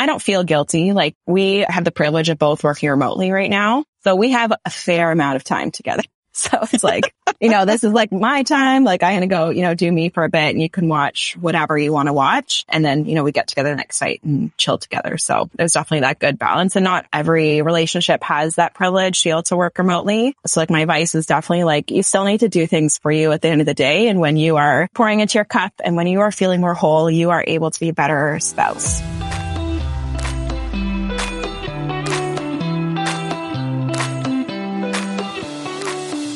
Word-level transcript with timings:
I 0.00 0.06
don't 0.06 0.22
feel 0.22 0.44
guilty. 0.44 0.94
Like 0.94 1.14
we 1.26 1.66
have 1.68 1.84
the 1.84 1.90
privilege 1.90 2.30
of 2.30 2.38
both 2.38 2.64
working 2.64 2.88
remotely 2.88 3.32
right 3.32 3.50
now. 3.50 3.84
So 4.02 4.16
we 4.16 4.30
have 4.30 4.50
a 4.64 4.70
fair 4.70 5.10
amount 5.10 5.36
of 5.36 5.44
time 5.44 5.70
together. 5.70 6.02
So 6.32 6.58
it's 6.62 6.84
like, 6.84 7.12
you 7.40 7.50
know, 7.50 7.64
this 7.64 7.82
is 7.82 7.92
like 7.92 8.12
my 8.12 8.44
time. 8.44 8.84
Like 8.84 9.02
I'm 9.02 9.18
going 9.18 9.28
to 9.28 9.34
go, 9.34 9.50
you 9.50 9.62
know, 9.62 9.74
do 9.74 9.90
me 9.90 10.10
for 10.10 10.22
a 10.22 10.30
bit 10.30 10.50
and 10.54 10.62
you 10.62 10.70
can 10.70 10.88
watch 10.88 11.36
whatever 11.38 11.76
you 11.76 11.92
want 11.92 12.06
to 12.06 12.12
watch. 12.12 12.64
And 12.68 12.84
then, 12.84 13.04
you 13.04 13.16
know, 13.16 13.24
we 13.24 13.32
get 13.32 13.48
together 13.48 13.70
the 13.70 13.76
next 13.76 14.00
night 14.00 14.20
and 14.22 14.56
chill 14.56 14.78
together. 14.78 15.18
So 15.18 15.50
there's 15.56 15.72
definitely 15.72 16.02
that 16.02 16.20
good 16.20 16.38
balance 16.38 16.76
and 16.76 16.84
not 16.84 17.04
every 17.12 17.60
relationship 17.62 18.22
has 18.22 18.54
that 18.54 18.74
privilege 18.74 19.20
to 19.20 19.26
be 19.26 19.30
able 19.30 19.42
to 19.42 19.56
work 19.56 19.76
remotely. 19.76 20.34
So 20.46 20.60
like 20.60 20.70
my 20.70 20.82
advice 20.82 21.16
is 21.16 21.26
definitely 21.26 21.64
like 21.64 21.90
you 21.90 22.04
still 22.04 22.24
need 22.24 22.40
to 22.40 22.48
do 22.48 22.66
things 22.66 22.96
for 22.96 23.10
you 23.10 23.32
at 23.32 23.42
the 23.42 23.48
end 23.48 23.60
of 23.60 23.66
the 23.66 23.74
day. 23.74 24.06
And 24.06 24.20
when 24.20 24.36
you 24.36 24.56
are 24.56 24.88
pouring 24.94 25.20
into 25.20 25.36
your 25.36 25.44
cup 25.44 25.72
and 25.84 25.96
when 25.96 26.06
you 26.06 26.20
are 26.20 26.32
feeling 26.32 26.60
more 26.60 26.74
whole, 26.74 27.10
you 27.10 27.30
are 27.30 27.44
able 27.44 27.72
to 27.72 27.80
be 27.80 27.88
a 27.88 27.92
better 27.92 28.38
spouse. 28.38 29.02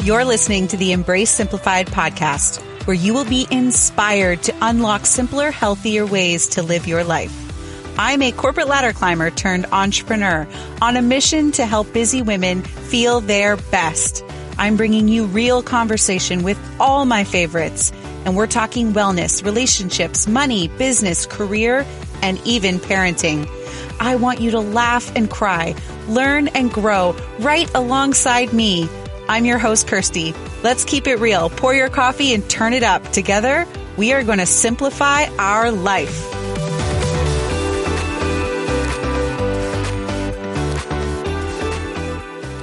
You're 0.04 0.26
listening 0.26 0.68
to 0.68 0.76
the 0.76 0.92
Embrace 0.92 1.30
Simplified 1.30 1.86
podcast, 1.86 2.60
where 2.86 2.92
you 2.92 3.14
will 3.14 3.24
be 3.24 3.46
inspired 3.50 4.42
to 4.42 4.54
unlock 4.60 5.06
simpler, 5.06 5.50
healthier 5.50 6.04
ways 6.04 6.46
to 6.48 6.62
live 6.62 6.86
your 6.86 7.04
life. 7.04 7.32
I'm 7.98 8.20
a 8.20 8.30
corporate 8.30 8.68
ladder 8.68 8.92
climber 8.92 9.30
turned 9.30 9.64
entrepreneur 9.72 10.46
on 10.82 10.98
a 10.98 11.00
mission 11.00 11.52
to 11.52 11.64
help 11.64 11.90
busy 11.94 12.20
women 12.20 12.60
feel 12.60 13.22
their 13.22 13.56
best. 13.56 14.22
I'm 14.58 14.76
bringing 14.76 15.08
you 15.08 15.24
real 15.24 15.62
conversation 15.62 16.42
with 16.42 16.58
all 16.78 17.06
my 17.06 17.24
favorites, 17.24 17.90
and 18.26 18.36
we're 18.36 18.46
talking 18.46 18.92
wellness, 18.92 19.42
relationships, 19.42 20.26
money, 20.26 20.68
business, 20.68 21.24
career, 21.24 21.86
and 22.20 22.38
even 22.44 22.78
parenting. 22.78 23.48
I 23.98 24.16
want 24.16 24.42
you 24.42 24.50
to 24.50 24.60
laugh 24.60 25.16
and 25.16 25.30
cry, 25.30 25.74
learn 26.08 26.48
and 26.48 26.70
grow 26.70 27.16
right 27.38 27.74
alongside 27.74 28.52
me. 28.52 28.86
I'm 29.26 29.46
your 29.46 29.58
host, 29.58 29.88
Kirsty. 29.88 30.34
Let's 30.62 30.84
keep 30.84 31.06
it 31.06 31.16
real. 31.16 31.48
Pour 31.48 31.74
your 31.74 31.88
coffee 31.88 32.34
and 32.34 32.48
turn 32.50 32.74
it 32.74 32.82
up. 32.82 33.02
Together, 33.10 33.66
we 33.96 34.12
are 34.12 34.22
going 34.22 34.38
to 34.38 34.44
simplify 34.44 35.24
our 35.38 35.70
life. 35.70 36.30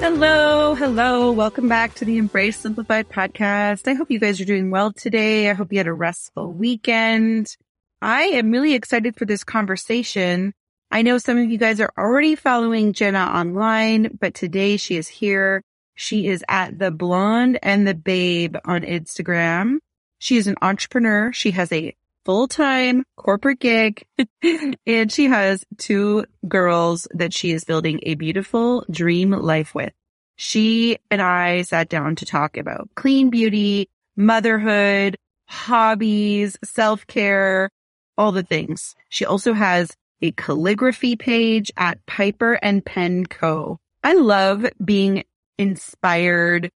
Hello, 0.02 0.76
hello. 0.76 1.32
Welcome 1.32 1.68
back 1.68 1.96
to 1.96 2.06
the 2.06 2.18
Embrace 2.18 2.58
Simplified 2.58 3.10
podcast. 3.10 3.88
I 3.88 3.96
hope 3.96 4.12
you 4.12 4.20
guys 4.20 4.40
are 4.40 4.46
doing 4.46 4.70
well 4.70 4.94
today. 4.94 5.50
I 5.50 5.54
hope 5.54 5.72
you 5.72 5.80
had 5.80 5.88
a 5.88 5.94
restful 5.94 6.54
weekend. 6.54 7.58
I 8.04 8.24
am 8.24 8.52
really 8.52 8.76
excited 8.76 9.16
for 9.16 9.26
this 9.26 9.44
conversation. 9.44 10.54
I 10.92 11.02
know 11.02 11.18
some 11.18 11.40
of 11.40 11.50
you 11.50 11.58
guys 11.58 11.80
are 11.80 11.92
already 11.98 12.36
following 12.36 12.94
Jenna 12.94 13.32
online, 13.34 14.16
but 14.20 14.36
today 14.36 14.78
she 14.78 14.96
is 14.96 15.08
here 15.08 15.64
she 15.96 16.28
is 16.28 16.44
at 16.48 16.80
the 16.80 16.92
blonde 16.92 17.60
and 17.62 17.88
the 17.88 17.94
babe 17.94 18.56
on 18.66 18.82
Instagram. 18.82 19.78
She 20.20 20.38
is 20.38 20.48
an 20.48 20.56
entrepreneur. 20.62 21.32
She 21.34 21.52
has 21.52 21.72
a 21.72 21.96
full-time 22.26 23.04
corporate 23.16 23.60
gig 23.60 24.06
and 24.86 25.12
she 25.12 25.26
has 25.26 25.64
two 25.78 26.26
girls 26.48 27.08
that 27.14 27.34
she 27.34 27.52
is 27.52 27.64
building 27.64 28.00
a 28.04 28.16
beautiful 28.16 28.86
dream 28.90 29.32
life 29.32 29.74
with. 29.74 29.94
She 30.36 30.98
and 31.10 31.22
I 31.22 31.64
sat 31.64 31.90
down 31.90 32.16
to 32.18 32.26
talk 32.26 32.58
about 32.58 32.90
clean 32.96 33.30
beauty, 33.30 33.90
motherhood, 34.16 35.18
hobbies, 35.48 36.58
self-care, 36.64 37.70
all 38.18 38.32
the 38.32 38.44
things. 38.44 38.96
She 39.10 39.26
also 39.26 39.54
has 39.54 39.96
a 40.22 40.32
calligraphy 40.32 41.16
page 41.16 41.72
at 41.78 42.06
Piper 42.06 42.54
and 42.54 42.86
Pen 42.86 43.26
Co. 43.26 43.80
I 44.04 44.14
love 44.14 44.66
being 44.84 45.24
inspired 45.62 46.72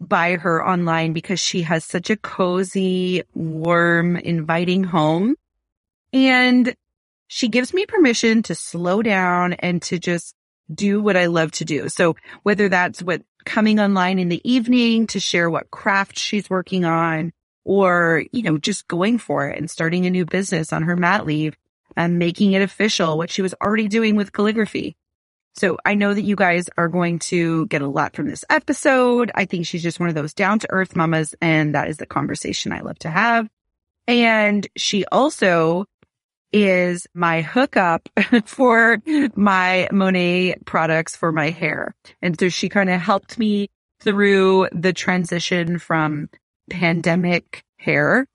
by 0.00 0.36
her 0.36 0.66
online 0.66 1.12
because 1.12 1.40
she 1.40 1.62
has 1.62 1.84
such 1.84 2.08
a 2.08 2.16
cozy, 2.16 3.22
warm, 3.34 4.16
inviting 4.16 4.84
home. 4.84 5.36
And 6.12 6.74
she 7.26 7.48
gives 7.48 7.74
me 7.74 7.86
permission 7.86 8.42
to 8.44 8.54
slow 8.54 9.02
down 9.02 9.52
and 9.54 9.82
to 9.82 9.98
just 9.98 10.34
do 10.72 11.02
what 11.02 11.16
I 11.16 11.26
love 11.26 11.52
to 11.52 11.64
do. 11.64 11.88
So 11.88 12.16
whether 12.42 12.68
that's 12.68 13.02
what 13.02 13.22
coming 13.44 13.78
online 13.78 14.18
in 14.18 14.28
the 14.28 14.40
evening 14.50 15.06
to 15.08 15.20
share 15.20 15.50
what 15.50 15.70
craft 15.70 16.18
she's 16.18 16.48
working 16.48 16.84
on 16.84 17.32
or, 17.64 18.24
you 18.32 18.42
know, 18.42 18.58
just 18.58 18.88
going 18.88 19.18
for 19.18 19.48
it 19.48 19.58
and 19.58 19.70
starting 19.70 20.06
a 20.06 20.10
new 20.10 20.24
business 20.24 20.72
on 20.72 20.82
her 20.84 20.96
mat 20.96 21.26
leave 21.26 21.56
and 21.96 22.18
making 22.18 22.52
it 22.52 22.62
official, 22.62 23.18
what 23.18 23.30
she 23.30 23.42
was 23.42 23.54
already 23.62 23.88
doing 23.88 24.16
with 24.16 24.32
calligraphy. 24.32 24.96
So 25.54 25.78
I 25.84 25.94
know 25.94 26.14
that 26.14 26.22
you 26.22 26.36
guys 26.36 26.68
are 26.76 26.88
going 26.88 27.18
to 27.20 27.66
get 27.66 27.82
a 27.82 27.88
lot 27.88 28.14
from 28.14 28.28
this 28.28 28.44
episode. 28.48 29.30
I 29.34 29.44
think 29.44 29.66
she's 29.66 29.82
just 29.82 30.00
one 30.00 30.08
of 30.08 30.14
those 30.14 30.32
down 30.32 30.58
to 30.60 30.70
earth 30.70 30.96
mamas. 30.96 31.34
And 31.40 31.74
that 31.74 31.88
is 31.88 31.96
the 31.96 32.06
conversation 32.06 32.72
I 32.72 32.80
love 32.80 32.98
to 33.00 33.10
have. 33.10 33.48
And 34.06 34.66
she 34.76 35.04
also 35.06 35.86
is 36.52 37.06
my 37.14 37.42
hookup 37.42 38.08
for 38.44 38.98
my 39.34 39.88
Monat 39.92 40.64
products 40.64 41.16
for 41.16 41.32
my 41.32 41.50
hair. 41.50 41.94
And 42.22 42.38
so 42.38 42.48
she 42.48 42.68
kind 42.68 42.90
of 42.90 43.00
helped 43.00 43.38
me 43.38 43.68
through 44.00 44.68
the 44.72 44.92
transition 44.92 45.78
from 45.78 46.28
pandemic 46.70 47.62
hair 47.76 48.26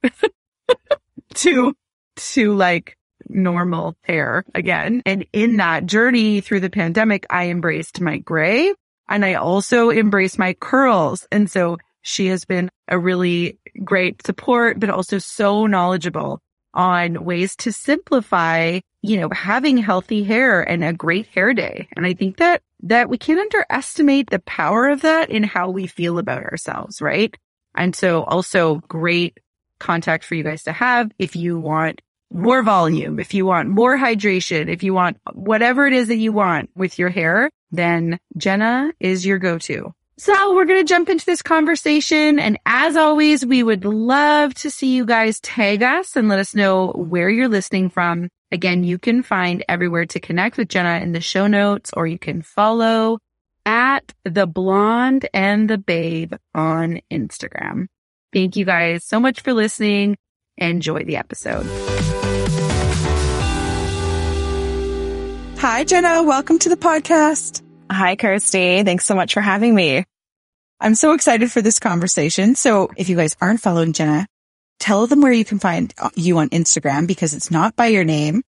to, 1.34 1.74
to 2.16 2.54
like 2.54 2.98
normal 3.28 3.96
hair 4.04 4.46
again. 4.54 5.02
And 5.06 5.26
in 5.34 5.58
that 5.58 5.86
journey 5.86 6.42
through 6.42 6.62
the 6.62 6.70
pandemic, 6.70 7.26
I 7.30 7.50
embraced 7.50 8.02
my 8.02 8.18
gray 8.18 8.74
and 9.08 9.26
I 9.26 9.36
also 9.36 9.90
embraced 9.90 10.40
my 10.40 10.54
curls. 10.54 11.28
And 11.32 11.50
so 11.50 11.78
she 12.02 12.28
has 12.28 12.46
been 12.46 12.70
a 12.88 13.00
really 13.00 13.60
great 13.84 14.26
support, 14.26 14.80
but 14.80 14.90
also 14.90 15.18
so 15.18 15.66
knowledgeable 15.66 16.42
on 16.74 17.24
ways 17.24 17.56
to 17.56 17.72
simplify, 17.72 18.80
you 19.02 19.20
know, 19.20 19.30
having 19.32 19.78
healthy 19.78 20.24
hair 20.24 20.62
and 20.62 20.84
a 20.84 20.94
great 20.94 21.28
hair 21.28 21.54
day. 21.54 21.88
And 21.96 22.06
I 22.06 22.14
think 22.14 22.38
that, 22.38 22.62
that 22.84 23.10
we 23.10 23.18
can't 23.18 23.40
underestimate 23.40 24.30
the 24.30 24.40
power 24.40 24.90
of 24.90 25.02
that 25.02 25.30
in 25.30 25.44
how 25.44 25.70
we 25.70 25.88
feel 25.88 26.20
about 26.20 26.44
ourselves, 26.44 27.02
right? 27.02 27.36
And 27.76 27.96
so 27.96 28.24
also 28.24 28.76
great 28.88 29.40
contact 29.80 30.24
for 30.24 30.36
you 30.36 30.44
guys 30.44 30.64
to 30.64 30.72
have 30.72 31.12
if 31.20 31.36
you 31.36 31.60
want 31.60 32.02
more 32.32 32.64
volume, 32.64 33.20
if 33.20 33.34
you 33.34 33.46
want 33.46 33.70
more 33.70 33.98
hydration, 33.98 34.68
if 34.68 34.84
you 34.84 34.94
want 34.94 35.18
whatever 35.34 35.88
it 35.88 35.94
is 35.94 36.08
that 36.10 36.18
you 36.18 36.32
want 36.32 36.70
with 36.76 37.00
your 37.00 37.10
hair, 37.10 37.50
then 37.72 38.20
Jenna 38.38 38.92
is 39.00 39.26
your 39.26 39.38
go-to. 39.38 39.94
So 40.18 40.56
we're 40.56 40.66
going 40.66 40.80
to 40.80 40.88
jump 40.88 41.10
into 41.10 41.26
this 41.26 41.42
conversation. 41.42 42.40
And 42.40 42.58
as 42.66 42.96
always, 42.96 43.46
we 43.46 43.64
would 43.64 43.84
love 43.84 44.54
to 44.56 44.72
see 44.72 44.96
you 44.96 45.06
guys 45.06 45.42
tag 45.42 45.84
us 45.84 46.16
and 46.16 46.30
let 46.30 46.40
us 46.40 46.56
know 46.56 46.92
where 46.92 47.30
you're 47.30 47.50
listening 47.50 47.90
from. 47.90 48.30
Again, 48.52 48.86
you 48.86 48.98
can 48.98 49.24
find 49.24 49.66
everywhere 49.68 50.06
to 50.06 50.20
connect 50.20 50.58
with 50.58 50.70
Jenna 50.70 51.04
in 51.04 51.12
the 51.12 51.20
show 51.20 51.48
notes, 51.48 51.92
or 51.94 52.08
you 52.08 52.18
can 52.18 52.42
follow 52.42 53.20
at 53.66 54.14
the 54.24 54.48
blonde 54.48 55.28
and 55.34 55.70
the 55.70 55.78
babe 55.78 56.34
on 56.54 57.02
Instagram. 57.12 57.88
Thank 58.32 58.56
you 58.56 58.64
guys 58.64 59.04
so 59.04 59.20
much 59.20 59.42
for 59.42 59.54
listening. 59.54 60.16
Enjoy 60.58 61.04
the 61.04 61.18
episode. 61.18 61.66
Hi, 65.60 65.84
Jenna. 65.84 66.24
Welcome 66.24 66.60
to 66.60 66.70
the 66.70 66.78
podcast. 66.78 67.62
Hi, 67.92 68.16
Kirsty. 68.16 68.84
Thanks 68.84 69.06
so 69.06 69.16
much 69.16 69.34
for 69.34 69.42
having 69.42 69.74
me. 69.74 70.06
I'm 70.80 70.96
so 70.96 71.14
excited 71.14 71.52
for 71.52 71.62
this 71.62 71.80
conversation. 71.80 72.56
So 72.56 72.92
if 72.96 73.10
you 73.10 73.16
guys 73.16 73.36
aren't 73.42 73.62
following 73.62 73.94
Jenna, 73.94 74.28
tell 74.80 75.08
them 75.08 75.22
where 75.22 75.32
you 75.32 75.46
can 75.46 75.60
find 75.60 75.94
you 76.16 76.38
on 76.38 76.50
Instagram 76.50 77.08
because 77.08 77.34
it's 77.34 77.52
not 77.52 77.76
by 77.76 77.88
your 77.88 78.04
name. 78.04 78.44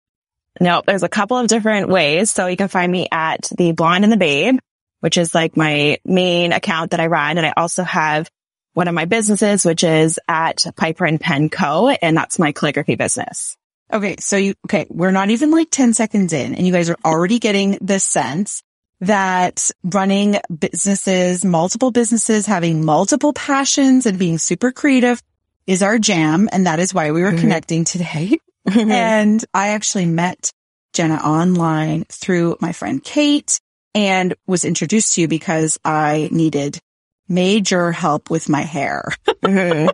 No, 0.60 0.82
there's 0.86 1.04
a 1.04 1.10
couple 1.10 1.38
of 1.38 1.48
different 1.48 1.90
ways. 1.90 2.32
So 2.32 2.48
you 2.48 2.58
can 2.58 2.68
find 2.68 2.92
me 2.92 3.08
at 3.12 3.50
the 3.58 3.72
blonde 3.72 4.04
and 4.04 4.12
the 4.12 4.18
babe, 4.18 4.60
which 5.00 5.18
is 5.18 5.34
like 5.34 5.58
my 5.58 5.98
main 6.06 6.52
account 6.52 6.92
that 6.92 7.00
I 7.00 7.08
run. 7.08 7.38
And 7.38 7.46
I 7.46 7.54
also 7.56 7.84
have 7.84 8.30
one 8.78 8.88
of 8.88 8.94
my 8.94 9.06
businesses, 9.06 9.66
which 9.66 9.84
is 9.84 10.20
at 10.28 10.64
Piper 10.76 11.04
and 11.04 11.20
Pen 11.20 11.50
Co. 11.50 11.90
And 11.90 12.16
that's 12.16 12.38
my 12.38 12.52
calligraphy 12.52 12.94
business. 12.94 13.58
Okay. 13.92 14.18
So 14.20 14.38
you, 14.38 14.54
okay. 14.68 14.86
We're 14.88 15.10
not 15.10 15.32
even 15.32 15.50
like 15.50 15.72
10 15.72 15.96
seconds 15.96 16.32
in 16.32 16.54
and 16.54 16.68
you 16.68 16.72
guys 16.72 16.92
are 16.92 16.98
already 17.04 17.40
getting 17.40 17.80
the 17.82 18.00
sense 18.00 18.62
that 19.02 19.72
running 19.84 20.38
businesses, 20.56 21.44
multiple 21.44 21.90
businesses, 21.90 22.46
having 22.46 22.86
multiple 22.86 23.34
passions 23.34 24.06
and 24.06 24.20
being 24.20 24.38
super 24.38 24.72
creative 24.72 25.24
is 25.66 25.82
our 25.82 25.98
jam. 25.98 26.48
And 26.52 26.68
that 26.68 26.80
is 26.80 26.94
why 26.94 27.10
we 27.10 27.24
were 27.24 27.32
mm-hmm. 27.32 27.40
connecting 27.40 27.84
today. 27.84 28.38
Mm-hmm. 28.68 28.92
and 28.92 29.46
I 29.54 29.70
actually 29.70 30.08
met 30.08 30.52
Jenna 30.92 31.16
online 31.16 32.04
through 32.10 32.58
my 32.60 32.74
friend 32.74 33.02
Kate 33.02 33.62
and 33.96 34.36
was 34.46 34.66
introduced 34.66 35.14
to 35.14 35.22
you 35.22 35.30
because 35.30 35.80
I 35.86 36.28
needed 36.34 36.78
major 37.28 37.92
help 37.92 38.30
with 38.30 38.50
my 38.50 38.62
hair. 38.62 39.10
mm-hmm. 39.28 39.90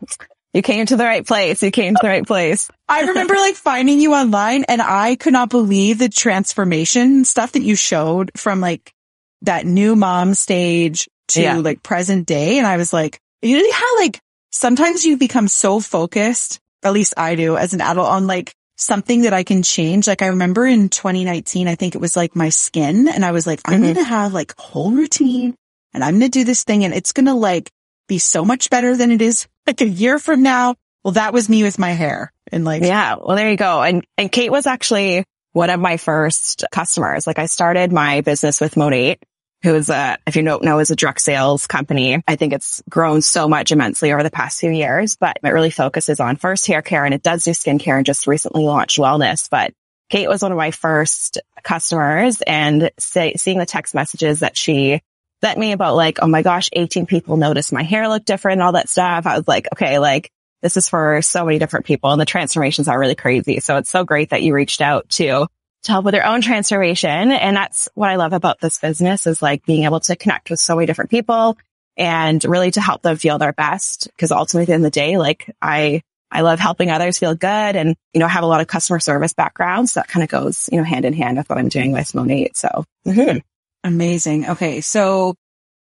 You 0.53 0.61
came 0.61 0.85
to 0.85 0.95
the 0.95 1.03
right 1.03 1.25
place. 1.25 1.63
You 1.63 1.71
came 1.71 1.95
to 1.95 1.99
the 2.01 2.07
right 2.07 2.25
place. 2.25 2.69
I 2.87 3.01
remember 3.01 3.33
like 3.33 3.55
finding 3.55 3.99
you 3.99 4.13
online 4.13 4.65
and 4.65 4.81
I 4.83 5.15
could 5.15 5.33
not 5.33 5.49
believe 5.49 5.97
the 5.97 6.09
transformation 6.09 7.25
stuff 7.25 7.53
that 7.53 7.63
you 7.63 7.75
showed 7.75 8.31
from 8.37 8.61
like 8.61 8.93
that 9.41 9.65
new 9.65 9.95
mom 9.95 10.35
stage 10.35 11.09
to 11.29 11.41
yeah. 11.41 11.57
like 11.57 11.81
present 11.81 12.27
day. 12.27 12.59
And 12.59 12.67
I 12.67 12.77
was 12.77 12.93
like, 12.93 13.19
you 13.41 13.57
know 13.57 13.73
how 13.73 13.97
like 13.97 14.19
sometimes 14.51 15.03
you 15.03 15.17
become 15.17 15.47
so 15.47 15.79
focused, 15.79 16.59
at 16.83 16.93
least 16.93 17.15
I 17.17 17.33
do 17.33 17.57
as 17.57 17.73
an 17.73 17.81
adult 17.81 18.09
on 18.09 18.27
like 18.27 18.53
something 18.77 19.23
that 19.23 19.33
I 19.33 19.43
can 19.43 19.63
change. 19.63 20.07
Like 20.07 20.21
I 20.21 20.27
remember 20.27 20.67
in 20.67 20.89
2019, 20.89 21.67
I 21.67 21.73
think 21.73 21.95
it 21.95 22.01
was 22.01 22.15
like 22.15 22.35
my 22.35 22.49
skin 22.49 23.07
and 23.07 23.25
I 23.25 23.31
was 23.31 23.47
like, 23.47 23.61
I'm 23.65 23.75
mm-hmm. 23.75 23.83
going 23.83 23.95
to 23.95 24.03
have 24.03 24.33
like 24.33 24.53
whole 24.59 24.91
routine 24.91 25.55
and 25.93 26.03
I'm 26.03 26.19
going 26.19 26.29
to 26.31 26.39
do 26.39 26.43
this 26.43 26.63
thing 26.63 26.83
and 26.83 26.93
it's 26.93 27.11
going 27.11 27.25
to 27.25 27.33
like 27.33 27.71
be 28.07 28.19
so 28.19 28.43
much 28.43 28.69
better 28.69 28.95
than 28.95 29.11
it 29.11 29.21
is 29.21 29.47
like 29.65 29.81
a 29.81 29.87
year 29.87 30.19
from 30.19 30.43
now. 30.43 30.75
Well, 31.03 31.13
that 31.13 31.33
was 31.33 31.49
me 31.49 31.63
with 31.63 31.79
my 31.79 31.91
hair 31.91 32.31
and 32.51 32.65
like, 32.65 32.83
yeah, 32.83 33.15
well, 33.15 33.35
there 33.35 33.49
you 33.49 33.57
go. 33.57 33.81
And, 33.81 34.05
and 34.17 34.31
Kate 34.31 34.51
was 34.51 34.67
actually 34.67 35.25
one 35.51 35.69
of 35.69 35.79
my 35.79 35.97
first 35.97 36.65
customers. 36.71 37.27
Like 37.27 37.39
I 37.39 37.45
started 37.45 37.91
my 37.91 38.21
business 38.21 38.61
with 38.61 38.75
Monat, 38.75 39.17
who 39.63 39.75
is 39.75 39.89
a, 39.89 40.17
if 40.25 40.35
you 40.35 40.43
don't 40.43 40.63
know, 40.63 40.79
is 40.79 40.91
a 40.91 40.95
direct 40.95 41.21
sales 41.21 41.67
company. 41.67 42.21
I 42.27 42.35
think 42.35 42.53
it's 42.53 42.81
grown 42.89 43.21
so 43.21 43.47
much 43.47 43.71
immensely 43.71 44.11
over 44.13 44.23
the 44.23 44.31
past 44.31 44.59
few 44.59 44.71
years, 44.71 45.15
but 45.15 45.37
it 45.43 45.49
really 45.49 45.69
focuses 45.69 46.19
on 46.19 46.37
first 46.37 46.67
hair 46.67 46.81
care 46.81 47.05
and 47.05 47.13
it 47.13 47.23
does 47.23 47.43
do 47.43 47.51
skincare 47.51 47.97
and 47.97 48.05
just 48.05 48.27
recently 48.27 48.63
launched 48.63 48.97
wellness. 48.97 49.49
But 49.49 49.73
Kate 50.09 50.27
was 50.27 50.41
one 50.41 50.51
of 50.51 50.57
my 50.57 50.71
first 50.71 51.39
customers 51.63 52.41
and 52.41 52.91
say, 52.99 53.33
seeing 53.35 53.57
the 53.57 53.65
text 53.65 53.95
messages 53.95 54.41
that 54.41 54.57
she 54.57 55.01
sent 55.43 55.59
me 55.59 55.73
about 55.73 55.95
like, 55.95 56.19
oh 56.21 56.27
my 56.27 56.41
gosh, 56.41 56.69
18 56.71 57.05
people 57.05 57.35
noticed 57.35 57.73
my 57.73 57.83
hair 57.83 58.07
looked 58.07 58.25
different 58.25 58.59
and 58.59 58.63
all 58.63 58.71
that 58.73 58.87
stuff. 58.87 59.25
I 59.27 59.37
was 59.37 59.47
like, 59.47 59.67
okay, 59.73 59.99
like 59.99 60.31
this 60.61 60.77
is 60.77 60.87
for 60.87 61.21
so 61.21 61.43
many 61.43 61.59
different 61.59 61.85
people 61.85 62.11
and 62.11 62.21
the 62.21 62.25
transformations 62.25 62.87
are 62.87 62.97
really 62.97 63.15
crazy. 63.15 63.59
So 63.59 63.75
it's 63.75 63.89
so 63.89 64.05
great 64.05 64.29
that 64.29 64.41
you 64.41 64.53
reached 64.53 64.79
out 64.79 65.09
to 65.09 65.47
to 65.83 65.91
help 65.91 66.05
with 66.05 66.13
their 66.13 66.25
own 66.25 66.39
transformation. 66.39 67.31
And 67.31 67.57
that's 67.57 67.89
what 67.93 68.09
I 68.09 68.15
love 68.15 68.31
about 68.31 68.61
this 68.61 68.79
business 68.79 69.27
is 69.27 69.41
like 69.41 69.65
being 69.65 69.83
able 69.83 69.99
to 69.99 70.15
connect 70.15 70.49
with 70.49 70.59
so 70.59 70.75
many 70.75 70.85
different 70.85 71.11
people 71.11 71.57
and 71.97 72.41
really 72.45 72.71
to 72.71 72.79
help 72.79 73.01
them 73.01 73.17
feel 73.17 73.37
their 73.37 73.51
best. 73.51 74.09
Cause 74.17 74.31
ultimately 74.31 74.73
in 74.73 74.81
the 74.81 74.89
day, 74.89 75.17
like 75.17 75.53
I, 75.61 76.01
I 76.31 76.41
love 76.41 76.61
helping 76.61 76.89
others 76.89 77.19
feel 77.19 77.35
good 77.35 77.75
and, 77.75 77.97
you 78.13 78.21
know, 78.21 78.27
have 78.27 78.45
a 78.45 78.47
lot 78.47 78.61
of 78.61 78.67
customer 78.67 79.01
service 79.01 79.33
background. 79.33 79.89
So 79.89 79.99
that 79.99 80.07
kind 80.07 80.23
of 80.23 80.29
goes, 80.29 80.69
you 80.71 80.77
know, 80.77 80.85
hand 80.85 81.03
in 81.03 81.11
hand 81.11 81.35
with 81.35 81.49
what 81.49 81.59
I'm 81.59 81.67
doing 81.67 81.91
with 81.91 82.15
Monat. 82.15 82.55
So 82.55 82.85
mm-hmm. 83.05 83.39
Amazing. 83.83 84.49
Okay. 84.49 84.81
So 84.81 85.35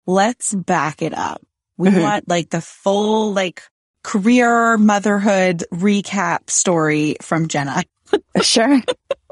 let's 0.07 0.55
back 0.55 1.03
it 1.03 1.15
up. 1.15 1.43
We 1.77 1.89
mm-hmm. 1.89 2.01
want 2.01 2.29
like 2.29 2.51
the 2.51 2.61
full, 2.61 3.33
like 3.33 3.63
career 4.03 4.77
motherhood 4.77 5.65
recap 5.73 6.51
story 6.51 7.17
from 7.23 7.49
Jenna. 7.49 7.83
sure. 8.43 8.81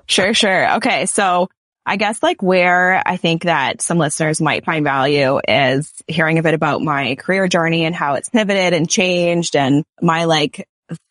Sure, 0.07 0.35
sure. 0.35 0.77
Okay. 0.77 1.07
So 1.07 1.49
I 1.87 1.97
guess 1.97 2.23
like 2.23 2.43
where 2.43 3.03
I 3.05 3.17
think 3.17 3.45
that 3.45 3.81
some 3.83 3.99
listeners 3.99 4.41
might 4.41 4.65
find 4.65 4.85
value 4.85 5.41
is 5.47 5.93
hearing 6.07 6.39
a 6.39 6.43
bit 6.43 6.55
about 6.55 6.83
my 6.83 7.15
career 7.15 7.49
journey 7.49 7.85
and 7.85 7.95
how 7.95 8.15
it's 8.15 8.29
pivoted 8.29 8.73
and 8.73 8.89
changed 8.89 9.57
and 9.57 9.85
my 10.01 10.25
like 10.25 10.67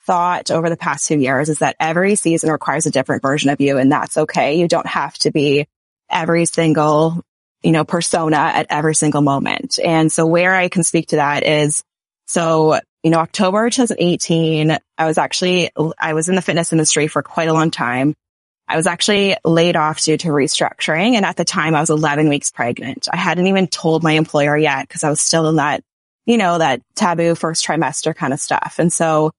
thought 0.06 0.51
over 0.51 0.69
the 0.69 0.77
past 0.77 1.07
few 1.07 1.17
years 1.17 1.50
is 1.50 1.59
that 1.59 1.75
every 1.79 2.15
season 2.15 2.51
requires 2.51 2.85
a 2.85 2.91
different 2.91 3.21
version 3.21 3.50
of 3.50 3.61
you 3.61 3.77
and 3.77 3.91
that's 3.91 4.17
okay. 4.17 4.59
You 4.59 4.67
don't 4.67 4.88
have 4.88 5.17
to 5.19 5.31
be 5.31 5.67
every 6.09 6.45
single, 6.45 7.23
you 7.63 7.71
know, 7.71 7.83
persona 7.83 8.38
at 8.38 8.67
every 8.69 8.95
single 8.95 9.21
moment. 9.21 9.79
And 9.83 10.11
so 10.11 10.25
where 10.25 10.56
I 10.56 10.69
can 10.69 10.83
speak 10.83 11.09
to 11.09 11.17
that 11.17 11.45
is 11.45 11.83
so, 12.25 12.79
you 13.03 13.11
know, 13.11 13.19
October 13.19 13.69
2018, 13.69 14.77
I 14.97 15.06
was 15.06 15.17
actually, 15.17 15.71
I 16.00 16.13
was 16.13 16.29
in 16.29 16.35
the 16.35 16.41
fitness 16.41 16.71
industry 16.71 17.07
for 17.07 17.21
quite 17.21 17.50
a 17.50 17.53
long 17.53 17.71
time. 17.71 18.15
I 18.67 18.75
was 18.75 18.85
actually 18.85 19.35
laid 19.44 19.75
off 19.75 20.01
due 20.01 20.17
to 20.17 20.27
restructuring. 20.27 21.15
And 21.15 21.25
at 21.25 21.38
the 21.38 21.45
time 21.45 21.73
I 21.73 21.79
was 21.79 21.89
11 21.89 22.29
weeks 22.29 22.51
pregnant. 22.51 23.07
I 23.11 23.17
hadn't 23.17 23.47
even 23.47 23.67
told 23.67 24.03
my 24.03 24.11
employer 24.11 24.56
yet 24.56 24.88
because 24.88 25.03
I 25.03 25.09
was 25.09 25.19
still 25.19 25.50
in 25.50 25.56
that, 25.56 25.81
you 26.25 26.38
know, 26.38 26.59
that 26.59 26.81
taboo 26.95 27.33
first 27.33 27.65
trimester 27.65 28.15
kind 28.15 28.31
of 28.31 28.39
stuff. 28.39 28.75
And 28.77 28.94
so 28.94 29.31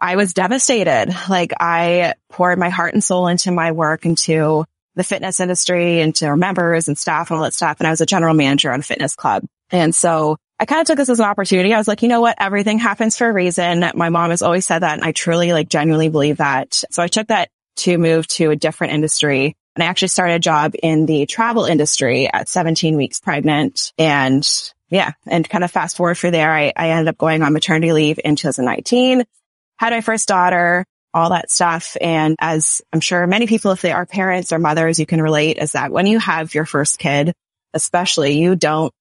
I 0.00 0.16
was 0.16 0.32
devastated. 0.32 1.14
Like 1.28 1.52
I 1.58 2.14
poured 2.30 2.58
my 2.58 2.68
heart 2.68 2.94
and 2.94 3.02
soul 3.02 3.26
into 3.26 3.50
my 3.50 3.72
work, 3.72 4.06
into 4.06 4.64
the 4.94 5.04
fitness 5.04 5.40
industry, 5.40 6.00
into 6.00 6.26
our 6.26 6.36
members 6.36 6.88
and 6.88 6.98
staff 6.98 7.30
and 7.30 7.38
all 7.38 7.44
that 7.44 7.54
stuff. 7.54 7.78
And 7.80 7.86
I 7.86 7.90
was 7.90 8.00
a 8.00 8.06
general 8.06 8.34
manager 8.34 8.70
on 8.70 8.80
a 8.80 8.82
fitness 8.84 9.14
club. 9.14 9.44
And 9.70 9.94
so 9.94 10.36
I 10.60 10.64
kind 10.64 10.80
of 10.80 10.86
took 10.86 10.98
this 10.98 11.08
as 11.08 11.18
an 11.18 11.26
opportunity. 11.26 11.74
I 11.74 11.78
was 11.78 11.88
like, 11.88 12.02
you 12.02 12.08
know 12.08 12.20
what? 12.20 12.36
Everything 12.38 12.78
happens 12.78 13.16
for 13.16 13.28
a 13.28 13.32
reason. 13.32 13.84
My 13.94 14.10
mom 14.10 14.30
has 14.30 14.42
always 14.42 14.66
said 14.66 14.80
that. 14.80 14.94
And 14.94 15.04
I 15.04 15.12
truly 15.12 15.52
like 15.52 15.68
genuinely 15.68 16.08
believe 16.08 16.36
that. 16.36 16.82
So 16.90 17.02
I 17.02 17.08
took 17.08 17.28
that 17.28 17.48
to 17.76 17.98
move 17.98 18.26
to 18.28 18.50
a 18.50 18.56
different 18.56 18.92
industry. 18.92 19.56
And 19.74 19.82
I 19.82 19.86
actually 19.86 20.08
started 20.08 20.34
a 20.34 20.38
job 20.38 20.74
in 20.80 21.06
the 21.06 21.26
travel 21.26 21.64
industry 21.64 22.28
at 22.30 22.48
17 22.48 22.96
weeks 22.96 23.18
pregnant. 23.18 23.92
And 23.96 24.46
yeah, 24.90 25.12
and 25.26 25.48
kind 25.48 25.64
of 25.64 25.70
fast 25.70 25.96
forward 25.96 26.18
for 26.18 26.30
there, 26.30 26.52
I, 26.52 26.72
I 26.76 26.90
ended 26.90 27.08
up 27.08 27.16
going 27.16 27.42
on 27.42 27.54
maternity 27.54 27.92
leave 27.92 28.20
in 28.22 28.36
2019, 28.36 29.24
had 29.78 29.92
my 29.92 30.02
first 30.02 30.28
daughter, 30.28 30.84
all 31.14 31.30
that 31.30 31.50
stuff. 31.50 31.96
And 32.00 32.36
as 32.38 32.80
I'm 32.92 33.00
sure 33.00 33.26
many 33.26 33.46
people, 33.46 33.72
if 33.72 33.82
they 33.82 33.92
are 33.92 34.06
parents 34.06 34.52
or 34.52 34.58
mothers, 34.58 34.98
you 34.98 35.06
can 35.06 35.20
relate 35.20 35.58
is 35.58 35.72
that 35.72 35.92
when 35.92 36.06
you 36.06 36.18
have 36.18 36.54
your 36.54 36.64
first 36.64 36.98
kid, 36.98 37.32
especially 37.74 38.38
you 38.38 38.56
don't, 38.56 38.92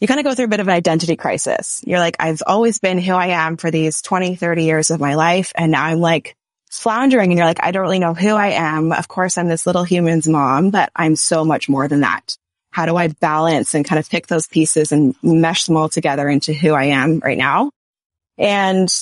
you 0.00 0.08
kind 0.08 0.20
of 0.20 0.24
go 0.24 0.34
through 0.34 0.46
a 0.46 0.48
bit 0.48 0.60
of 0.60 0.68
an 0.68 0.74
identity 0.74 1.16
crisis. 1.16 1.80
You're 1.86 1.98
like, 1.98 2.16
I've 2.20 2.42
always 2.46 2.78
been 2.78 2.98
who 2.98 3.14
I 3.14 3.28
am 3.28 3.56
for 3.56 3.70
these 3.70 4.02
20, 4.02 4.36
30 4.36 4.64
years 4.64 4.90
of 4.90 5.00
my 5.00 5.14
life. 5.14 5.52
And 5.54 5.72
now 5.72 5.84
I'm 5.84 6.00
like 6.00 6.36
floundering 6.70 7.30
and 7.30 7.38
you're 7.38 7.46
like, 7.46 7.62
I 7.62 7.70
don't 7.70 7.82
really 7.82 8.00
know 8.00 8.14
who 8.14 8.34
I 8.34 8.48
am. 8.48 8.92
Of 8.92 9.08
course, 9.08 9.38
I'm 9.38 9.48
this 9.48 9.66
little 9.66 9.84
human's 9.84 10.28
mom, 10.28 10.70
but 10.70 10.90
I'm 10.94 11.16
so 11.16 11.44
much 11.44 11.68
more 11.68 11.88
than 11.88 12.00
that. 12.00 12.36
How 12.72 12.86
do 12.86 12.96
I 12.96 13.08
balance 13.08 13.74
and 13.74 13.84
kind 13.84 14.00
of 14.00 14.10
pick 14.10 14.26
those 14.26 14.48
pieces 14.48 14.90
and 14.90 15.14
mesh 15.22 15.64
them 15.66 15.76
all 15.76 15.88
together 15.88 16.28
into 16.28 16.52
who 16.52 16.72
I 16.72 16.86
am 16.86 17.20
right 17.20 17.38
now? 17.38 17.70
And 18.36 18.92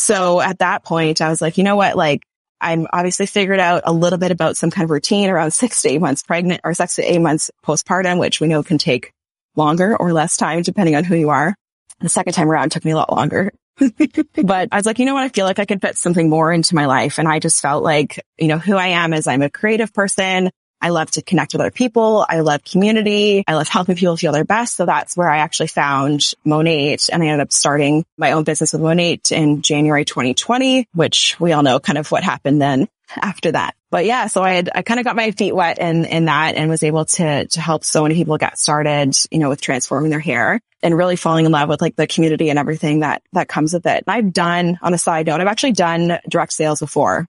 so 0.00 0.40
at 0.40 0.58
that 0.60 0.82
point, 0.84 1.20
I 1.20 1.28
was 1.28 1.40
like, 1.40 1.58
you 1.58 1.64
know 1.64 1.76
what? 1.76 1.96
Like 1.96 2.22
I'm 2.60 2.86
obviously 2.92 3.26
figured 3.26 3.60
out 3.60 3.82
a 3.84 3.92
little 3.92 4.18
bit 4.18 4.30
about 4.30 4.56
some 4.56 4.70
kind 4.70 4.84
of 4.84 4.90
routine 4.90 5.28
around 5.28 5.50
six 5.52 5.82
to 5.82 5.90
eight 5.90 6.00
months 6.00 6.22
pregnant 6.22 6.62
or 6.64 6.74
six 6.74 6.96
to 6.96 7.02
eight 7.02 7.20
months 7.20 7.50
postpartum, 7.64 8.18
which 8.18 8.40
we 8.40 8.48
know 8.48 8.62
can 8.62 8.78
take 8.78 9.12
longer 9.56 9.96
or 9.96 10.12
less 10.12 10.36
time 10.36 10.62
depending 10.62 10.96
on 10.96 11.04
who 11.04 11.16
you 11.16 11.30
are. 11.30 11.54
The 12.00 12.08
second 12.08 12.32
time 12.32 12.50
around 12.50 12.72
took 12.72 12.84
me 12.84 12.92
a 12.92 12.96
lot 12.96 13.12
longer. 13.12 13.52
but 14.42 14.68
I 14.72 14.76
was 14.76 14.86
like, 14.86 14.98
you 14.98 15.04
know 15.04 15.14
what? 15.14 15.24
I 15.24 15.28
feel 15.28 15.44
like 15.44 15.58
I 15.58 15.64
could 15.66 15.82
fit 15.82 15.98
something 15.98 16.28
more 16.28 16.52
into 16.52 16.74
my 16.74 16.86
life. 16.86 17.18
And 17.18 17.28
I 17.28 17.38
just 17.38 17.60
felt 17.60 17.82
like, 17.82 18.24
you 18.38 18.48
know, 18.48 18.58
who 18.58 18.76
I 18.76 18.88
am 18.88 19.12
is 19.12 19.26
I'm 19.26 19.42
a 19.42 19.50
creative 19.50 19.92
person. 19.92 20.50
I 20.80 20.90
love 20.90 21.10
to 21.12 21.22
connect 21.22 21.52
with 21.52 21.60
other 21.60 21.70
people. 21.70 22.24
I 22.28 22.40
love 22.40 22.64
community. 22.64 23.44
I 23.46 23.54
love 23.54 23.68
helping 23.68 23.96
people 23.96 24.16
feel 24.16 24.32
their 24.32 24.44
best. 24.44 24.76
So 24.76 24.86
that's 24.86 25.16
where 25.16 25.30
I 25.30 25.38
actually 25.38 25.68
found 25.68 26.20
Monat 26.44 27.10
and 27.12 27.22
I 27.22 27.26
ended 27.26 27.40
up 27.40 27.52
starting 27.52 28.04
my 28.16 28.32
own 28.32 28.44
business 28.44 28.72
with 28.72 28.82
Monat 28.82 29.32
in 29.32 29.62
January 29.62 30.04
2020, 30.04 30.88
which 30.94 31.38
we 31.38 31.52
all 31.52 31.62
know 31.62 31.80
kind 31.80 31.98
of 31.98 32.10
what 32.10 32.24
happened 32.24 32.60
then 32.62 32.88
after 33.16 33.52
that. 33.52 33.74
But 33.90 34.06
yeah, 34.06 34.28
so 34.28 34.42
I 34.42 34.52
had, 34.52 34.70
I 34.72 34.82
kind 34.82 35.00
of 35.00 35.04
got 35.04 35.16
my 35.16 35.32
feet 35.32 35.54
wet 35.54 35.80
in, 35.80 36.04
in 36.04 36.26
that 36.26 36.54
and 36.54 36.70
was 36.70 36.84
able 36.84 37.04
to, 37.06 37.46
to 37.46 37.60
help 37.60 37.84
so 37.84 38.04
many 38.04 38.14
people 38.14 38.38
get 38.38 38.56
started, 38.56 39.16
you 39.32 39.40
know, 39.40 39.48
with 39.48 39.60
transforming 39.60 40.10
their 40.10 40.20
hair 40.20 40.60
and 40.80 40.96
really 40.96 41.16
falling 41.16 41.44
in 41.44 41.52
love 41.52 41.68
with 41.68 41.80
like 41.80 41.96
the 41.96 42.06
community 42.06 42.50
and 42.50 42.58
everything 42.58 43.00
that, 43.00 43.22
that 43.32 43.48
comes 43.48 43.74
with 43.74 43.86
it. 43.86 44.04
And 44.06 44.14
I've 44.14 44.32
done 44.32 44.78
on 44.80 44.94
a 44.94 44.98
side 44.98 45.26
note, 45.26 45.40
I've 45.40 45.48
actually 45.48 45.72
done 45.72 46.20
direct 46.28 46.52
sales 46.52 46.78
before. 46.78 47.26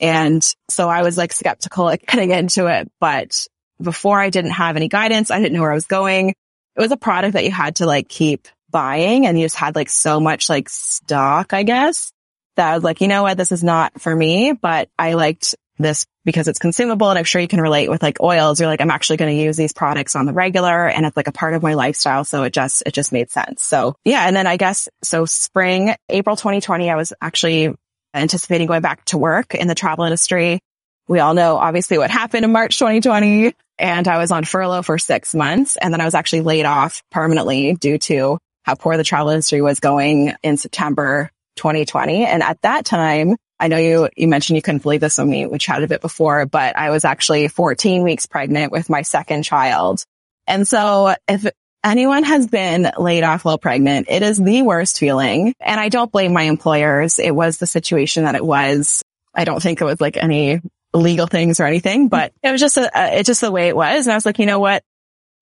And 0.00 0.44
so 0.68 0.88
I 0.88 1.02
was 1.02 1.16
like 1.16 1.32
skeptical 1.32 1.88
at 1.88 2.04
getting 2.06 2.30
into 2.30 2.66
it, 2.66 2.90
but 3.00 3.46
before 3.80 4.20
I 4.20 4.30
didn't 4.30 4.52
have 4.52 4.76
any 4.76 4.88
guidance, 4.88 5.30
I 5.30 5.38
didn't 5.38 5.54
know 5.54 5.62
where 5.62 5.72
I 5.72 5.74
was 5.74 5.86
going. 5.86 6.30
It 6.30 6.80
was 6.80 6.92
a 6.92 6.96
product 6.96 7.34
that 7.34 7.44
you 7.44 7.50
had 7.50 7.76
to 7.76 7.86
like 7.86 8.08
keep 8.08 8.48
buying 8.70 9.26
and 9.26 9.38
you 9.38 9.44
just 9.44 9.56
had 9.56 9.76
like 9.76 9.88
so 9.88 10.20
much 10.20 10.48
like 10.48 10.68
stock, 10.68 11.52
I 11.52 11.62
guess 11.62 12.12
that 12.56 12.72
I 12.72 12.74
was 12.74 12.84
like, 12.84 13.00
you 13.00 13.08
know 13.08 13.22
what? 13.22 13.36
This 13.36 13.52
is 13.52 13.64
not 13.64 14.00
for 14.00 14.14
me, 14.14 14.52
but 14.52 14.88
I 14.98 15.14
liked 15.14 15.54
this 15.78 16.06
because 16.24 16.46
it's 16.46 16.58
consumable 16.58 17.10
and 17.10 17.18
I'm 17.18 17.24
sure 17.24 17.40
you 17.40 17.48
can 17.48 17.60
relate 17.60 17.90
with 17.90 18.02
like 18.02 18.20
oils. 18.20 18.60
You're 18.60 18.68
like, 18.68 18.80
I'm 18.80 18.90
actually 18.90 19.16
going 19.16 19.36
to 19.36 19.42
use 19.42 19.56
these 19.56 19.72
products 19.72 20.14
on 20.14 20.26
the 20.26 20.32
regular 20.32 20.88
and 20.88 21.04
it's 21.04 21.16
like 21.16 21.26
a 21.26 21.32
part 21.32 21.54
of 21.54 21.62
my 21.62 21.74
lifestyle. 21.74 22.24
So 22.24 22.44
it 22.44 22.52
just, 22.52 22.82
it 22.86 22.94
just 22.94 23.12
made 23.12 23.30
sense. 23.30 23.64
So 23.64 23.96
yeah. 24.04 24.26
And 24.26 24.36
then 24.36 24.46
I 24.46 24.56
guess, 24.56 24.88
so 25.02 25.24
spring, 25.24 25.94
April 26.08 26.36
2020, 26.36 26.90
I 26.90 26.96
was 26.96 27.12
actually 27.20 27.74
anticipating 28.14 28.66
going 28.66 28.82
back 28.82 29.04
to 29.06 29.18
work 29.18 29.54
in 29.54 29.68
the 29.68 29.74
travel 29.74 30.04
industry. 30.04 30.60
We 31.08 31.20
all 31.20 31.34
know 31.34 31.56
obviously 31.56 31.98
what 31.98 32.10
happened 32.10 32.44
in 32.44 32.52
March 32.52 32.78
2020 32.78 33.54
and 33.78 34.08
I 34.08 34.18
was 34.18 34.30
on 34.30 34.44
furlough 34.44 34.82
for 34.82 34.98
six 34.98 35.34
months 35.34 35.76
and 35.76 35.92
then 35.92 36.00
I 36.00 36.04
was 36.04 36.14
actually 36.14 36.42
laid 36.42 36.64
off 36.64 37.02
permanently 37.10 37.74
due 37.74 37.98
to 37.98 38.38
how 38.62 38.74
poor 38.74 38.96
the 38.96 39.04
travel 39.04 39.30
industry 39.30 39.60
was 39.60 39.80
going 39.80 40.32
in 40.42 40.56
September 40.56 41.30
2020. 41.56 42.24
And 42.24 42.42
at 42.42 42.60
that 42.62 42.84
time, 42.84 43.36
I 43.60 43.68
know 43.68 43.76
you, 43.76 44.08
you 44.16 44.28
mentioned 44.28 44.56
you 44.56 44.62
couldn't 44.62 44.82
believe 44.82 45.00
this 45.00 45.18
on 45.18 45.28
me. 45.28 45.46
We 45.46 45.58
chatted 45.58 45.84
a 45.84 45.88
bit 45.88 46.00
before, 46.00 46.46
but 46.46 46.76
I 46.76 46.90
was 46.90 47.04
actually 47.04 47.48
14 47.48 48.02
weeks 48.02 48.26
pregnant 48.26 48.72
with 48.72 48.90
my 48.90 49.02
second 49.02 49.42
child. 49.42 50.02
And 50.46 50.66
so 50.66 51.14
if 51.28 51.46
anyone 51.84 52.24
has 52.24 52.46
been 52.46 52.90
laid 52.98 53.22
off 53.22 53.44
while 53.44 53.58
pregnant, 53.58 54.06
it 54.08 54.22
is 54.22 54.38
the 54.38 54.62
worst 54.62 54.98
feeling. 54.98 55.54
And 55.60 55.78
I 55.78 55.88
don't 55.88 56.10
blame 56.10 56.32
my 56.32 56.42
employers. 56.42 57.18
It 57.18 57.34
was 57.34 57.58
the 57.58 57.66
situation 57.66 58.24
that 58.24 58.34
it 58.34 58.44
was. 58.44 59.02
I 59.34 59.44
don't 59.44 59.62
think 59.62 59.80
it 59.80 59.84
was 59.84 60.00
like 60.00 60.16
any 60.16 60.60
legal 60.92 61.26
things 61.26 61.60
or 61.60 61.64
anything, 61.64 62.08
but 62.08 62.32
it 62.42 62.50
was 62.50 62.60
just 62.60 62.76
a, 62.76 62.90
it's 62.94 63.26
just 63.26 63.40
the 63.40 63.50
way 63.50 63.68
it 63.68 63.76
was. 63.76 64.06
And 64.06 64.12
I 64.12 64.16
was 64.16 64.24
like, 64.24 64.38
you 64.38 64.46
know 64.46 64.60
what? 64.60 64.82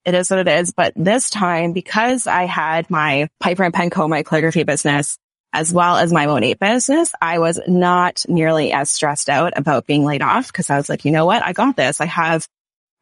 It 0.04 0.14
is 0.14 0.30
what 0.30 0.40
it 0.40 0.48
is. 0.48 0.72
But 0.72 0.94
this 0.96 1.30
time, 1.30 1.72
because 1.72 2.26
I 2.26 2.44
had 2.44 2.90
my 2.90 3.28
Piper 3.38 3.62
and 3.62 3.72
Pen 3.72 3.90
Co, 3.90 4.08
my 4.08 4.22
calligraphy 4.22 4.64
business, 4.64 5.16
as 5.52 5.72
well 5.72 5.98
as 5.98 6.12
my 6.12 6.26
Monat 6.26 6.58
business, 6.58 7.12
I 7.20 7.38
was 7.38 7.60
not 7.68 8.24
nearly 8.26 8.72
as 8.72 8.90
stressed 8.90 9.28
out 9.28 9.52
about 9.56 9.86
being 9.86 10.04
laid 10.04 10.22
off 10.22 10.46
because 10.48 10.70
I 10.70 10.76
was 10.76 10.88
like, 10.88 11.04
you 11.04 11.12
know 11.12 11.26
what? 11.26 11.44
I 11.44 11.52
got 11.52 11.76
this. 11.76 12.00
I 12.00 12.06
have 12.06 12.48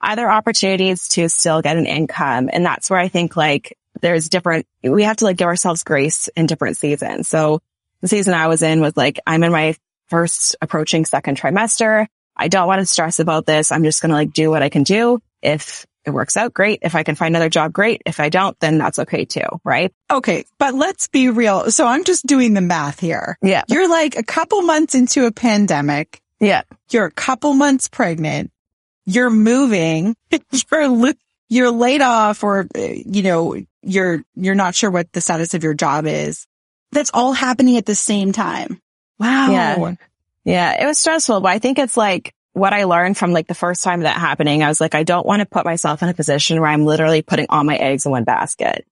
other 0.00 0.30
opportunities 0.30 1.08
to 1.08 1.28
still 1.28 1.62
get 1.62 1.76
an 1.76 1.86
income. 1.86 2.48
And 2.52 2.64
that's 2.64 2.90
where 2.90 2.98
I 2.98 3.08
think 3.08 3.36
like 3.36 3.76
there's 4.00 4.28
different, 4.28 4.66
we 4.82 5.02
have 5.02 5.16
to 5.18 5.24
like 5.24 5.36
give 5.36 5.48
ourselves 5.48 5.84
grace 5.84 6.28
in 6.28 6.46
different 6.46 6.76
seasons. 6.76 7.28
So 7.28 7.60
the 8.00 8.08
season 8.08 8.34
I 8.34 8.48
was 8.48 8.62
in 8.62 8.80
was 8.80 8.96
like, 8.96 9.20
I'm 9.26 9.42
in 9.42 9.52
my 9.52 9.74
first 10.08 10.56
approaching 10.60 11.04
second 11.04 11.38
trimester. 11.38 12.06
I 12.36 12.48
don't 12.48 12.66
want 12.66 12.80
to 12.80 12.86
stress 12.86 13.20
about 13.20 13.46
this. 13.46 13.72
I'm 13.72 13.84
just 13.84 14.00
going 14.00 14.10
to 14.10 14.16
like 14.16 14.32
do 14.32 14.50
what 14.50 14.62
I 14.62 14.68
can 14.70 14.82
do. 14.82 15.20
If 15.42 15.86
it 16.04 16.10
works 16.10 16.36
out, 16.36 16.54
great. 16.54 16.80
If 16.82 16.94
I 16.94 17.02
can 17.02 17.14
find 17.14 17.34
another 17.34 17.50
job, 17.50 17.72
great. 17.72 18.02
If 18.06 18.20
I 18.20 18.30
don't, 18.30 18.58
then 18.60 18.78
that's 18.78 18.98
okay 19.00 19.26
too. 19.26 19.46
Right. 19.64 19.92
Okay. 20.10 20.44
But 20.58 20.74
let's 20.74 21.08
be 21.08 21.28
real. 21.28 21.70
So 21.70 21.86
I'm 21.86 22.04
just 22.04 22.26
doing 22.26 22.54
the 22.54 22.62
math 22.62 23.00
here. 23.00 23.36
Yeah. 23.42 23.64
You're 23.68 23.88
like 23.88 24.16
a 24.16 24.22
couple 24.22 24.62
months 24.62 24.94
into 24.94 25.26
a 25.26 25.32
pandemic. 25.32 26.22
Yeah. 26.40 26.62
You're 26.90 27.04
a 27.04 27.10
couple 27.10 27.52
months 27.52 27.88
pregnant. 27.88 28.50
You're 29.06 29.30
moving. 29.30 30.14
you're, 30.30 31.14
you're 31.48 31.70
laid 31.70 32.02
off 32.02 32.44
or, 32.44 32.66
uh, 32.76 32.80
you 32.80 33.22
know, 33.22 33.56
you're, 33.82 34.22
you're 34.34 34.54
not 34.54 34.74
sure 34.74 34.90
what 34.90 35.12
the 35.12 35.20
status 35.20 35.54
of 35.54 35.64
your 35.64 35.74
job 35.74 36.06
is. 36.06 36.46
That's 36.92 37.10
all 37.12 37.32
happening 37.32 37.76
at 37.76 37.86
the 37.86 37.94
same 37.94 38.32
time. 38.32 38.80
Wow. 39.18 39.50
Yeah. 39.50 39.94
Yeah. 40.44 40.82
It 40.82 40.86
was 40.86 40.98
stressful, 40.98 41.40
but 41.40 41.48
I 41.48 41.58
think 41.58 41.78
it's 41.78 41.96
like, 41.96 42.34
what 42.52 42.72
I 42.72 42.84
learned 42.84 43.16
from 43.16 43.32
like 43.32 43.46
the 43.46 43.54
first 43.54 43.82
time 43.82 44.00
that 44.00 44.16
happening, 44.16 44.62
I 44.62 44.68
was 44.68 44.80
like, 44.80 44.94
I 44.94 45.04
don't 45.04 45.26
want 45.26 45.40
to 45.40 45.46
put 45.46 45.64
myself 45.64 46.02
in 46.02 46.08
a 46.08 46.14
position 46.14 46.60
where 46.60 46.68
I'm 46.68 46.84
literally 46.84 47.22
putting 47.22 47.46
all 47.48 47.64
my 47.64 47.76
eggs 47.76 48.06
in 48.06 48.12
one 48.12 48.24
basket. 48.24 48.86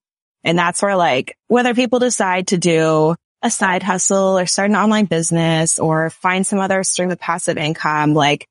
And 0.44 0.58
that's 0.58 0.80
where 0.80 0.96
like, 0.96 1.36
whether 1.48 1.74
people 1.74 1.98
decide 1.98 2.48
to 2.48 2.58
do 2.58 3.16
a 3.42 3.50
side 3.50 3.82
hustle 3.82 4.38
or 4.38 4.46
start 4.46 4.70
an 4.70 4.76
online 4.76 5.06
business 5.06 5.78
or 5.78 6.10
find 6.10 6.46
some 6.46 6.60
other 6.60 6.84
stream 6.84 7.10
of 7.10 7.18
passive 7.18 7.56
income, 7.58 8.14
like 8.14 8.48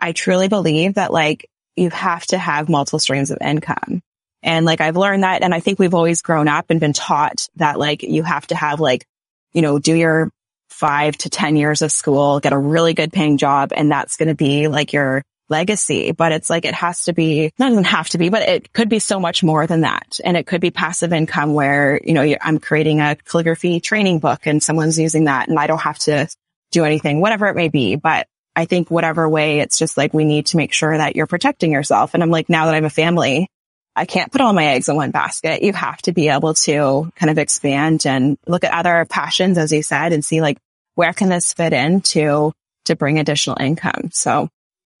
I 0.00 0.12
truly 0.12 0.48
believe 0.48 0.94
that 0.94 1.12
like 1.12 1.48
you 1.76 1.90
have 1.90 2.26
to 2.26 2.38
have 2.38 2.68
multiple 2.68 2.98
streams 2.98 3.30
of 3.30 3.38
income. 3.40 4.02
And 4.42 4.64
like 4.64 4.80
I've 4.80 4.96
learned 4.96 5.22
that. 5.22 5.42
And 5.42 5.54
I 5.54 5.60
think 5.60 5.78
we've 5.78 5.94
always 5.94 6.22
grown 6.22 6.48
up 6.48 6.66
and 6.70 6.80
been 6.80 6.92
taught 6.92 7.48
that 7.56 7.78
like 7.78 8.02
you 8.02 8.22
have 8.22 8.46
to 8.48 8.54
have 8.54 8.80
like, 8.80 9.06
you 9.52 9.62
know, 9.62 9.78
do 9.78 9.94
your 9.94 10.30
five 10.68 11.16
to 11.18 11.30
10 11.30 11.56
years 11.56 11.82
of 11.82 11.92
school, 11.92 12.40
get 12.40 12.52
a 12.52 12.58
really 12.58 12.94
good 12.94 13.12
paying 13.12 13.36
job. 13.36 13.72
And 13.74 13.90
that's 13.90 14.16
going 14.16 14.28
to 14.28 14.34
be 14.34 14.68
like 14.68 14.92
your 14.92 15.22
legacy. 15.48 16.12
But 16.12 16.32
it's 16.32 16.48
like, 16.48 16.64
it 16.64 16.74
has 16.74 17.04
to 17.04 17.12
be, 17.12 17.52
not 17.58 17.68
doesn't 17.68 17.84
have 17.84 18.08
to 18.10 18.18
be, 18.18 18.30
but 18.30 18.42
it 18.42 18.72
could 18.72 18.88
be 18.88 19.00
so 19.00 19.20
much 19.20 19.42
more 19.42 19.66
than 19.66 19.82
that. 19.82 20.20
And 20.24 20.36
it 20.36 20.46
could 20.46 20.60
be 20.60 20.70
passive 20.70 21.12
income 21.12 21.52
where, 21.52 22.00
you 22.02 22.14
know, 22.14 22.34
I'm 22.40 22.60
creating 22.60 23.00
a 23.00 23.16
calligraphy 23.16 23.80
training 23.80 24.20
book 24.20 24.46
and 24.46 24.62
someone's 24.62 24.98
using 24.98 25.24
that 25.24 25.48
and 25.48 25.58
I 25.58 25.66
don't 25.66 25.80
have 25.80 25.98
to 26.00 26.28
do 26.70 26.84
anything, 26.84 27.20
whatever 27.20 27.48
it 27.48 27.56
may 27.56 27.68
be. 27.68 27.96
But 27.96 28.26
I 28.60 28.66
think 28.66 28.90
whatever 28.90 29.26
way, 29.28 29.60
it's 29.60 29.78
just 29.78 29.96
like, 29.96 30.12
we 30.12 30.26
need 30.26 30.46
to 30.46 30.58
make 30.58 30.72
sure 30.72 30.96
that 30.96 31.16
you're 31.16 31.26
protecting 31.26 31.72
yourself. 31.72 32.12
And 32.12 32.22
I'm 32.22 32.30
like, 32.30 32.50
now 32.50 32.66
that 32.66 32.72
I 32.72 32.76
have 32.76 32.84
a 32.84 32.90
family, 32.90 33.48
I 33.96 34.04
can't 34.04 34.30
put 34.30 34.42
all 34.42 34.52
my 34.52 34.66
eggs 34.66 34.88
in 34.88 34.96
one 34.96 35.10
basket. 35.10 35.62
You 35.62 35.72
have 35.72 36.00
to 36.02 36.12
be 36.12 36.28
able 36.28 36.52
to 36.54 37.10
kind 37.16 37.30
of 37.30 37.38
expand 37.38 38.06
and 38.06 38.36
look 38.46 38.62
at 38.62 38.72
other 38.74 39.06
passions, 39.08 39.56
as 39.56 39.72
you 39.72 39.82
said, 39.82 40.12
and 40.12 40.22
see 40.24 40.42
like, 40.42 40.58
where 40.94 41.14
can 41.14 41.30
this 41.30 41.54
fit 41.54 41.72
in 41.72 42.02
to, 42.02 42.52
to 42.84 42.96
bring 42.96 43.18
additional 43.18 43.56
income? 43.58 44.10
So 44.12 44.48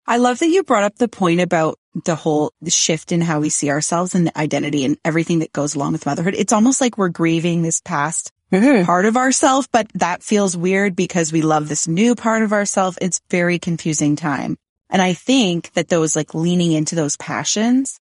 I 0.06 0.16
love 0.16 0.38
that 0.38 0.48
you 0.48 0.62
brought 0.64 0.84
up 0.84 0.96
the 0.96 1.08
point 1.08 1.40
about 1.40 1.78
the 2.04 2.14
whole 2.14 2.52
shift 2.66 3.12
in 3.12 3.20
how 3.20 3.40
we 3.40 3.50
see 3.50 3.70
ourselves 3.70 4.14
and 4.14 4.26
the 4.26 4.38
identity 4.38 4.86
and 4.86 4.96
everything 5.04 5.40
that 5.40 5.52
goes 5.52 5.74
along 5.74 5.92
with 5.92 6.06
motherhood. 6.06 6.34
It's 6.34 6.52
almost 6.52 6.80
like 6.80 6.96
we're 6.96 7.10
grieving 7.10 7.62
this 7.62 7.80
past 7.80 8.32
mm-hmm. 8.52 8.84
part 8.84 9.06
of 9.06 9.16
ourself, 9.16 9.68
but 9.70 9.88
that 9.94 10.22
feels 10.22 10.56
weird 10.56 10.96
because 10.96 11.32
we 11.32 11.42
love 11.42 11.68
this 11.68 11.88
new 11.88 12.14
part 12.14 12.42
of 12.42 12.52
ourself. 12.52 12.96
It's 13.00 13.20
very 13.30 13.58
confusing 13.58 14.16
time. 14.16 14.56
And 14.90 15.00
I 15.00 15.14
think 15.14 15.72
that 15.72 15.88
those 15.88 16.16
like 16.16 16.34
leaning 16.34 16.72
into 16.72 16.94
those 16.94 17.16
passions, 17.16 17.98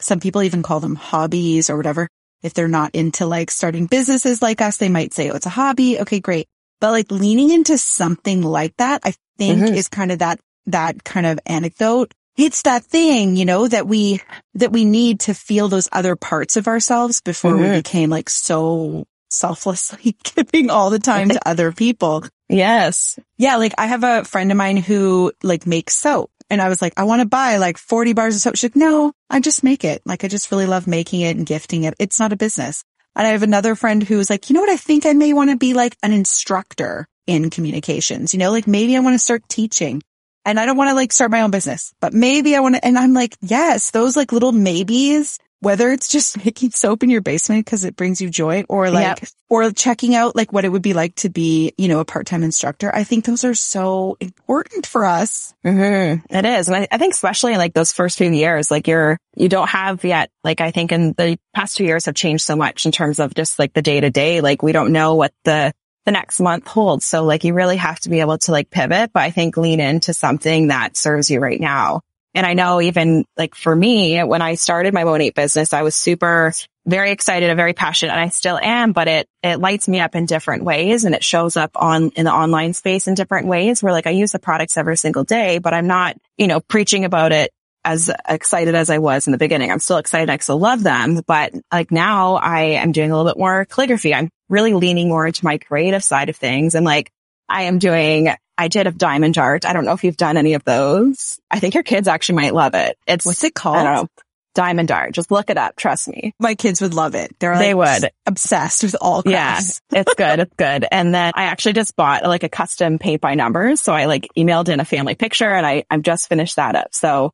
some 0.00 0.20
people 0.20 0.42
even 0.42 0.62
call 0.62 0.80
them 0.80 0.94
hobbies 0.94 1.70
or 1.70 1.76
whatever. 1.76 2.08
If 2.42 2.52
they're 2.52 2.68
not 2.68 2.94
into 2.94 3.26
like 3.26 3.50
starting 3.50 3.86
businesses 3.86 4.42
like 4.42 4.60
us, 4.60 4.76
they 4.76 4.90
might 4.90 5.14
say, 5.14 5.30
oh, 5.30 5.36
it's 5.36 5.46
a 5.46 5.50
hobby. 5.50 6.00
Okay, 6.00 6.20
great. 6.20 6.46
But 6.80 6.90
like 6.90 7.10
leaning 7.10 7.50
into 7.50 7.78
something 7.78 8.42
like 8.42 8.76
that, 8.76 9.00
I 9.04 9.14
think 9.38 9.62
mm-hmm. 9.62 9.74
is 9.74 9.88
kind 9.88 10.12
of 10.12 10.18
that, 10.18 10.38
that 10.66 11.02
kind 11.02 11.26
of 11.26 11.40
anecdote. 11.46 12.12
It's 12.36 12.62
that 12.62 12.84
thing, 12.84 13.36
you 13.36 13.46
know, 13.46 13.66
that 13.66 13.86
we, 13.86 14.20
that 14.54 14.70
we 14.70 14.84
need 14.84 15.20
to 15.20 15.32
feel 15.32 15.68
those 15.68 15.88
other 15.90 16.16
parts 16.16 16.58
of 16.58 16.68
ourselves 16.68 17.22
before 17.22 17.52
mm-hmm. 17.52 17.70
we 17.72 17.78
became 17.78 18.10
like 18.10 18.28
so 18.28 19.06
selflessly 19.30 20.16
giving 20.36 20.70
all 20.70 20.90
the 20.90 20.98
time 20.98 21.28
to 21.30 21.48
other 21.48 21.72
people. 21.72 22.24
Yes. 22.48 23.18
Yeah. 23.38 23.56
Like 23.56 23.74
I 23.78 23.86
have 23.86 24.04
a 24.04 24.24
friend 24.24 24.50
of 24.50 24.56
mine 24.56 24.76
who 24.76 25.32
like 25.42 25.66
makes 25.66 25.94
soap 25.94 26.30
and 26.48 26.62
I 26.62 26.68
was 26.68 26.80
like, 26.80 26.94
I 26.96 27.04
want 27.04 27.22
to 27.22 27.28
buy 27.28 27.56
like 27.56 27.76
40 27.76 28.12
bars 28.12 28.36
of 28.36 28.40
soap. 28.40 28.56
She's 28.56 28.70
like, 28.70 28.76
no, 28.76 29.12
I 29.28 29.40
just 29.40 29.64
make 29.64 29.84
it. 29.84 30.02
Like 30.04 30.24
I 30.24 30.28
just 30.28 30.50
really 30.50 30.66
love 30.66 30.86
making 30.86 31.22
it 31.22 31.36
and 31.36 31.46
gifting 31.46 31.84
it. 31.84 31.94
It's 31.98 32.20
not 32.20 32.32
a 32.32 32.36
business. 32.36 32.84
And 33.16 33.26
I 33.26 33.30
have 33.30 33.42
another 33.42 33.74
friend 33.74 34.02
who's 34.02 34.30
like, 34.30 34.48
you 34.48 34.54
know 34.54 34.60
what? 34.60 34.70
I 34.70 34.76
think 34.76 35.06
I 35.06 35.12
may 35.12 35.32
want 35.32 35.50
to 35.50 35.56
be 35.56 35.74
like 35.74 35.96
an 36.02 36.12
instructor 36.12 37.08
in 37.26 37.50
communications. 37.50 38.32
You 38.32 38.38
know, 38.38 38.52
like 38.52 38.66
maybe 38.66 38.96
I 38.96 39.00
want 39.00 39.14
to 39.14 39.18
start 39.18 39.48
teaching 39.48 40.02
and 40.44 40.60
I 40.60 40.66
don't 40.66 40.76
want 40.76 40.90
to 40.90 40.94
like 40.94 41.12
start 41.12 41.30
my 41.30 41.40
own 41.40 41.50
business, 41.50 41.92
but 42.00 42.12
maybe 42.12 42.54
I 42.54 42.60
want 42.60 42.76
to, 42.76 42.84
and 42.84 42.96
I'm 42.96 43.14
like, 43.14 43.36
yes, 43.40 43.90
those 43.90 44.16
like 44.16 44.32
little 44.32 44.52
maybes 44.52 45.38
whether 45.60 45.90
it's 45.90 46.08
just 46.08 46.36
making 46.44 46.70
soap 46.70 47.02
in 47.02 47.10
your 47.10 47.20
basement 47.20 47.64
because 47.64 47.84
it 47.84 47.96
brings 47.96 48.20
you 48.20 48.30
joy 48.30 48.64
or 48.68 48.90
like, 48.90 49.20
yep. 49.20 49.28
or 49.48 49.70
checking 49.72 50.14
out 50.14 50.36
like 50.36 50.52
what 50.52 50.64
it 50.64 50.68
would 50.68 50.82
be 50.82 50.92
like 50.92 51.14
to 51.16 51.28
be, 51.28 51.72
you 51.76 51.88
know, 51.88 52.00
a 52.00 52.04
part-time 52.04 52.42
instructor. 52.42 52.94
I 52.94 53.04
think 53.04 53.24
those 53.24 53.44
are 53.44 53.54
so 53.54 54.16
important 54.20 54.86
for 54.86 55.04
us. 55.04 55.54
Mm-hmm. 55.64 56.34
It 56.34 56.44
is. 56.44 56.68
And 56.68 56.76
I, 56.76 56.88
I, 56.90 56.98
think 56.98 57.14
especially 57.14 57.52
in 57.52 57.58
like 57.58 57.74
those 57.74 57.92
first 57.92 58.18
few 58.18 58.30
years, 58.30 58.70
like 58.70 58.86
you're, 58.88 59.18
you 59.34 59.48
don't 59.48 59.68
have 59.68 60.04
yet, 60.04 60.30
like 60.44 60.60
I 60.60 60.70
think 60.70 60.92
in 60.92 61.12
the 61.12 61.38
past 61.54 61.76
two 61.76 61.84
years 61.84 62.06
have 62.06 62.14
changed 62.14 62.44
so 62.44 62.56
much 62.56 62.86
in 62.86 62.92
terms 62.92 63.18
of 63.18 63.34
just 63.34 63.58
like 63.58 63.72
the 63.72 63.82
day 63.82 64.00
to 64.00 64.10
day. 64.10 64.40
Like 64.40 64.62
we 64.62 64.72
don't 64.72 64.92
know 64.92 65.14
what 65.14 65.32
the, 65.44 65.72
the 66.04 66.12
next 66.12 66.40
month 66.40 66.66
holds. 66.66 67.04
So 67.04 67.24
like 67.24 67.44
you 67.44 67.52
really 67.52 67.76
have 67.76 67.98
to 68.00 68.10
be 68.10 68.20
able 68.20 68.38
to 68.38 68.52
like 68.52 68.70
pivot, 68.70 69.10
but 69.12 69.22
I 69.22 69.30
think 69.30 69.56
lean 69.56 69.80
into 69.80 70.14
something 70.14 70.68
that 70.68 70.96
serves 70.96 71.30
you 71.30 71.40
right 71.40 71.60
now. 71.60 72.00
And 72.36 72.44
I 72.44 72.52
know 72.52 72.82
even 72.82 73.24
like 73.38 73.54
for 73.54 73.74
me, 73.74 74.22
when 74.22 74.42
I 74.42 74.56
started 74.56 74.92
my 74.92 75.04
Monat 75.04 75.34
business, 75.34 75.72
I 75.72 75.80
was 75.80 75.96
super, 75.96 76.52
very 76.84 77.10
excited 77.10 77.48
and 77.48 77.56
very 77.56 77.72
passionate 77.72 78.12
and 78.12 78.20
I 78.20 78.28
still 78.28 78.58
am, 78.58 78.92
but 78.92 79.08
it, 79.08 79.26
it 79.42 79.58
lights 79.58 79.88
me 79.88 80.00
up 80.00 80.14
in 80.14 80.26
different 80.26 80.62
ways 80.62 81.06
and 81.06 81.14
it 81.14 81.24
shows 81.24 81.56
up 81.56 81.70
on 81.76 82.10
in 82.10 82.26
the 82.26 82.32
online 82.32 82.74
space 82.74 83.08
in 83.08 83.14
different 83.14 83.46
ways 83.46 83.82
where 83.82 83.92
like 83.92 84.06
I 84.06 84.10
use 84.10 84.32
the 84.32 84.38
products 84.38 84.76
every 84.76 84.98
single 84.98 85.24
day, 85.24 85.58
but 85.58 85.72
I'm 85.72 85.86
not, 85.86 86.18
you 86.36 86.46
know, 86.46 86.60
preaching 86.60 87.06
about 87.06 87.32
it 87.32 87.50
as 87.86 88.10
excited 88.28 88.74
as 88.74 88.90
I 88.90 88.98
was 88.98 89.26
in 89.26 89.30
the 89.30 89.38
beginning. 89.38 89.72
I'm 89.72 89.78
still 89.78 89.96
excited. 89.96 90.28
I 90.28 90.36
still 90.36 90.58
love 90.58 90.82
them, 90.82 91.22
but 91.26 91.54
like 91.72 91.90
now 91.90 92.34
I 92.34 92.62
am 92.82 92.92
doing 92.92 93.10
a 93.10 93.16
little 93.16 93.32
bit 93.32 93.38
more 93.38 93.64
calligraphy. 93.64 94.12
I'm 94.14 94.28
really 94.50 94.74
leaning 94.74 95.08
more 95.08 95.26
into 95.26 95.46
my 95.46 95.56
creative 95.56 96.04
side 96.04 96.28
of 96.28 96.36
things 96.36 96.74
and 96.74 96.84
like 96.84 97.10
I 97.48 97.62
am 97.62 97.78
doing 97.78 98.28
I 98.58 98.68
did 98.68 98.86
a 98.86 98.92
diamond 98.92 99.38
art. 99.38 99.64
I 99.64 99.72
don't 99.72 99.84
know 99.84 99.92
if 99.92 100.04
you've 100.04 100.16
done 100.16 100.36
any 100.36 100.54
of 100.54 100.64
those. 100.64 101.38
I 101.50 101.60
think 101.60 101.74
your 101.74 101.82
kids 101.82 102.08
actually 102.08 102.36
might 102.36 102.54
love 102.54 102.74
it. 102.74 102.96
It's 103.06 103.26
what's 103.26 103.44
it 103.44 103.54
called? 103.54 103.76
I 103.76 103.84
don't 103.84 103.94
know. 103.94 104.08
Diamond 104.54 104.90
art. 104.90 105.12
Just 105.12 105.30
look 105.30 105.50
it 105.50 105.58
up. 105.58 105.76
Trust 105.76 106.08
me. 106.08 106.32
My 106.40 106.54
kids 106.54 106.80
would 106.80 106.94
love 106.94 107.14
it. 107.14 107.36
They're 107.38 107.52
like 107.52 107.60
they 107.60 107.74
would 107.74 108.10
obsessed 108.24 108.84
with 108.84 108.96
all 108.98 109.22
crafts. 109.22 109.82
Yeah, 109.92 110.00
it's 110.00 110.14
good. 110.14 110.38
It's 110.40 110.54
good. 110.56 110.86
And 110.90 111.14
then 111.14 111.32
I 111.34 111.44
actually 111.44 111.74
just 111.74 111.94
bought 111.94 112.24
like 112.24 112.42
a 112.42 112.48
custom 112.48 112.98
paint 112.98 113.20
by 113.20 113.34
numbers. 113.34 113.82
So 113.82 113.92
I 113.92 114.06
like 114.06 114.28
emailed 114.36 114.70
in 114.70 114.80
a 114.80 114.86
family 114.86 115.14
picture 115.14 115.50
and 115.50 115.66
I, 115.66 115.84
I've 115.90 116.00
just 116.00 116.30
finished 116.30 116.56
that 116.56 116.74
up. 116.74 116.88
So 116.94 117.32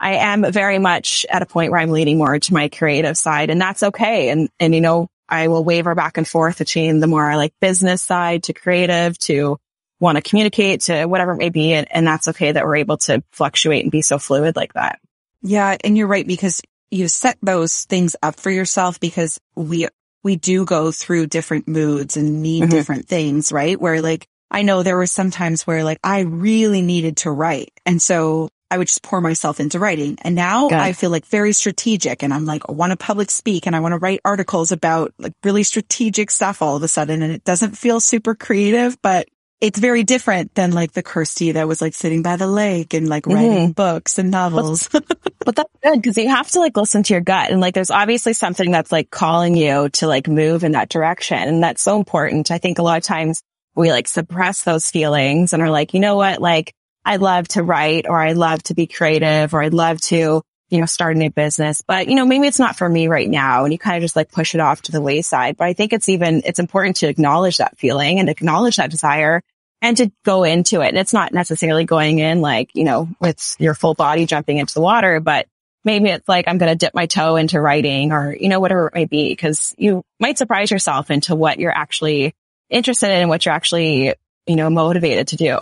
I 0.00 0.14
am 0.14 0.50
very 0.50 0.80
much 0.80 1.24
at 1.30 1.42
a 1.42 1.46
point 1.46 1.70
where 1.70 1.80
I'm 1.80 1.90
leaning 1.90 2.18
more 2.18 2.36
to 2.36 2.52
my 2.52 2.68
creative 2.68 3.16
side 3.16 3.50
and 3.50 3.60
that's 3.60 3.84
okay. 3.84 4.30
And, 4.30 4.48
and 4.58 4.74
you 4.74 4.80
know, 4.80 5.06
I 5.28 5.48
will 5.48 5.62
waver 5.62 5.94
back 5.94 6.18
and 6.18 6.26
forth 6.26 6.58
between 6.58 6.98
the 6.98 7.06
more 7.06 7.36
like 7.36 7.54
business 7.60 8.02
side 8.02 8.42
to 8.44 8.52
creative 8.52 9.16
to 9.20 9.58
want 10.00 10.16
to 10.16 10.22
communicate 10.22 10.82
to 10.82 11.06
whatever 11.06 11.32
it 11.32 11.38
may 11.38 11.50
be. 11.50 11.72
And, 11.72 11.86
and 11.90 12.06
that's 12.06 12.28
okay 12.28 12.52
that 12.52 12.64
we're 12.64 12.76
able 12.76 12.98
to 12.98 13.22
fluctuate 13.32 13.82
and 13.82 13.92
be 13.92 14.02
so 14.02 14.18
fluid 14.18 14.56
like 14.56 14.74
that. 14.74 14.98
Yeah. 15.42 15.76
And 15.82 15.96
you're 15.96 16.06
right 16.06 16.26
because 16.26 16.60
you 16.90 17.08
set 17.08 17.38
those 17.42 17.84
things 17.84 18.16
up 18.22 18.36
for 18.36 18.50
yourself 18.50 19.00
because 19.00 19.38
we, 19.54 19.88
we 20.22 20.36
do 20.36 20.64
go 20.64 20.90
through 20.90 21.26
different 21.26 21.68
moods 21.68 22.16
and 22.16 22.42
need 22.42 22.64
mm-hmm. 22.64 22.70
different 22.70 23.08
things, 23.08 23.52
right? 23.52 23.80
Where 23.80 24.00
like, 24.00 24.26
I 24.50 24.62
know 24.62 24.82
there 24.82 24.96
were 24.96 25.06
some 25.06 25.30
times 25.30 25.66
where 25.66 25.84
like 25.84 25.98
I 26.04 26.20
really 26.20 26.82
needed 26.82 27.18
to 27.18 27.30
write. 27.30 27.72
And 27.84 28.00
so 28.00 28.48
I 28.70 28.78
would 28.78 28.88
just 28.88 29.02
pour 29.02 29.20
myself 29.20 29.60
into 29.60 29.78
writing. 29.78 30.18
And 30.22 30.34
now 30.34 30.68
I 30.70 30.94
feel 30.94 31.10
like 31.10 31.26
very 31.26 31.52
strategic 31.52 32.22
and 32.22 32.32
I'm 32.32 32.44
like, 32.44 32.62
I 32.68 32.72
want 32.72 32.90
to 32.90 32.96
public 32.96 33.30
speak 33.30 33.66
and 33.66 33.76
I 33.76 33.80
want 33.80 33.92
to 33.92 33.98
write 33.98 34.20
articles 34.24 34.72
about 34.72 35.12
like 35.18 35.32
really 35.44 35.62
strategic 35.62 36.30
stuff 36.30 36.62
all 36.62 36.76
of 36.76 36.82
a 36.82 36.88
sudden. 36.88 37.22
And 37.22 37.32
it 37.32 37.44
doesn't 37.44 37.78
feel 37.78 38.00
super 38.00 38.34
creative, 38.34 39.00
but 39.00 39.28
it's 39.60 39.78
very 39.78 40.04
different 40.04 40.54
than 40.54 40.72
like 40.72 40.92
the 40.92 41.02
Kirsty 41.02 41.52
that 41.52 41.68
was 41.68 41.80
like 41.80 41.94
sitting 41.94 42.22
by 42.22 42.36
the 42.36 42.46
lake 42.46 42.92
and 42.94 43.08
like 43.08 43.26
writing 43.26 43.52
mm-hmm. 43.52 43.72
books 43.72 44.18
and 44.18 44.30
novels. 44.30 44.88
But 45.44 45.56
that's 45.56 45.72
good 45.82 46.00
because 46.00 46.16
you 46.16 46.28
have 46.30 46.50
to 46.52 46.60
like 46.60 46.76
listen 46.76 47.02
to 47.02 47.12
your 47.12 47.20
gut 47.20 47.50
and 47.50 47.60
like 47.60 47.74
there's 47.74 47.90
obviously 47.90 48.32
something 48.32 48.70
that's 48.70 48.90
like 48.90 49.10
calling 49.10 49.54
you 49.54 49.90
to 49.90 50.06
like 50.06 50.26
move 50.26 50.64
in 50.64 50.72
that 50.72 50.88
direction. 50.88 51.36
And 51.36 51.62
that's 51.62 51.82
so 51.82 51.98
important. 51.98 52.50
I 52.50 52.56
think 52.56 52.78
a 52.78 52.82
lot 52.82 52.96
of 52.96 53.04
times 53.04 53.42
we 53.74 53.90
like 53.90 54.08
suppress 54.08 54.62
those 54.62 54.90
feelings 54.90 55.52
and 55.52 55.62
are 55.62 55.70
like, 55.70 55.92
you 55.92 56.00
know 56.00 56.16
what? 56.16 56.40
Like 56.40 56.72
I 57.04 57.16
love 57.16 57.46
to 57.48 57.62
write 57.62 58.06
or 58.08 58.18
I 58.18 58.32
love 58.32 58.62
to 58.64 58.74
be 58.74 58.86
creative 58.86 59.52
or 59.52 59.62
I'd 59.62 59.74
love 59.74 60.00
to, 60.02 60.40
you 60.74 60.80
know, 60.80 60.86
starting 60.86 61.22
a 61.22 61.28
business, 61.28 61.82
but 61.86 62.08
you 62.08 62.16
know, 62.16 62.26
maybe 62.26 62.48
it's 62.48 62.58
not 62.58 62.74
for 62.74 62.88
me 62.88 63.06
right 63.06 63.30
now. 63.30 63.62
And 63.62 63.72
you 63.72 63.78
kind 63.78 63.96
of 63.96 64.02
just 64.02 64.16
like 64.16 64.32
push 64.32 64.56
it 64.56 64.60
off 64.60 64.82
to 64.82 64.92
the 64.92 65.00
wayside. 65.00 65.56
But 65.56 65.68
I 65.68 65.72
think 65.72 65.92
it's 65.92 66.08
even, 66.08 66.42
it's 66.44 66.58
important 66.58 66.96
to 66.96 67.08
acknowledge 67.08 67.58
that 67.58 67.78
feeling 67.78 68.18
and 68.18 68.28
acknowledge 68.28 68.76
that 68.76 68.90
desire 68.90 69.40
and 69.80 69.96
to 69.98 70.10
go 70.24 70.42
into 70.42 70.80
it. 70.80 70.88
And 70.88 70.98
it's 70.98 71.12
not 71.12 71.32
necessarily 71.32 71.84
going 71.84 72.18
in 72.18 72.40
like, 72.40 72.70
you 72.74 72.82
know, 72.82 73.08
with 73.20 73.54
your 73.60 73.74
full 73.74 73.94
body 73.94 74.26
jumping 74.26 74.56
into 74.56 74.74
the 74.74 74.80
water, 74.80 75.20
but 75.20 75.46
maybe 75.84 76.08
it's 76.10 76.28
like, 76.28 76.48
I'm 76.48 76.58
going 76.58 76.72
to 76.72 76.76
dip 76.76 76.92
my 76.92 77.06
toe 77.06 77.36
into 77.36 77.60
writing 77.60 78.10
or, 78.10 78.34
you 78.34 78.48
know, 78.48 78.58
whatever 78.58 78.88
it 78.88 78.94
may 78.94 79.04
be, 79.04 79.28
because 79.28 79.76
you 79.78 80.02
might 80.18 80.38
surprise 80.38 80.72
yourself 80.72 81.08
into 81.08 81.36
what 81.36 81.60
you're 81.60 81.70
actually 81.70 82.34
interested 82.68 83.10
in 83.10 83.20
and 83.20 83.28
what 83.28 83.46
you're 83.46 83.54
actually, 83.54 84.14
you 84.46 84.56
know, 84.56 84.70
motivated 84.70 85.28
to 85.28 85.36
do. 85.36 85.52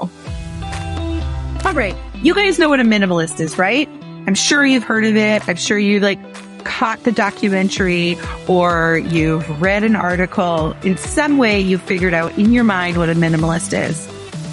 All 1.65 1.75
right. 1.75 1.95
You 2.23 2.35
guys 2.35 2.59
know 2.59 2.71
what 2.71 2.81
a 2.81 2.85
minimalist 2.85 3.41
is, 3.41 3.59
right? 3.59 3.91
I'm 4.27 4.35
sure 4.35 4.65
you've 4.65 4.85
heard 4.85 5.05
of 5.05 5.17
it. 5.17 5.49
I'm 5.49 5.57
sure 5.57 5.79
you 5.79 6.01
like 6.01 6.19
caught 6.65 7.03
the 7.03 7.13
documentary 7.13 8.17
or 8.49 8.99
you've 8.99 9.61
read 9.61 9.85
an 9.85 9.97
article. 9.97 10.73
In 10.83 10.97
some 10.97 11.39
way, 11.39 11.61
you've 11.61 11.83
figured 11.83 12.15
out 12.15 12.39
in 12.39 12.53
your 12.53 12.65
mind 12.65 12.97
what 12.97 13.11
a 13.11 13.15
minimalist 13.15 13.77
is. 13.77 13.97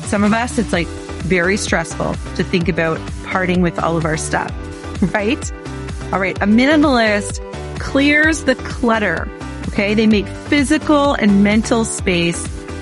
Some 0.09 0.23
of 0.23 0.33
us, 0.33 0.57
it's 0.57 0.73
like 0.73 0.87
very 0.87 1.57
stressful 1.57 2.13
to 2.13 2.43
think 2.43 2.67
about 2.67 2.99
parting 3.25 3.61
with 3.61 3.77
all 3.79 3.95
of 3.95 4.05
our 4.05 4.17
stuff, 4.17 4.51
right? 5.13 5.51
All 6.11 6.19
right. 6.19 6.37
A 6.41 6.45
minimalist 6.45 7.39
clears 7.79 8.45
the 8.45 8.55
clutter. 8.55 9.29
Okay. 9.67 9.93
They 9.93 10.07
make 10.07 10.27
physical 10.27 11.13
and 11.13 11.43
mental 11.43 11.85
space. 11.85 12.41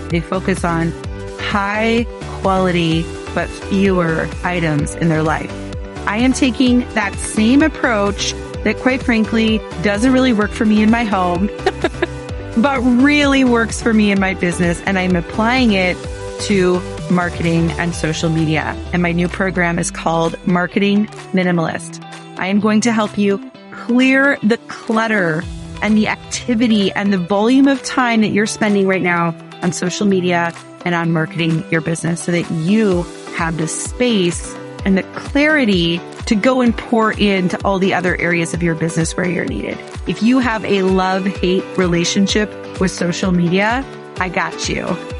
They 0.09 0.21
focus 0.21 0.63
on 0.63 0.93
high 1.39 2.05
quality, 2.39 3.03
but 3.35 3.49
fewer 3.49 4.29
items 4.43 4.95
in 4.95 5.09
their 5.09 5.23
life. 5.23 5.66
I 6.07 6.17
am 6.17 6.31
taking 6.31 6.79
that 6.93 7.13
same 7.15 7.61
approach 7.61 8.31
that 8.63 8.77
quite 8.77 9.03
frankly 9.03 9.59
doesn't 9.83 10.13
really 10.13 10.31
work 10.31 10.51
for 10.51 10.65
me 10.65 10.81
in 10.81 10.89
my 10.89 11.03
home, 11.03 11.47
but 12.57 12.79
really 12.81 13.43
works 13.43 13.81
for 13.81 13.93
me 13.93 14.11
in 14.11 14.19
my 14.19 14.33
business. 14.33 14.81
And 14.85 14.97
I'm 14.97 15.17
applying 15.17 15.73
it 15.73 15.97
to 16.43 16.79
marketing 17.11 17.71
and 17.71 17.93
social 17.93 18.29
media. 18.29 18.63
And 18.93 19.01
my 19.01 19.11
new 19.11 19.27
program 19.27 19.77
is 19.77 19.91
called 19.91 20.35
Marketing 20.47 21.07
Minimalist. 21.33 22.01
I 22.39 22.47
am 22.47 22.61
going 22.61 22.81
to 22.81 22.93
help 22.93 23.17
you 23.17 23.39
clear 23.71 24.37
the 24.43 24.57
clutter 24.69 25.43
and 25.81 25.97
the 25.97 26.07
activity 26.07 26.91
and 26.93 27.11
the 27.11 27.17
volume 27.17 27.67
of 27.67 27.83
time 27.83 28.21
that 28.21 28.29
you're 28.29 28.45
spending 28.45 28.87
right 28.87 29.01
now 29.01 29.35
on 29.61 29.73
social 29.73 30.07
media 30.07 30.53
and 30.85 30.95
on 30.95 31.11
marketing 31.11 31.69
your 31.69 31.81
business 31.81 32.23
so 32.23 32.31
that 32.31 32.49
you 32.51 33.03
have 33.35 33.57
the 33.57 33.67
space 33.67 34.56
and 34.87 34.97
the 34.97 35.03
clarity 35.19 35.99
to 36.27 36.33
go 36.33 36.61
and 36.61 36.75
pour 36.75 37.11
into 37.11 37.59
all 37.65 37.77
the 37.77 37.93
other 37.93 38.15
areas 38.21 38.53
of 38.53 38.63
your 38.63 38.73
business 38.73 39.17
where 39.17 39.27
you're 39.27 39.43
needed. 39.43 39.77
If 40.07 40.23
you 40.23 40.39
have 40.39 40.63
a 40.63 40.83
love 40.83 41.25
hate 41.25 41.65
relationship 41.77 42.49
with 42.79 42.89
social 42.89 43.33
media, 43.33 43.83
I 44.17 44.29
got 44.29 44.69
you. 44.69 44.85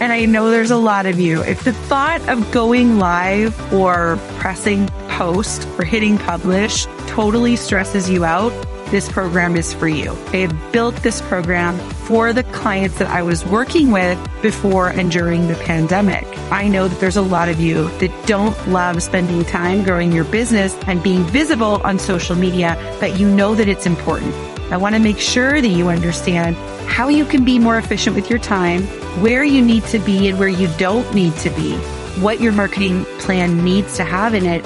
and 0.00 0.12
I 0.12 0.24
know 0.26 0.50
there's 0.50 0.70
a 0.70 0.76
lot 0.76 1.06
of 1.06 1.18
you. 1.18 1.42
If 1.42 1.64
the 1.64 1.72
thought 1.72 2.26
of 2.28 2.48
going 2.52 3.00
live 3.00 3.72
or 3.72 4.20
pressing 4.38 4.86
post 5.08 5.66
or 5.80 5.84
hitting 5.84 6.16
publish 6.16 6.86
totally 7.08 7.56
stresses 7.56 8.08
you 8.08 8.24
out, 8.24 8.52
this 8.92 9.10
program 9.10 9.56
is 9.56 9.72
for 9.72 9.88
you. 9.88 10.12
I 10.34 10.36
have 10.36 10.72
built 10.72 10.94
this 10.96 11.22
program 11.22 11.78
for 12.06 12.34
the 12.34 12.44
clients 12.44 12.98
that 12.98 13.08
I 13.08 13.22
was 13.22 13.42
working 13.46 13.90
with 13.90 14.18
before 14.42 14.90
and 14.90 15.10
during 15.10 15.48
the 15.48 15.54
pandemic. 15.54 16.26
I 16.52 16.68
know 16.68 16.88
that 16.88 17.00
there's 17.00 17.16
a 17.16 17.22
lot 17.22 17.48
of 17.48 17.58
you 17.58 17.88
that 18.00 18.26
don't 18.26 18.68
love 18.68 19.02
spending 19.02 19.46
time 19.46 19.82
growing 19.82 20.12
your 20.12 20.24
business 20.24 20.76
and 20.86 21.02
being 21.02 21.24
visible 21.24 21.80
on 21.84 21.98
social 21.98 22.36
media, 22.36 22.76
but 23.00 23.18
you 23.18 23.26
know 23.26 23.54
that 23.54 23.66
it's 23.66 23.86
important. 23.86 24.34
I 24.70 24.76
want 24.76 24.94
to 24.94 25.00
make 25.00 25.18
sure 25.18 25.62
that 25.62 25.68
you 25.68 25.88
understand 25.88 26.54
how 26.86 27.08
you 27.08 27.24
can 27.24 27.46
be 27.46 27.58
more 27.58 27.78
efficient 27.78 28.14
with 28.14 28.28
your 28.28 28.40
time, 28.40 28.82
where 29.22 29.42
you 29.42 29.62
need 29.62 29.84
to 29.84 29.98
be 30.00 30.28
and 30.28 30.38
where 30.38 30.48
you 30.48 30.68
don't 30.76 31.14
need 31.14 31.34
to 31.36 31.48
be, 31.50 31.72
what 32.20 32.42
your 32.42 32.52
marketing 32.52 33.06
plan 33.20 33.64
needs 33.64 33.96
to 33.96 34.04
have 34.04 34.34
in 34.34 34.44
it, 34.44 34.62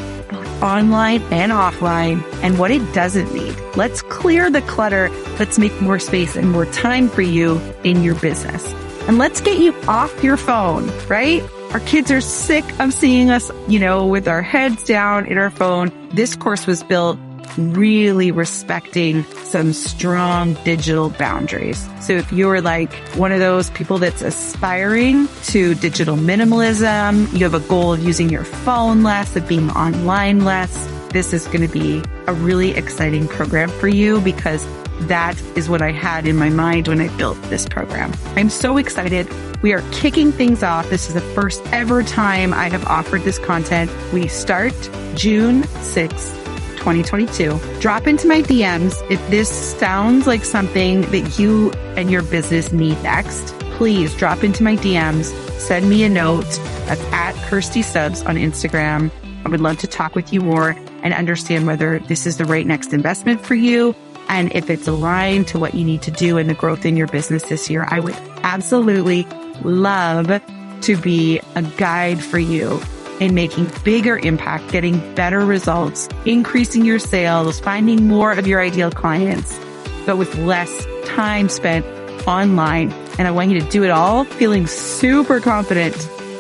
online 0.63 1.23
and 1.33 1.53
offline, 1.53 2.23
and 2.43 2.59
what 2.59 2.71
it 2.71 2.93
doesn't 2.93 3.33
need. 3.35 3.57
Let's 3.77 4.03
clear 4.03 4.51
the 4.51 4.63
clutter. 4.63 5.09
Let's 5.39 5.59
make 5.59 5.81
more 5.81 5.99
space 5.99 6.37
and 6.37 6.51
more 6.51 6.67
time 6.67 7.09
for 7.09 7.23
you 7.23 7.61
in 7.85 8.03
your 8.03 8.15
business. 8.15 8.67
And 9.09 9.19
let's 9.19 9.41
get 9.41 9.59
you 9.59 9.75
off 9.87 10.25
your 10.25 10.37
phone, 10.37 10.91
right? 11.09 11.43
Our 11.73 11.81
kids 11.81 12.11
are 12.11 12.21
sick 12.21 12.65
of 12.81 12.93
seeing 12.93 13.31
us, 13.31 13.51
you 13.69 13.79
know, 13.79 14.07
with 14.07 14.29
our 14.29 14.43
heads 14.43 14.83
down 14.85 15.27
in 15.27 15.39
our 15.39 15.51
phone. 15.51 15.93
This 16.11 16.35
course 16.37 16.67
was 16.67 16.83
built 16.83 17.19
really 17.59 18.31
respecting 18.31 19.25
some 19.45 19.73
strong 19.73 20.55
digital 20.65 21.11
boundaries. 21.11 21.89
So 22.01 22.15
if 22.15 22.33
you're 22.33 22.61
like 22.61 22.93
one 23.15 23.33
of 23.33 23.39
those 23.39 23.71
people 23.71 23.99
that's 23.99 24.23
aspiring 24.23 25.29
to 25.45 25.75
digital 25.75 26.17
minimalism, 26.17 27.33
you 27.33 27.45
have 27.45 27.55
a 27.55 27.67
goal 27.69 27.93
of 27.93 28.03
using 28.03 28.29
your 28.29 28.45
phone 28.45 29.03
less, 29.03 29.37
of 29.37 29.49
being 29.49 29.71
online 29.71 30.45
less, 30.45 30.89
this 31.11 31.33
is 31.33 31.47
going 31.47 31.67
to 31.67 31.69
be 31.69 32.03
a 32.27 32.35
really 32.35 32.73
exciting 32.73 33.27
program 33.27 33.71
for 33.71 33.89
you 33.89 34.21
because 34.21 34.67
that 35.01 35.41
is 35.57 35.69
what 35.69 35.83
I 35.83 35.93
had 35.93 36.27
in 36.27 36.37
my 36.37 36.51
mind 36.51 36.89
when 36.89 37.01
I 37.01 37.09
built 37.17 37.41
this 37.45 37.67
program. 37.69 38.13
I'm 38.35 38.51
so 38.51 38.77
excited. 38.77 39.29
We 39.63 39.73
are 39.73 39.83
kicking 39.93 40.33
things 40.33 40.63
off. 40.63 40.89
This 40.91 41.09
is 41.09 41.15
the 41.15 41.21
first 41.21 41.63
ever 41.73 42.03
time 42.03 42.53
I 42.53 42.69
have 42.69 42.85
offered 42.87 43.23
this 43.23 43.39
content. 43.39 43.91
We 44.13 44.29
start 44.29 44.75
June 45.15 45.63
6th. 45.63 46.46
2022. 46.87 47.81
Drop 47.81 48.07
into 48.07 48.29
my 48.29 48.41
DMs 48.43 48.95
if 49.11 49.21
this 49.29 49.51
sounds 49.77 50.29
like 50.29 50.45
something 50.45 51.01
that 51.11 51.37
you 51.37 51.73
and 51.97 52.13
your 52.13 52.23
business 52.23 52.71
need 52.71 53.03
next. 53.03 53.49
Please 53.73 54.15
drop 54.15 54.45
into 54.45 54.63
my 54.63 54.77
DMs, 54.77 55.25
send 55.59 55.91
me 55.91 56.05
a 56.05 56.09
note. 56.09 56.47
That's 56.87 57.03
at 57.13 57.35
Kirsty 57.49 57.83
Subs 57.83 58.23
on 58.23 58.37
Instagram. 58.37 59.11
I 59.45 59.49
would 59.49 59.61
love 59.61 59.79
to 59.79 59.89
talk 59.89 60.15
with 60.15 60.33
you 60.33 60.41
more 60.41 60.77
and 61.03 61.13
understand 61.13 61.67
whether 61.67 61.99
this 61.99 62.25
is 62.25 62.37
the 62.37 62.45
right 62.45 62.65
next 62.65 62.93
investment 62.93 63.45
for 63.45 63.57
you 63.57 63.93
and 64.29 64.55
if 64.55 64.71
it's 64.71 64.87
aligned 64.87 65.49
to 65.49 65.59
what 65.59 65.75
you 65.75 65.85
need 65.85 66.03
to 66.03 66.13
do 66.13 66.39
in 66.39 66.47
the 66.47 66.55
growth 66.55 66.87
in 66.87 66.97
your 66.97 67.09
business 67.09 67.43
this 67.49 67.69
year. 67.69 67.85
I 67.89 67.99
would 67.99 68.15
absolutely 68.45 69.25
love 69.65 70.41
to 70.83 70.97
be 70.99 71.41
a 71.57 71.63
guide 71.63 72.23
for 72.23 72.39
you 72.39 72.81
in 73.21 73.35
making 73.35 73.71
bigger 73.85 74.19
impact, 74.19 74.71
getting 74.71 75.15
better 75.15 75.45
results, 75.45 76.09
increasing 76.25 76.85
your 76.85 76.99
sales, 76.99 77.61
finding 77.61 78.09
more 78.09 78.33
of 78.33 78.47
your 78.47 78.61
ideal 78.61 78.91
clients, 78.91 79.59
but 80.05 80.17
with 80.17 80.37
less 80.39 80.87
time 81.05 81.49
spent 81.49 81.85
online. 82.27 82.93
And 83.19 83.27
I 83.27 83.31
want 83.31 83.51
you 83.51 83.61
to 83.61 83.69
do 83.69 83.85
it 83.85 83.91
all 83.91 84.25
feeling 84.25 84.67
super 84.67 85.41
confident 85.41 85.97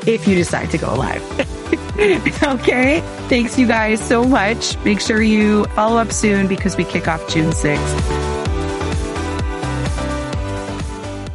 if 0.07 0.29
you 0.29 0.35
decide 0.35 0.71
to 0.71 0.79
go 0.79 0.95
live. 0.95 1.23
okay. 2.43 3.01
Thanks 3.29 3.59
you 3.59 3.67
guys 3.67 4.07
so 4.07 4.25
much. 4.25 4.77
Make 4.85 5.01
sure 5.01 5.23
you 5.23 5.65
follow 5.67 5.97
up 5.97 6.12
soon 6.12 6.47
because 6.47 6.77
we 6.77 6.85
kick 6.85 7.09
off 7.09 7.27
June 7.29 7.51
6th. 7.51 8.27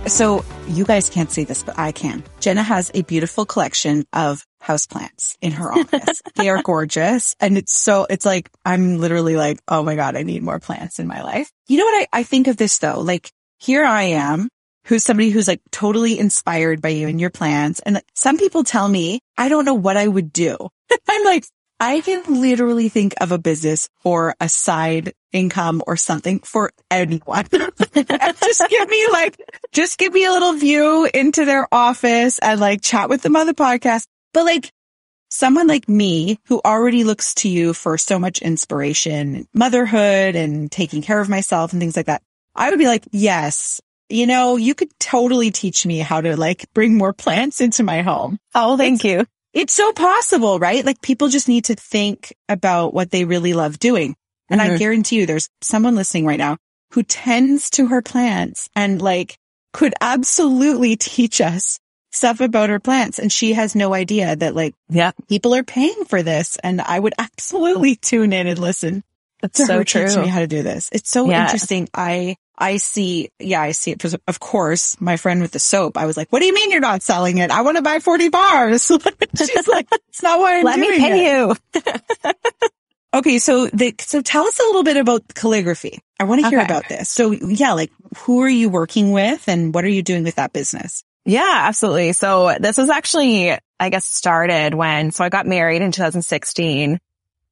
So 0.07 0.45
you 0.71 0.85
guys 0.85 1.09
can't 1.09 1.31
see 1.31 1.43
this, 1.43 1.63
but 1.63 1.77
I 1.77 1.91
can. 1.91 2.23
Jenna 2.39 2.63
has 2.63 2.91
a 2.93 3.03
beautiful 3.03 3.45
collection 3.45 4.05
of 4.13 4.45
houseplants 4.63 5.37
in 5.41 5.51
her 5.51 5.71
office. 5.71 6.21
they 6.35 6.49
are 6.49 6.61
gorgeous. 6.61 7.35
And 7.39 7.57
it's 7.57 7.73
so, 7.73 8.07
it's 8.09 8.25
like, 8.25 8.49
I'm 8.65 8.97
literally 8.97 9.35
like, 9.35 9.59
oh 9.67 9.83
my 9.83 9.95
God, 9.95 10.15
I 10.15 10.23
need 10.23 10.43
more 10.43 10.59
plants 10.59 10.99
in 10.99 11.07
my 11.07 11.23
life. 11.23 11.51
You 11.67 11.77
know 11.77 11.85
what 11.85 12.07
I, 12.13 12.19
I 12.19 12.23
think 12.23 12.47
of 12.47 12.57
this 12.57 12.79
though? 12.79 13.01
Like 13.01 13.31
here 13.59 13.83
I 13.83 14.03
am, 14.03 14.49
who's 14.85 15.03
somebody 15.03 15.29
who's 15.29 15.47
like 15.47 15.61
totally 15.71 16.17
inspired 16.17 16.81
by 16.81 16.89
you 16.89 17.07
and 17.07 17.19
your 17.19 17.29
plans. 17.29 17.79
And 17.79 18.01
some 18.15 18.37
people 18.37 18.63
tell 18.63 18.87
me, 18.87 19.19
I 19.37 19.49
don't 19.49 19.65
know 19.65 19.73
what 19.73 19.97
I 19.97 20.07
would 20.07 20.31
do. 20.31 20.57
I'm 21.09 21.25
like, 21.25 21.45
I 21.79 22.01
can 22.01 22.41
literally 22.41 22.89
think 22.89 23.15
of 23.19 23.31
a 23.31 23.39
business 23.39 23.89
or 24.03 24.35
a 24.39 24.47
side 24.47 25.13
income 25.31 25.81
or 25.87 25.97
something 25.97 26.39
for 26.39 26.71
anyone. 26.89 27.45
just 27.51 28.63
give 28.69 28.89
me 28.89 29.07
like, 29.11 29.41
just 29.71 29.97
give 29.97 30.13
me 30.13 30.25
a 30.25 30.31
little 30.31 30.53
view 30.53 31.09
into 31.13 31.45
their 31.45 31.67
office 31.71 32.39
and 32.39 32.59
like 32.59 32.81
chat 32.81 33.09
with 33.09 33.21
them 33.21 33.35
on 33.35 33.47
the 33.47 33.53
podcast. 33.53 34.07
But 34.33 34.45
like, 34.45 34.71
someone 35.29 35.67
like 35.67 35.87
me 35.87 36.37
who 36.45 36.61
already 36.63 37.03
looks 37.03 37.33
to 37.35 37.49
you 37.49 37.73
for 37.73 37.97
so 37.97 38.19
much 38.19 38.41
inspiration, 38.41 39.47
motherhood 39.53 40.35
and 40.35 40.71
taking 40.71 41.01
care 41.01 41.19
of 41.19 41.29
myself 41.29 41.71
and 41.71 41.81
things 41.81 41.95
like 41.95 42.05
that, 42.05 42.21
I 42.55 42.69
would 42.69 42.79
be 42.79 42.87
like, 42.87 43.05
yes, 43.11 43.81
you 44.09 44.27
know, 44.27 44.57
you 44.57 44.75
could 44.75 44.89
totally 44.99 45.51
teach 45.51 45.85
me 45.85 45.99
how 45.99 46.21
to 46.21 46.37
like 46.37 46.65
bring 46.73 46.97
more 46.97 47.13
plants 47.13 47.61
into 47.61 47.83
my 47.83 48.01
home. 48.01 48.37
Oh, 48.53 48.77
thank 48.77 48.95
it's, 48.95 49.03
you. 49.05 49.25
It's 49.53 49.73
so 49.73 49.93
possible, 49.93 50.59
right? 50.59 50.85
Like 50.85 51.01
people 51.01 51.29
just 51.29 51.47
need 51.47 51.65
to 51.65 51.75
think 51.75 52.35
about 52.49 52.93
what 52.93 53.09
they 53.11 53.25
really 53.25 53.53
love 53.53 53.79
doing. 53.79 54.15
And 54.51 54.61
mm-hmm. 54.61 54.73
I 54.73 54.77
guarantee 54.77 55.17
you 55.17 55.25
there's 55.25 55.49
someone 55.61 55.95
listening 55.95 56.25
right 56.25 56.37
now 56.37 56.57
who 56.91 57.03
tends 57.03 57.69
to 57.71 57.87
her 57.87 58.01
plants 58.01 58.69
and 58.75 59.01
like 59.01 59.37
could 59.73 59.93
absolutely 60.01 60.97
teach 60.97 61.41
us 61.41 61.79
stuff 62.11 62.41
about 62.41 62.69
her 62.69 62.79
plants. 62.79 63.19
And 63.19 63.31
she 63.31 63.53
has 63.53 63.75
no 63.75 63.93
idea 63.93 64.35
that 64.35 64.55
like, 64.55 64.75
yeah, 64.89 65.11
people 65.29 65.55
are 65.55 65.63
paying 65.63 66.05
for 66.05 66.21
this. 66.21 66.57
And 66.63 66.81
I 66.81 66.99
would 66.99 67.13
absolutely 67.17 67.95
tune 68.01 68.33
in 68.33 68.47
and 68.47 68.59
listen. 68.59 69.03
That's 69.41 69.65
so 69.65 69.83
true. 69.83 70.07
Teach 70.07 70.17
me 70.17 70.27
how 70.27 70.39
to 70.39 70.47
do 70.47 70.61
this. 70.61 70.89
It's 70.91 71.09
so 71.09 71.27
yeah. 71.27 71.43
interesting. 71.43 71.89
I, 71.95 72.35
I 72.57 72.77
see, 72.77 73.29
yeah, 73.39 73.61
I 73.61 73.71
see 73.71 73.91
it. 73.91 74.03
Of 74.27 74.39
course, 74.39 74.99
my 75.01 75.17
friend 75.17 75.41
with 75.41 75.51
the 75.51 75.59
soap, 75.59 75.97
I 75.97 76.05
was 76.05 76.15
like, 76.15 76.31
what 76.31 76.41
do 76.41 76.45
you 76.45 76.53
mean 76.53 76.69
you're 76.69 76.79
not 76.79 77.01
selling 77.01 77.39
it? 77.39 77.49
I 77.49 77.61
want 77.61 77.77
to 77.77 77.81
buy 77.81 77.99
40 77.99 78.29
bars. 78.29 78.85
She's 79.37 79.67
like, 79.67 79.87
it's 80.09 80.21
not 80.21 80.39
why 80.39 80.59
I'm 80.59 80.65
Let 80.65 80.79
me 80.79 80.99
pay 80.99 81.25
it. 81.25 81.55
you. 81.73 81.81
okay. 83.13 83.39
So 83.39 83.67
the, 83.67 83.93
so 83.99 84.21
tell 84.21 84.45
us 84.45 84.59
a 84.59 84.63
little 84.63 84.83
bit 84.83 84.97
about 84.97 85.33
calligraphy. 85.33 85.99
I 86.19 86.25
want 86.25 86.41
to 86.41 86.49
hear 86.49 86.59
okay. 86.59 86.65
about 86.65 86.87
this. 86.87 87.09
So 87.09 87.31
yeah, 87.31 87.73
like 87.73 87.91
who 88.17 88.41
are 88.41 88.49
you 88.49 88.69
working 88.69 89.11
with 89.11 89.47
and 89.47 89.73
what 89.73 89.83
are 89.85 89.89
you 89.89 90.03
doing 90.03 90.23
with 90.23 90.35
that 90.35 90.53
business? 90.53 91.03
Yeah, 91.25 91.63
absolutely. 91.67 92.13
So 92.13 92.55
this 92.59 92.77
was 92.77 92.89
actually, 92.89 93.57
I 93.79 93.89
guess, 93.89 94.05
started 94.05 94.73
when, 94.73 95.11
so 95.11 95.23
I 95.23 95.29
got 95.29 95.45
married 95.45 95.81
in 95.81 95.91
2016 95.91 96.99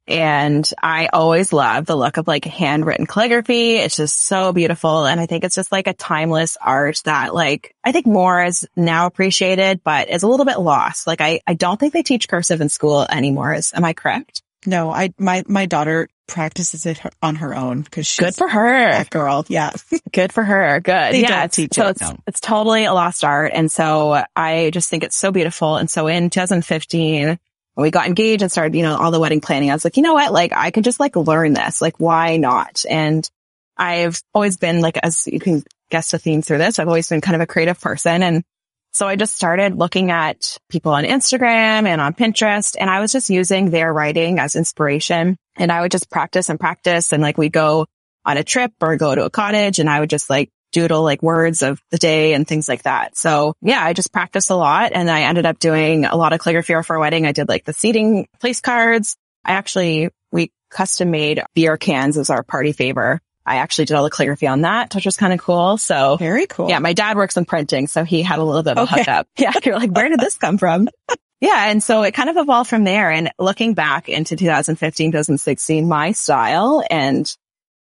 and 0.08 0.74
I 0.82 1.08
always 1.13 1.54
love 1.54 1.86
the 1.86 1.95
look 1.95 2.17
of 2.17 2.28
like 2.28 2.43
handwritten 2.43 3.06
calligraphy. 3.06 3.76
It's 3.76 3.95
just 3.95 4.17
so 4.17 4.52
beautiful. 4.52 5.06
And 5.06 5.19
I 5.19 5.28
think 5.28 5.43
it's 5.43 5.54
just 5.54 5.72
like 5.72 5.86
a 5.86 5.93
timeless 5.93 6.58
art 6.60 7.00
that 7.06 7.36
like, 7.36 7.76
I 7.84 7.91
think 7.91 8.08
more 8.08 8.43
is 8.43 8.67
now 8.76 9.06
appreciated, 9.06 9.84
but 9.84 10.10
is 10.10 10.24
a 10.24 10.28
little 10.28 10.48
bit 10.48 10.60
lost. 10.60 11.06
Like 11.06 11.22
I, 11.22 11.41
I 11.45 11.54
don't 11.54 11.80
think 11.80 11.93
they 11.93 12.02
teach 12.02 12.28
cursive 12.28 12.60
in 12.60 12.69
school 12.69 13.06
anymore. 13.08 13.54
Is, 13.54 13.72
am 13.76 13.86
I 13.86 13.93
correct? 13.93 14.41
No, 14.65 14.91
I, 14.91 15.13
my, 15.17 15.43
my 15.48 15.65
daughter 15.65 16.10
practices 16.28 16.86
it 16.86 17.02
on 17.22 17.36
her 17.38 17.56
own 17.56 17.82
because 17.82 18.08
she's 18.08 18.26
good 18.26 18.36
for 18.36 18.48
her. 18.48 19.04
girl. 19.10 19.45
Yeah. 19.50 19.72
good 20.12 20.32
for 20.32 20.43
her. 20.43 20.80
Good. 20.80 21.13
They 21.13 21.22
yeah. 21.22 21.45
It's, 21.45 21.56
so 21.56 21.62
it, 21.63 21.91
it's, 21.91 22.02
no. 22.02 22.17
it's 22.28 22.39
totally 22.39 22.86
a 22.86 22.93
lost 22.93 23.24
art. 23.24 23.52
And 23.54 23.72
so 23.72 24.24
I 24.36 24.69
just 24.72 24.89
think 24.89 25.04
it's 25.04 25.17
so 25.17 25.32
beautiful. 25.32 25.78
And 25.78 25.89
so 25.89 26.08
in 26.08 26.30
2015, 26.30 27.28
when 27.28 27.39
we 27.76 27.91
got 27.91 28.08
engaged 28.08 28.41
and 28.41 28.52
started, 28.52 28.76
you 28.76 28.84
know, 28.84 28.98
all 28.98 29.12
the 29.12 29.19
wedding 29.19 29.41
planning, 29.41 29.72
I 29.72 29.74
was 29.74 29.84
like, 29.84 29.98
you 29.98 30.04
know 30.04 30.13
what? 30.13 30.32
Like 30.32 30.54
I 30.54 30.72
could 30.72 30.84
just 30.84 31.00
like 31.00 31.15
learn 31.15 31.54
this. 31.54 31.82
Like 31.82 32.00
why 32.00 32.38
not? 32.38 32.84
And 32.89 33.30
I've 33.78 34.22
always 34.34 34.58
been 34.58 34.82
like, 34.82 34.98
as 35.02 35.26
you 35.28 35.39
can 35.39 35.63
guess 35.89 36.12
the 36.12 36.19
theme 36.19 36.41
through 36.41 36.58
this, 36.58 36.80
I've 36.80 36.88
always 36.88 37.08
been 37.08 37.22
kind 37.22 37.36
of 37.36 37.41
a 37.41 37.48
creative 37.48 37.80
person. 37.80 38.22
And 38.22 38.43
so 38.91 39.08
I 39.08 39.15
just 39.15 39.36
started 39.36 39.75
looking 39.75 40.12
at 40.12 40.58
people 40.69 40.93
on 40.93 41.04
Instagram 41.04 41.88
and 41.88 42.02
on 42.02 42.13
Pinterest 42.13 42.75
and 42.80 42.89
I 42.89 42.99
was 42.99 43.12
just 43.12 43.30
using 43.30 43.69
their 43.69 43.93
writing 43.93 44.39
as 44.39 44.56
inspiration 44.56 45.38
and 45.56 45.71
I 45.71 45.82
would 45.82 45.91
just 45.91 46.10
practice 46.10 46.49
and 46.49 46.60
practice 46.60 47.13
and 47.13 47.21
like 47.21 47.38
we 47.38 47.49
go 47.49 47.86
on 48.25 48.38
a 48.38 48.43
trip 48.43 48.71
or 48.82 48.95
go 48.95 49.13
to 49.13 49.25
a 49.25 49.30
cottage 49.30 49.80
and 49.80 49.89
I 49.89 49.99
would 49.99 50.10
just 50.10 50.30
like 50.30 50.49
doodle 50.71 51.04
like 51.04 51.23
words 51.23 51.62
of 51.62 51.82
the 51.91 51.97
day 51.97 52.34
and 52.34 52.47
things 52.47 52.67
like 52.67 52.84
that. 52.84 53.17
So 53.17 53.54
yeah, 53.62 53.84
I 53.84 53.93
just 53.93 54.12
practiced 54.12 54.49
a 54.49 54.56
lot 54.56 54.91
and 54.93 55.10
I 55.10 55.21
ended 55.21 55.45
up 55.45 55.60
doing 55.60 56.06
a 56.06 56.15
lot 56.15 56.34
of 56.34 56.39
calligraphy 56.39 56.82
for 56.84 56.95
a 56.95 56.99
wedding. 56.99 57.25
I 57.25 57.32
did 57.32 57.49
like 57.49 57.65
the 57.65 57.73
seating 57.73 58.28
place 58.39 58.62
cards. 58.62 59.15
I 59.45 59.54
actually, 59.54 60.10
we 60.32 60.52
custom 60.69 61.12
made 61.12 61.43
beer 61.56 61.78
cans 61.78 62.17
as 62.17 62.30
our 62.30 62.43
party 62.43 62.71
favor. 62.71 63.19
I 63.45 63.58
actually 63.58 63.86
did 63.86 63.95
all 63.95 64.04
the 64.04 64.10
calligraphy 64.10 64.47
on 64.47 64.62
that, 64.62 64.93
which 64.93 65.06
was 65.06 65.17
kind 65.17 65.34
of 65.34 65.39
cool. 65.39 65.78
So 65.78 66.17
very 66.17 66.45
cool. 66.47 66.69
Yeah. 66.69 66.80
My 66.80 66.93
dad 66.93 67.17
works 67.17 67.38
in 67.38 67.45
printing. 67.45 67.88
So 67.88 68.04
he 68.04 68.21
had 68.21 68.39
a 68.39 68.43
little 68.43 68.63
bit 68.63 68.78
of 68.78 68.88
okay. 68.88 68.95
a 68.95 69.04
hookup. 69.04 69.28
Yeah. 69.38 69.54
You're 69.63 69.78
like, 69.78 69.91
where 69.91 70.10
did 70.10 70.19
this 70.19 70.38
come 70.38 70.58
from? 70.58 70.89
yeah. 71.41 71.69
And 71.69 71.82
so 71.82 72.04
it 72.04 72.13
kind 72.13 72.30
of 72.30 72.38
evolved 72.38 72.69
from 72.69 72.84
there. 72.84 73.10
And 73.10 73.32
looking 73.39 73.73
back 73.73 74.10
into 74.10 74.36
2015, 74.36 75.12
2016, 75.12 75.88
my 75.88 76.12
style 76.12 76.84
and 76.89 77.32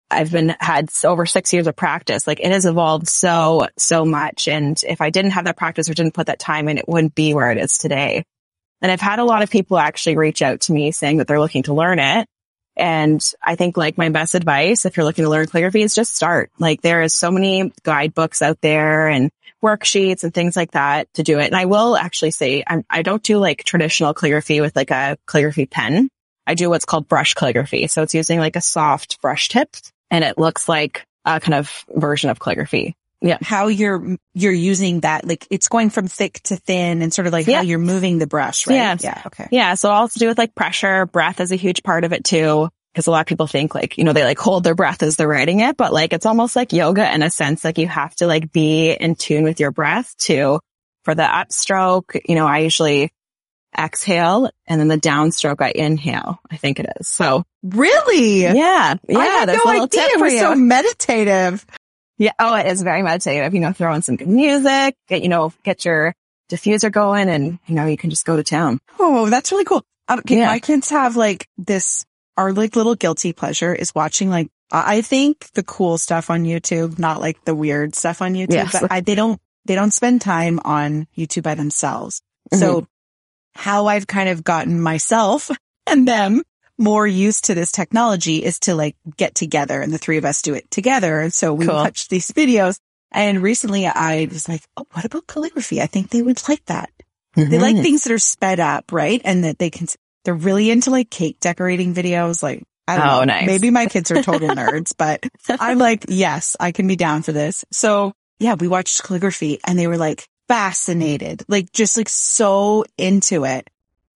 I've 0.10 0.32
been 0.32 0.56
had 0.60 0.90
over 1.04 1.26
six 1.26 1.54
years 1.54 1.68
of 1.68 1.76
practice. 1.76 2.28
Like 2.28 2.40
it 2.40 2.52
has 2.52 2.66
evolved 2.66 3.08
so, 3.08 3.68
so 3.78 4.06
much. 4.06 4.48
And 4.48 4.80
if 4.88 5.02
I 5.02 5.10
didn't 5.10 5.32
have 5.32 5.46
that 5.46 5.58
practice 5.58 5.90
or 5.90 5.94
didn't 5.94 6.14
put 6.14 6.28
that 6.28 6.40
time 6.40 6.68
in, 6.68 6.78
it 6.78 6.88
wouldn't 6.88 7.16
be 7.16 7.34
where 7.34 7.52
it 7.52 7.58
is 7.58 7.78
today. 7.78 8.24
And 8.82 8.92
I've 8.92 9.02
had 9.02 9.20
a 9.20 9.24
lot 9.24 9.44
of 9.44 9.50
people 9.50 9.78
actually 9.78 10.18
reach 10.18 10.42
out 10.42 10.62
to 10.62 10.74
me 10.74 10.92
saying 10.92 11.18
that 11.18 11.28
they're 11.28 11.40
looking 11.40 11.64
to 11.64 11.74
learn 11.74 12.00
it. 12.00 12.28
And 12.76 13.24
I 13.42 13.56
think 13.56 13.78
like 13.78 13.98
my 13.98 14.10
best 14.10 14.36
advice, 14.36 14.86
if 14.86 14.98
you're 14.98 15.06
looking 15.06 15.26
to 15.26 15.30
learn 15.30 15.48
calligraphy 15.48 15.84
is 15.84 15.96
just 15.96 16.16
start. 16.16 16.52
Like 16.58 16.82
there 16.82 17.02
is 17.02 17.14
so 17.14 17.30
many 17.32 17.72
guidebooks 17.84 18.42
out 18.42 18.60
there 18.62 19.08
and 19.08 19.30
worksheets 19.64 20.24
and 20.24 20.34
things 20.34 20.56
like 20.56 20.72
that 20.72 21.14
to 21.16 21.24
do 21.24 21.40
it. 21.40 21.48
And 21.48 21.56
I 21.56 21.66
will 21.66 21.96
actually 21.96 22.32
say 22.32 22.64
I'm, 22.66 22.84
I 22.90 23.02
do 23.02 23.12
not 23.12 23.24
do 23.24 23.38
like 23.38 23.64
traditional 23.64 24.14
calligraphy 24.14 24.62
with 24.62 24.76
like 24.76 24.92
a 24.92 25.18
calligraphy 25.28 25.68
pen. 25.68 26.10
I 26.46 26.56
do 26.56 26.70
what's 26.70 26.86
called 26.86 27.08
brush 27.08 27.36
calligraphy. 27.36 27.88
So 27.88 28.02
it's 28.02 28.16
using 28.16 28.40
like 28.40 28.56
a 28.56 28.62
soft 28.62 29.22
brush 29.22 29.50
tip 29.50 29.70
and 30.12 30.24
it 30.24 30.38
looks 30.38 30.68
like 30.68 31.06
a 31.26 31.40
kind 31.40 31.54
of 31.54 31.86
version 31.90 32.30
of 32.30 32.40
calligraphy. 32.40 32.96
Yeah. 33.24 33.38
How 33.42 33.68
you're, 33.68 34.18
you're 34.34 34.52
using 34.52 35.00
that, 35.00 35.26
like 35.26 35.48
it's 35.50 35.70
going 35.70 35.90
from 35.90 36.08
thick 36.08 36.42
to 36.44 36.58
thin 36.58 37.02
and 37.02 37.14
sort 37.14 37.26
of 37.26 37.32
like 37.34 37.48
yeah. 37.48 37.58
how 37.58 37.64
you're 37.64 37.80
moving 37.80 38.20
the 38.20 38.28
brush, 38.28 38.68
right? 38.68 38.76
Yeah. 38.76 38.98
Yeah. 39.00 39.22
Okay. 39.26 39.48
Yeah. 39.50 39.74
So 39.76 39.90
all 39.90 40.10
to 40.10 40.20
do 40.20 40.28
with 40.28 40.38
like 40.38 40.54
pressure, 40.54 41.06
breath 41.06 41.40
is 41.40 41.54
a 41.54 41.56
huge 41.56 41.84
part 41.84 42.04
of 42.04 42.12
it 42.12 42.26
too. 42.26 42.70
Cause 42.94 43.08
a 43.08 43.12
lot 43.12 43.22
of 43.22 43.26
people 43.26 43.48
think 43.48 43.74
like, 43.74 43.98
you 43.98 44.04
know, 44.04 44.14
they 44.14 44.24
like 44.26 44.38
hold 44.38 44.64
their 44.64 44.76
breath 44.76 45.02
as 45.02 45.16
they're 45.16 45.28
writing 45.28 45.62
it, 45.62 45.78
but 45.78 45.94
like 45.94 46.14
it's 46.14 46.28
almost 46.28 46.56
like 46.56 46.74
yoga 46.74 47.12
in 47.12 47.24
a 47.24 47.30
sense. 47.32 47.64
Like 47.64 47.78
you 47.78 47.88
have 47.88 48.14
to 48.18 48.28
like 48.28 48.52
be 48.52 48.92
in 48.92 49.16
tune 49.16 49.44
with 49.44 49.60
your 49.60 49.72
breath 49.72 50.14
too. 50.18 50.60
For 51.04 51.16
the 51.16 51.24
upstroke, 51.24 52.22
you 52.28 52.36
know, 52.36 52.46
I 52.46 52.60
usually 52.60 53.12
exhale 53.78 54.50
and 54.68 54.80
then 54.80 54.90
the 54.90 54.98
downstroke 54.98 55.62
I 55.62 55.72
inhale. 55.74 56.40
I 56.52 56.58
think 56.58 56.80
it 56.80 56.88
is. 57.00 57.08
So 57.08 57.44
really? 57.64 58.42
Yeah. 58.44 58.54
Yeah. 59.08 59.18
I 59.18 59.26
had 59.26 59.48
no 59.48 59.66
idea 59.66 60.08
was 60.18 60.38
so 60.38 60.56
meditative. 60.56 61.66
Yeah. 62.24 62.32
Oh, 62.40 62.56
it 62.56 62.68
is 62.68 62.82
very 62.82 63.04
meditative. 63.04 63.54
You 63.54 63.60
know, 63.60 63.74
throw 63.74 63.94
in 63.94 64.02
some 64.02 64.16
good 64.16 64.30
music, 64.30 64.96
get, 65.10 65.24
you 65.24 65.28
know, 65.28 65.52
get 65.64 65.84
your 65.84 66.16
diffuser 66.50 66.90
going 66.90 67.28
and, 67.28 67.60
you 67.68 67.76
know, 67.76 67.86
you 67.86 67.98
can 67.98 68.10
just 68.10 68.26
go 68.26 68.38
to 68.38 68.44
town. 68.44 68.80
Oh, 68.98 69.30
that's 69.30 69.52
really 69.52 69.66
cool. 69.66 69.84
Okay. 70.10 70.38
Yeah. 70.38 70.48
My 70.48 70.60
kids 70.60 70.90
have 70.90 71.18
like 71.18 71.50
this, 71.58 72.06
our 72.38 72.54
like 72.54 72.78
little 72.78 72.96
guilty 72.96 73.34
pleasure 73.34 73.76
is 73.76 73.94
watching 73.94 74.30
like, 74.30 74.48
I 74.72 75.02
think 75.02 75.52
the 75.52 75.64
cool 75.64 75.98
stuff 75.98 76.30
on 76.30 76.46
YouTube, 76.46 76.98
not 76.98 77.20
like 77.20 77.44
the 77.44 77.54
weird 77.54 77.94
stuff 77.94 78.22
on 78.22 78.36
YouTube, 78.36 78.54
yes. 78.54 78.72
but 78.72 78.90
I, 78.90 79.02
they 79.02 79.16
don't, 79.16 79.40
they 79.66 79.76
don't 79.76 79.92
spend 79.92 80.22
time 80.22 80.62
on 80.64 81.08
YouTube 81.18 81.44
by 81.44 81.56
themselves. 81.56 82.22
Mm-hmm. 82.54 82.62
So 82.62 82.88
how 83.54 83.88
I've 83.88 84.08
kind 84.08 84.30
of 84.30 84.46
gotten 84.46 84.80
myself 84.80 85.52
and 85.88 86.08
them 86.08 86.42
more 86.78 87.06
used 87.06 87.46
to 87.46 87.56
this 87.56 87.72
technology 87.72 88.44
is 88.44 88.60
to 88.60 88.76
like 88.76 88.96
get 89.18 89.36
together 89.36 89.82
and 89.82 89.94
the 89.94 89.98
three 89.98 90.18
of 90.18 90.26
us 90.26 90.42
do 90.42 90.54
it 90.54 90.70
together. 90.72 91.20
And 91.20 91.34
so 91.34 91.54
we 91.54 91.66
cool. 91.66 91.76
watch 91.76 92.08
these 92.08 92.32
videos. 92.32 92.78
And 93.12 93.44
recently 93.44 93.86
I 93.86 94.28
was 94.32 94.50
like, 94.50 94.64
Oh, 94.76 94.86
what 94.92 95.06
about 95.06 95.28
calligraphy? 95.28 95.82
I 95.82 95.86
think 95.86 96.10
they 96.10 96.22
would 96.22 96.42
like 96.50 96.66
that. 96.66 96.90
Mm-hmm. 97.36 97.50
They 97.50 97.60
like 97.60 97.78
things 97.78 98.04
that 98.04 98.14
are 98.14 98.20
sped 98.20 98.60
up, 98.60 98.92
right? 98.92 99.22
And 99.24 99.44
that 99.44 99.60
they 99.60 99.70
can, 99.70 99.88
they're 100.26 100.34
really 100.34 100.72
into 100.72 100.90
like 100.90 101.10
cake 101.10 101.40
decorating 101.40 101.94
videos. 101.94 102.42
Like, 102.42 102.64
I 102.88 102.98
don't 102.98 103.08
oh, 103.08 103.20
know, 103.20 103.24
nice. 103.26 103.48
maybe 103.48 103.70
my 103.70 103.86
kids 103.86 104.12
are 104.12 104.22
total 104.22 104.50
nerds, 104.56 104.94
but 104.98 105.26
I'm 105.50 105.78
like, 105.78 106.06
yes, 106.10 106.56
I 106.60 106.72
can 106.72 106.88
be 106.88 106.96
down 106.96 107.22
for 107.22 107.32
this. 107.32 107.64
So 107.72 108.14
yeah, 108.40 108.56
we 108.56 108.68
watched 108.68 109.04
calligraphy 109.04 109.60
and 109.66 109.78
they 109.78 109.88
were 109.88 109.98
like, 109.98 110.28
fascinated, 110.48 111.44
like 111.48 111.72
just 111.72 111.98
like 111.98 112.10
so 112.10 112.86
into 112.98 113.46
it. 113.46 113.68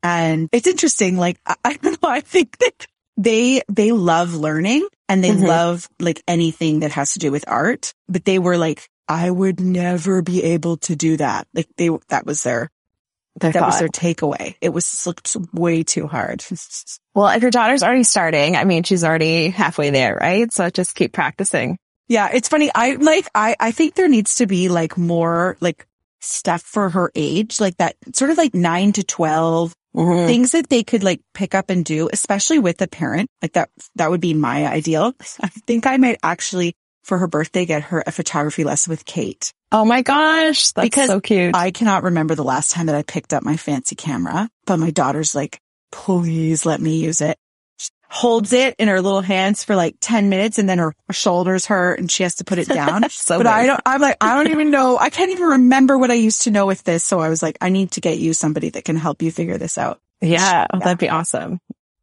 And 0.07 0.47
it's 0.53 0.67
interesting. 0.67 1.17
Like, 1.17 1.37
I, 1.45 1.55
I 1.65 1.73
don't 1.73 2.01
know. 2.01 2.09
I 2.09 2.21
think 2.21 2.57
that 2.59 2.87
they, 3.17 3.61
they 3.67 3.91
love 3.91 4.33
learning 4.33 4.87
and 5.09 5.21
they 5.21 5.31
mm-hmm. 5.31 5.45
love 5.45 5.89
like 5.99 6.23
anything 6.29 6.79
that 6.79 6.93
has 6.93 7.13
to 7.13 7.19
do 7.19 7.29
with 7.29 7.43
art, 7.45 7.93
but 8.07 8.23
they 8.23 8.39
were 8.39 8.57
like, 8.57 8.87
I 9.09 9.29
would 9.29 9.59
never 9.59 10.21
be 10.21 10.43
able 10.43 10.77
to 10.77 10.95
do 10.95 11.17
that. 11.17 11.45
Like 11.53 11.67
they, 11.75 11.89
that 12.07 12.25
was 12.25 12.41
their, 12.43 12.69
their 13.35 13.51
that 13.51 13.59
thought. 13.59 13.67
was 13.67 13.79
their 13.79 13.89
takeaway. 13.89 14.55
It 14.61 14.69
was 14.69 15.05
looked 15.05 15.35
way 15.51 15.83
too 15.83 16.07
hard. 16.07 16.41
well, 17.13 17.27
if 17.27 17.41
your 17.41 17.51
daughter's 17.51 17.83
already 17.83 18.03
starting, 18.03 18.55
I 18.55 18.63
mean, 18.63 18.83
she's 18.83 19.03
already 19.03 19.49
halfway 19.49 19.89
there, 19.89 20.15
right? 20.15 20.51
So 20.53 20.69
just 20.69 20.95
keep 20.95 21.11
practicing. 21.11 21.77
Yeah, 22.07 22.29
it's 22.33 22.47
funny. 22.47 22.71
I 22.73 22.93
like, 22.93 23.27
I, 23.35 23.57
I 23.59 23.71
think 23.71 23.95
there 23.95 24.07
needs 24.07 24.35
to 24.35 24.47
be 24.47 24.69
like 24.69 24.97
more 24.97 25.57
like 25.59 25.85
stuff 26.19 26.61
for 26.61 26.89
her 26.89 27.11
age, 27.15 27.59
like 27.59 27.77
that 27.77 27.95
sort 28.13 28.31
of 28.31 28.37
like 28.37 28.53
nine 28.53 28.91
to 28.93 29.03
12 29.03 29.73
mm-hmm. 29.95 30.27
things 30.27 30.51
that 30.51 30.69
they 30.69 30.83
could 30.83 31.03
like 31.03 31.21
pick 31.33 31.55
up 31.55 31.69
and 31.69 31.85
do, 31.85 32.09
especially 32.11 32.59
with 32.59 32.81
a 32.81 32.87
parent. 32.87 33.29
Like 33.41 33.53
that, 33.53 33.69
that 33.95 34.09
would 34.09 34.21
be 34.21 34.33
my 34.33 34.67
ideal. 34.67 35.13
I 35.41 35.47
think 35.47 35.85
I 35.85 35.97
might 35.97 36.19
actually 36.23 36.75
for 37.03 37.17
her 37.17 37.27
birthday 37.27 37.65
get 37.65 37.83
her 37.83 38.03
a 38.05 38.11
photography 38.11 38.65
lesson 38.65 38.91
with 38.91 39.05
Kate. 39.05 39.53
Oh 39.71 39.85
my 39.85 40.01
gosh. 40.01 40.71
That's 40.73 40.85
Because 40.85 41.07
so 41.07 41.21
cute. 41.21 41.55
I 41.55 41.71
cannot 41.71 42.03
remember 42.03 42.35
the 42.35 42.43
last 42.43 42.71
time 42.71 42.87
that 42.87 42.95
I 42.95 43.03
picked 43.03 43.33
up 43.33 43.43
my 43.43 43.55
fancy 43.55 43.95
camera, 43.95 44.49
but 44.65 44.77
my 44.77 44.91
daughter's 44.91 45.33
like, 45.33 45.59
please 45.91 46.65
let 46.65 46.81
me 46.81 46.97
use 46.97 47.21
it. 47.21 47.37
Holds 48.09 48.53
it 48.53 48.75
in 48.79 48.87
her 48.87 49.01
little 49.01 49.21
hands 49.21 49.63
for 49.63 49.75
like 49.75 49.97
10 49.99 50.29
minutes 50.29 50.59
and 50.59 50.69
then 50.69 50.77
her 50.77 50.95
shoulders 51.11 51.65
hurt 51.65 51.99
and 51.99 52.09
she 52.09 52.23
has 52.23 52.35
to 52.35 52.45
put 52.45 52.57
it 52.57 52.67
down. 52.67 53.09
so 53.09 53.37
but 53.37 53.47
I 53.47 53.65
don't, 53.65 53.81
I'm 53.85 53.99
like, 53.99 54.17
I 54.21 54.35
don't 54.35 54.51
even 54.51 54.71
know. 54.71 54.97
I 54.97 55.09
can't 55.09 55.31
even 55.31 55.43
remember 55.43 55.97
what 55.97 56.09
I 56.09 56.15
used 56.15 56.43
to 56.43 56.51
know 56.51 56.65
with 56.65 56.83
this. 56.83 57.03
So 57.03 57.19
I 57.19 57.29
was 57.29 57.43
like, 57.43 57.57
I 57.59 57.69
need 57.69 57.91
to 57.91 58.01
get 58.01 58.17
you 58.17 58.33
somebody 58.33 58.69
that 58.69 58.85
can 58.85 58.95
help 58.95 59.21
you 59.21 59.31
figure 59.31 59.57
this 59.57 59.77
out. 59.77 59.99
yeah, 60.21 60.67
that'd 60.71 60.97
be 60.97 61.09
awesome. 61.09 61.59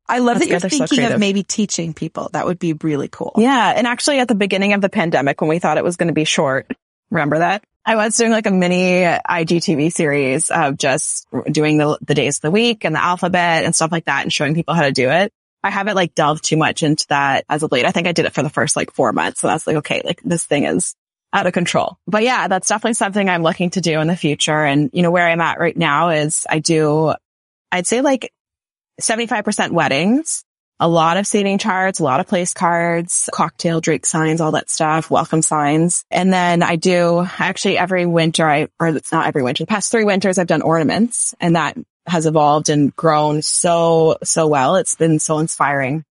I 0.06 0.18
love 0.18 0.34
That's 0.34 0.46
that 0.46 0.50
you're. 0.50 0.60
They're 0.60 0.70
so 0.70 0.86
thinking 0.86 1.12
of 1.12 1.18
maybe 1.18 1.42
teaching 1.42 1.94
people. 1.94 2.28
That 2.32 2.44
would 2.44 2.58
be 2.58 2.74
really 2.74 3.08
cool. 3.08 3.32
Yeah. 3.38 3.72
And 3.74 3.86
actually 3.86 4.18
at 4.18 4.28
the 4.28 4.34
beginning 4.34 4.74
of 4.74 4.82
the 4.82 4.90
pandemic, 4.90 5.40
when 5.40 5.48
we 5.48 5.58
thought 5.58 5.78
it 5.78 5.84
was 5.84 5.96
going 5.96 6.08
to 6.08 6.14
be 6.14 6.24
short, 6.24 6.70
remember 7.10 7.38
that? 7.38 7.64
I 7.86 7.96
was 7.96 8.16
doing 8.16 8.30
like 8.30 8.46
a 8.46 8.50
mini 8.50 9.02
IGTV 9.02 9.92
series 9.92 10.50
of 10.50 10.78
just 10.78 11.26
doing 11.50 11.76
the, 11.76 11.98
the 12.00 12.14
days 12.14 12.38
of 12.38 12.42
the 12.42 12.50
week 12.50 12.84
and 12.84 12.94
the 12.94 13.02
alphabet 13.02 13.64
and 13.64 13.74
stuff 13.74 13.92
like 13.92 14.06
that 14.06 14.22
and 14.22 14.32
showing 14.32 14.54
people 14.54 14.74
how 14.74 14.82
to 14.82 14.92
do 14.92 15.10
it. 15.10 15.32
I 15.64 15.70
haven't 15.70 15.96
like 15.96 16.14
delved 16.14 16.44
too 16.44 16.58
much 16.58 16.82
into 16.82 17.06
that 17.08 17.46
as 17.48 17.62
of 17.62 17.72
late. 17.72 17.86
I 17.86 17.90
think 17.90 18.06
I 18.06 18.12
did 18.12 18.26
it 18.26 18.34
for 18.34 18.42
the 18.42 18.50
first 18.50 18.76
like 18.76 18.92
four 18.92 19.12
months. 19.12 19.40
So 19.40 19.46
that's 19.46 19.66
like, 19.66 19.76
okay, 19.76 20.02
like 20.04 20.20
this 20.22 20.44
thing 20.44 20.64
is 20.64 20.94
out 21.32 21.46
of 21.46 21.54
control. 21.54 21.96
But 22.06 22.22
yeah, 22.22 22.48
that's 22.48 22.68
definitely 22.68 22.94
something 22.94 23.30
I'm 23.30 23.42
looking 23.42 23.70
to 23.70 23.80
do 23.80 23.98
in 23.98 24.06
the 24.06 24.16
future. 24.16 24.62
And 24.62 24.90
you 24.92 25.02
know, 25.02 25.10
where 25.10 25.26
I'm 25.26 25.40
at 25.40 25.58
right 25.58 25.76
now 25.76 26.10
is 26.10 26.46
I 26.50 26.58
do, 26.58 27.14
I'd 27.72 27.86
say 27.86 28.02
like 28.02 28.30
75% 29.00 29.70
weddings, 29.70 30.44
a 30.80 30.86
lot 30.86 31.16
of 31.16 31.26
seating 31.26 31.56
charts, 31.56 31.98
a 31.98 32.04
lot 32.04 32.20
of 32.20 32.28
place 32.28 32.52
cards, 32.52 33.30
cocktail 33.32 33.80
drink 33.80 34.04
signs, 34.04 34.42
all 34.42 34.52
that 34.52 34.68
stuff, 34.68 35.10
welcome 35.10 35.40
signs. 35.40 36.04
And 36.10 36.30
then 36.30 36.62
I 36.62 36.76
do 36.76 37.26
actually 37.38 37.78
every 37.78 38.04
winter, 38.04 38.46
I, 38.46 38.68
or 38.78 38.88
it's 38.88 39.12
not 39.12 39.26
every 39.26 39.42
winter, 39.42 39.62
the 39.62 39.68
past 39.68 39.90
three 39.90 40.04
winters, 40.04 40.36
I've 40.36 40.46
done 40.46 40.62
ornaments 40.62 41.34
and 41.40 41.56
that 41.56 41.76
has 42.06 42.26
evolved 42.26 42.68
and 42.68 42.94
grown 42.94 43.42
so, 43.42 44.18
so 44.22 44.46
well. 44.46 44.76
It's 44.76 44.94
been 44.94 45.18
so 45.18 45.38
inspiring. 45.38 46.04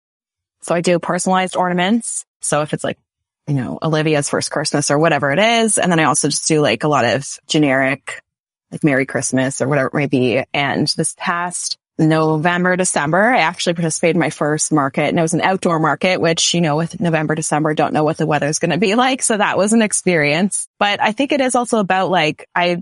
So 0.63 0.75
I 0.75 0.81
do 0.81 0.99
personalized 0.99 1.57
ornaments. 1.57 2.25
So 2.41 2.63
if 2.63 2.73
it's 2.73 2.85
like, 2.85 2.99
you 3.47 3.55
know, 3.55 3.79
Olivia's 3.83 4.29
first 4.29 4.51
Christmas 4.51 4.91
or 4.91 4.99
whatever 4.99 5.33
it 5.33 5.39
is. 5.39 5.79
And 5.79 5.91
then 5.91 5.99
I 5.99 6.05
also 6.05 6.29
just 6.29 6.47
do 6.47 6.61
like 6.61 6.85
a 6.85 6.89
lot 6.89 7.05
of 7.05 7.27
generic, 7.49 8.23
like 8.71 8.85
Merry 8.85 9.07
Christmas 9.07 9.61
or 9.61 9.69
whatever 9.69 9.89
it 9.89 9.95
may 9.95 10.07
be. 10.07 10.45
And 10.55 10.87
this 10.89 11.15
past 11.19 11.77
November, 11.99 12.77
December, 12.77 13.23
I 13.23 13.41
actually 13.41 13.75
participated 13.75 14.17
in 14.17 14.21
my 14.21 14.31
first 14.31 14.73
market 14.73 15.09
and 15.09 15.19
it 15.19 15.23
was 15.23 15.35
an 15.35 15.41
outdoor 15.41 15.79
market, 15.79 16.21
which, 16.21 16.55
you 16.55 16.61
know, 16.61 16.77
with 16.77 17.01
November, 17.01 17.35
December, 17.35 17.75
don't 17.75 17.93
know 17.93 18.05
what 18.05 18.17
the 18.17 18.27
weather 18.27 18.47
is 18.47 18.59
going 18.59 18.71
to 18.71 18.79
be 18.79 18.95
like. 18.95 19.23
So 19.23 19.37
that 19.37 19.59
was 19.59 19.73
an 19.73 19.83
experience, 19.83 20.69
but 20.79 21.01
I 21.03 21.13
think 21.13 21.33
it 21.33 21.41
is 21.41 21.55
also 21.55 21.79
about 21.79 22.11
like, 22.11 22.49
I, 22.55 22.81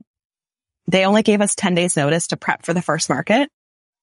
they 0.89 1.05
only 1.05 1.23
gave 1.23 1.41
us 1.41 1.55
10 1.55 1.75
days 1.75 1.97
notice 1.97 2.29
to 2.29 2.37
prep 2.37 2.65
for 2.65 2.75
the 2.75 2.83
first 2.83 3.09
market. 3.09 3.49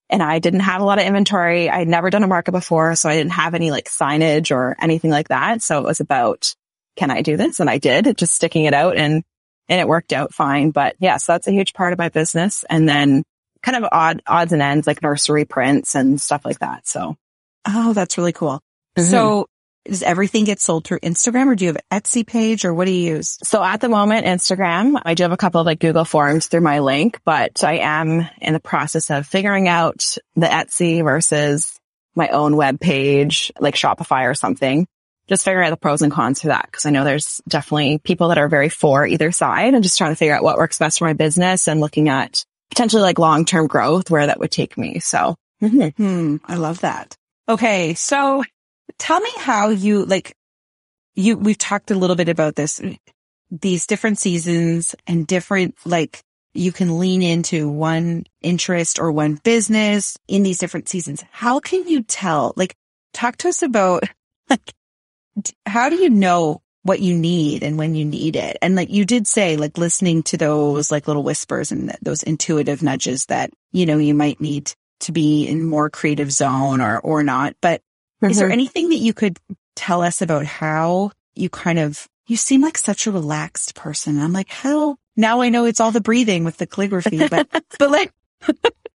And 0.09 0.21
I 0.21 0.39
didn't 0.39 0.59
have 0.61 0.81
a 0.81 0.85
lot 0.85 0.99
of 0.99 1.05
inventory. 1.05 1.69
I'd 1.69 1.87
never 1.87 2.11
done 2.11 2.23
a 2.23 2.27
market 2.27 2.51
before. 2.51 2.95
So 2.95 3.09
I 3.09 3.15
didn't 3.15 3.33
have 3.33 3.55
any 3.55 3.71
like 3.71 3.89
signage 3.89 4.55
or 4.55 4.75
anything 4.79 5.09
like 5.09 5.29
that. 5.29 5.63
So 5.63 5.79
it 5.79 5.83
was 5.83 5.99
about, 5.99 6.55
can 6.95 7.09
I 7.09 7.21
do 7.23 7.37
this? 7.37 7.59
And 7.59 7.69
I 7.69 7.79
did 7.79 8.15
just 8.17 8.35
sticking 8.35 8.65
it 8.65 8.73
out 8.73 8.95
and, 8.97 9.23
and 9.67 9.81
it 9.81 9.87
worked 9.87 10.13
out 10.13 10.33
fine. 10.33 10.69
But 10.69 10.95
yes, 10.99 11.25
that's 11.25 11.47
a 11.47 11.51
huge 11.51 11.73
part 11.73 11.91
of 11.91 11.99
my 11.99 12.09
business. 12.09 12.63
And 12.69 12.87
then 12.87 13.23
kind 13.63 13.83
of 13.83 13.89
odd 13.91 14.21
odds 14.27 14.53
and 14.53 14.61
ends 14.61 14.85
like 14.85 15.01
nursery 15.01 15.45
prints 15.45 15.95
and 15.95 16.21
stuff 16.21 16.45
like 16.45 16.59
that. 16.59 16.87
So 16.87 17.17
Oh, 17.67 17.93
that's 17.93 18.17
really 18.17 18.33
cool. 18.33 18.61
Mhm. 18.97 19.09
So 19.09 19.47
does 19.85 20.03
everything 20.03 20.45
get 20.45 20.59
sold 20.59 20.85
through 20.85 20.99
Instagram 20.99 21.47
or 21.47 21.55
do 21.55 21.65
you 21.65 21.69
have 21.69 21.81
an 21.89 22.01
Etsy 22.01 22.25
page 22.25 22.65
or 22.65 22.73
what 22.73 22.85
do 22.85 22.91
you 22.91 23.15
use? 23.15 23.37
So 23.43 23.63
at 23.63 23.81
the 23.81 23.89
moment, 23.89 24.25
Instagram, 24.25 24.99
I 25.03 25.13
do 25.13 25.23
have 25.23 25.31
a 25.31 25.37
couple 25.37 25.61
of 25.61 25.65
like 25.65 25.79
Google 25.79 26.05
forms 26.05 26.47
through 26.47 26.61
my 26.61 26.79
link, 26.79 27.19
but 27.23 27.63
I 27.63 27.77
am 27.77 28.27
in 28.41 28.53
the 28.53 28.59
process 28.59 29.09
of 29.11 29.27
figuring 29.27 29.67
out 29.67 30.17
the 30.35 30.47
Etsy 30.47 31.03
versus 31.03 31.79
my 32.15 32.29
own 32.29 32.55
web 32.55 32.79
page, 32.79 33.51
like 33.59 33.75
Shopify 33.75 34.29
or 34.29 34.33
something. 34.33 34.87
Just 35.27 35.43
figuring 35.43 35.67
out 35.67 35.71
the 35.71 35.77
pros 35.77 36.01
and 36.01 36.11
cons 36.11 36.41
for 36.41 36.49
that. 36.49 36.71
Cause 36.71 36.85
I 36.85 36.91
know 36.91 37.03
there's 37.03 37.41
definitely 37.47 37.97
people 37.97 38.29
that 38.29 38.37
are 38.37 38.47
very 38.47 38.69
for 38.69 39.07
either 39.07 39.31
side 39.31 39.73
and 39.73 39.83
just 39.83 39.97
trying 39.97 40.11
to 40.11 40.15
figure 40.15 40.35
out 40.35 40.43
what 40.43 40.57
works 40.57 40.77
best 40.77 40.99
for 40.99 41.05
my 41.05 41.13
business 41.13 41.67
and 41.67 41.79
looking 41.79 42.09
at 42.09 42.45
potentially 42.69 43.01
like 43.01 43.19
long-term 43.19 43.67
growth 43.67 44.09
where 44.09 44.27
that 44.27 44.39
would 44.39 44.51
take 44.51 44.77
me. 44.77 44.99
So 44.99 45.35
mhm. 45.61 45.95
Hmm. 45.95 46.37
I 46.45 46.55
love 46.55 46.81
that. 46.81 47.15
Okay. 47.47 47.93
So 47.95 48.43
tell 48.97 49.19
me 49.19 49.31
how 49.37 49.69
you 49.69 50.05
like 50.05 50.35
you, 51.15 51.37
we've 51.37 51.57
talked 51.57 51.91
a 51.91 51.95
little 51.95 52.15
bit 52.15 52.29
about 52.29 52.55
this, 52.55 52.81
these 53.49 53.87
different 53.87 54.19
seasons 54.19 54.95
and 55.07 55.25
different, 55.25 55.75
like 55.85 56.21
you 56.53 56.71
can 56.71 56.99
lean 56.99 57.21
into 57.21 57.69
one 57.69 58.25
interest 58.41 58.99
or 58.99 59.11
one 59.11 59.35
business 59.43 60.17
in 60.27 60.43
these 60.43 60.57
different 60.57 60.89
seasons. 60.89 61.23
How 61.31 61.59
can 61.59 61.87
you 61.87 62.03
tell? 62.03 62.53
Like 62.55 62.75
talk 63.13 63.37
to 63.37 63.49
us 63.49 63.61
about 63.61 64.03
like, 64.49 64.73
how 65.65 65.89
do 65.89 65.95
you 65.95 66.09
know 66.09 66.61
what 66.83 66.99
you 66.99 67.15
need 67.15 67.63
and 67.63 67.77
when 67.77 67.95
you 67.95 68.05
need 68.05 68.35
it? 68.35 68.57
And 68.61 68.75
like 68.75 68.89
you 68.89 69.05
did 69.05 69.27
say, 69.27 69.57
like 69.57 69.77
listening 69.77 70.23
to 70.23 70.37
those 70.37 70.91
like 70.91 71.07
little 71.07 71.23
whispers 71.23 71.71
and 71.71 71.95
those 72.01 72.23
intuitive 72.23 72.83
nudges 72.83 73.25
that, 73.27 73.51
you 73.71 73.85
know, 73.85 73.97
you 73.97 74.13
might 74.13 74.39
need 74.39 74.71
to 75.01 75.11
be 75.11 75.47
in 75.47 75.63
more 75.63 75.89
creative 75.89 76.31
zone 76.31 76.79
or, 76.79 76.99
or 76.99 77.23
not. 77.23 77.55
But 77.61 77.81
is 78.21 78.37
there 78.37 78.49
Mhm. 78.49 78.53
anything 78.53 78.89
that 78.89 78.97
you 78.97 79.13
could 79.13 79.37
tell 79.75 80.01
us 80.01 80.21
about 80.21 80.45
how 80.45 81.11
you 81.35 81.49
kind 81.49 81.79
of, 81.79 82.07
you 82.27 82.37
seem 82.37 82.61
like 82.61 82.77
such 82.77 83.07
a 83.07 83.11
relaxed 83.11 83.75
person. 83.75 84.19
I'm 84.19 84.33
like, 84.33 84.49
how 84.49 84.97
now 85.17 85.41
I 85.41 85.49
know 85.49 85.65
it's 85.65 85.79
all 85.79 85.91
the 85.91 86.01
breathing 86.01 86.43
with 86.43 86.57
the 86.57 86.65
calligraphy, 86.67 87.27
but, 87.27 87.47
but 87.79 87.91
like, 87.91 88.11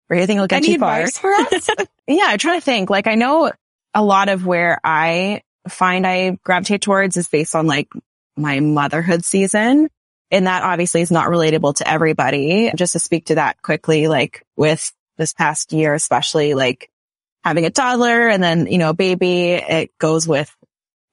breathing 0.10 0.38
will 0.40 0.48
get 0.48 0.58
any 0.58 0.74
you 0.74 0.80
far. 0.80 1.00
advice 1.00 1.18
for 1.18 1.32
us? 1.32 1.70
Yeah, 2.08 2.26
I'm 2.28 2.38
trying 2.38 2.60
to 2.60 2.64
think. 2.66 2.92
Like 2.92 3.08
I 3.08 3.16
know 3.16 3.52
a 3.96 4.04
lot 4.04 4.30
of 4.30 4.46
where 4.46 4.80
I 4.84 5.42
find 5.68 6.06
I 6.06 6.38
gravitate 6.44 6.82
towards 6.82 7.18
is 7.18 7.28
based 7.28 7.56
on 7.56 7.66
like 7.66 7.88
my 8.38 8.60
motherhood 8.60 9.26
season. 9.26 9.90
And 10.30 10.46
that 10.48 10.62
obviously 10.64 11.02
is 11.02 11.10
not 11.12 11.30
relatable 11.30 11.76
to 11.78 11.90
everybody. 11.90 12.72
Just 12.76 12.94
to 12.94 13.00
speak 13.00 13.26
to 13.28 13.36
that 13.36 13.60
quickly, 13.64 14.08
like 14.08 14.44
with 14.56 14.92
this 15.18 15.34
past 15.34 15.74
year, 15.74 15.96
especially 15.96 16.54
like 16.54 16.92
having 17.46 17.66
a 17.66 17.70
toddler 17.70 18.28
and 18.28 18.44
then, 18.44 18.66
you 18.66 18.80
know, 18.80 18.90
a 18.90 18.94
baby, 18.94 19.52
it 19.52 19.96
goes 20.00 20.28
with 20.28 20.54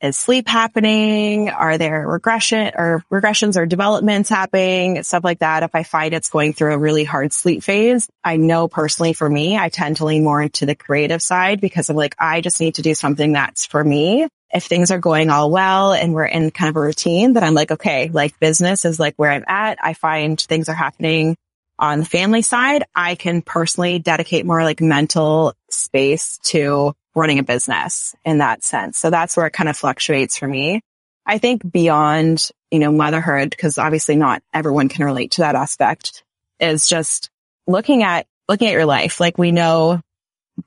is 0.00 0.16
sleep 0.16 0.48
happening? 0.48 1.48
Are 1.48 1.78
there 1.78 2.08
regression 2.08 2.72
or 2.74 3.04
regressions 3.12 3.56
or 3.56 3.66
developments 3.66 4.28
happening? 4.28 5.00
Stuff 5.04 5.22
like 5.22 5.38
that. 5.38 5.62
If 5.62 5.76
I 5.76 5.84
find 5.84 6.12
it's 6.12 6.28
going 6.28 6.54
through 6.54 6.74
a 6.74 6.78
really 6.78 7.04
hard 7.04 7.32
sleep 7.32 7.62
phase, 7.62 8.08
I 8.24 8.36
know 8.36 8.66
personally 8.66 9.12
for 9.12 9.30
me, 9.30 9.56
I 9.56 9.68
tend 9.68 9.98
to 9.98 10.04
lean 10.04 10.24
more 10.24 10.42
into 10.42 10.66
the 10.66 10.74
creative 10.74 11.22
side 11.22 11.60
because 11.60 11.88
I'm 11.88 11.94
like, 11.94 12.16
I 12.18 12.40
just 12.40 12.60
need 12.60 12.76
to 12.76 12.82
do 12.82 12.96
something 12.96 13.34
that's 13.34 13.66
for 13.66 13.84
me. 13.84 14.26
If 14.52 14.64
things 14.64 14.90
are 14.90 14.98
going 14.98 15.30
all 15.30 15.52
well 15.52 15.92
and 15.92 16.14
we're 16.14 16.24
in 16.24 16.50
kind 16.50 16.68
of 16.70 16.76
a 16.76 16.80
routine, 16.80 17.34
then 17.34 17.44
I'm 17.44 17.54
like, 17.54 17.70
okay, 17.70 18.10
like 18.12 18.40
business 18.40 18.84
is 18.84 18.98
like 18.98 19.14
where 19.16 19.30
I'm 19.30 19.44
at. 19.46 19.78
I 19.80 19.94
find 19.94 20.40
things 20.40 20.68
are 20.68 20.74
happening 20.74 21.36
on 21.82 21.98
the 21.98 22.04
family 22.06 22.42
side. 22.42 22.84
I 22.94 23.16
can 23.16 23.42
personally 23.42 23.98
dedicate 23.98 24.46
more 24.46 24.62
like 24.62 24.80
mental 24.80 25.52
space 25.68 26.38
to 26.44 26.94
running 27.14 27.40
a 27.40 27.42
business 27.42 28.14
in 28.24 28.38
that 28.38 28.62
sense. 28.62 28.96
So 28.96 29.10
that's 29.10 29.36
where 29.36 29.46
it 29.46 29.52
kind 29.52 29.68
of 29.68 29.76
fluctuates 29.76 30.38
for 30.38 30.46
me. 30.46 30.80
I 31.26 31.38
think 31.38 31.70
beyond, 31.70 32.48
you 32.70 32.78
know, 32.78 32.92
motherhood, 32.92 33.50
because 33.50 33.78
obviously 33.78 34.16
not 34.16 34.42
everyone 34.54 34.88
can 34.88 35.04
relate 35.04 35.32
to 35.32 35.42
that 35.42 35.56
aspect 35.56 36.22
is 36.60 36.88
just 36.88 37.30
looking 37.66 38.04
at, 38.04 38.26
looking 38.48 38.68
at 38.68 38.74
your 38.74 38.86
life. 38.86 39.18
Like 39.18 39.36
we 39.36 39.50
know 39.50 40.00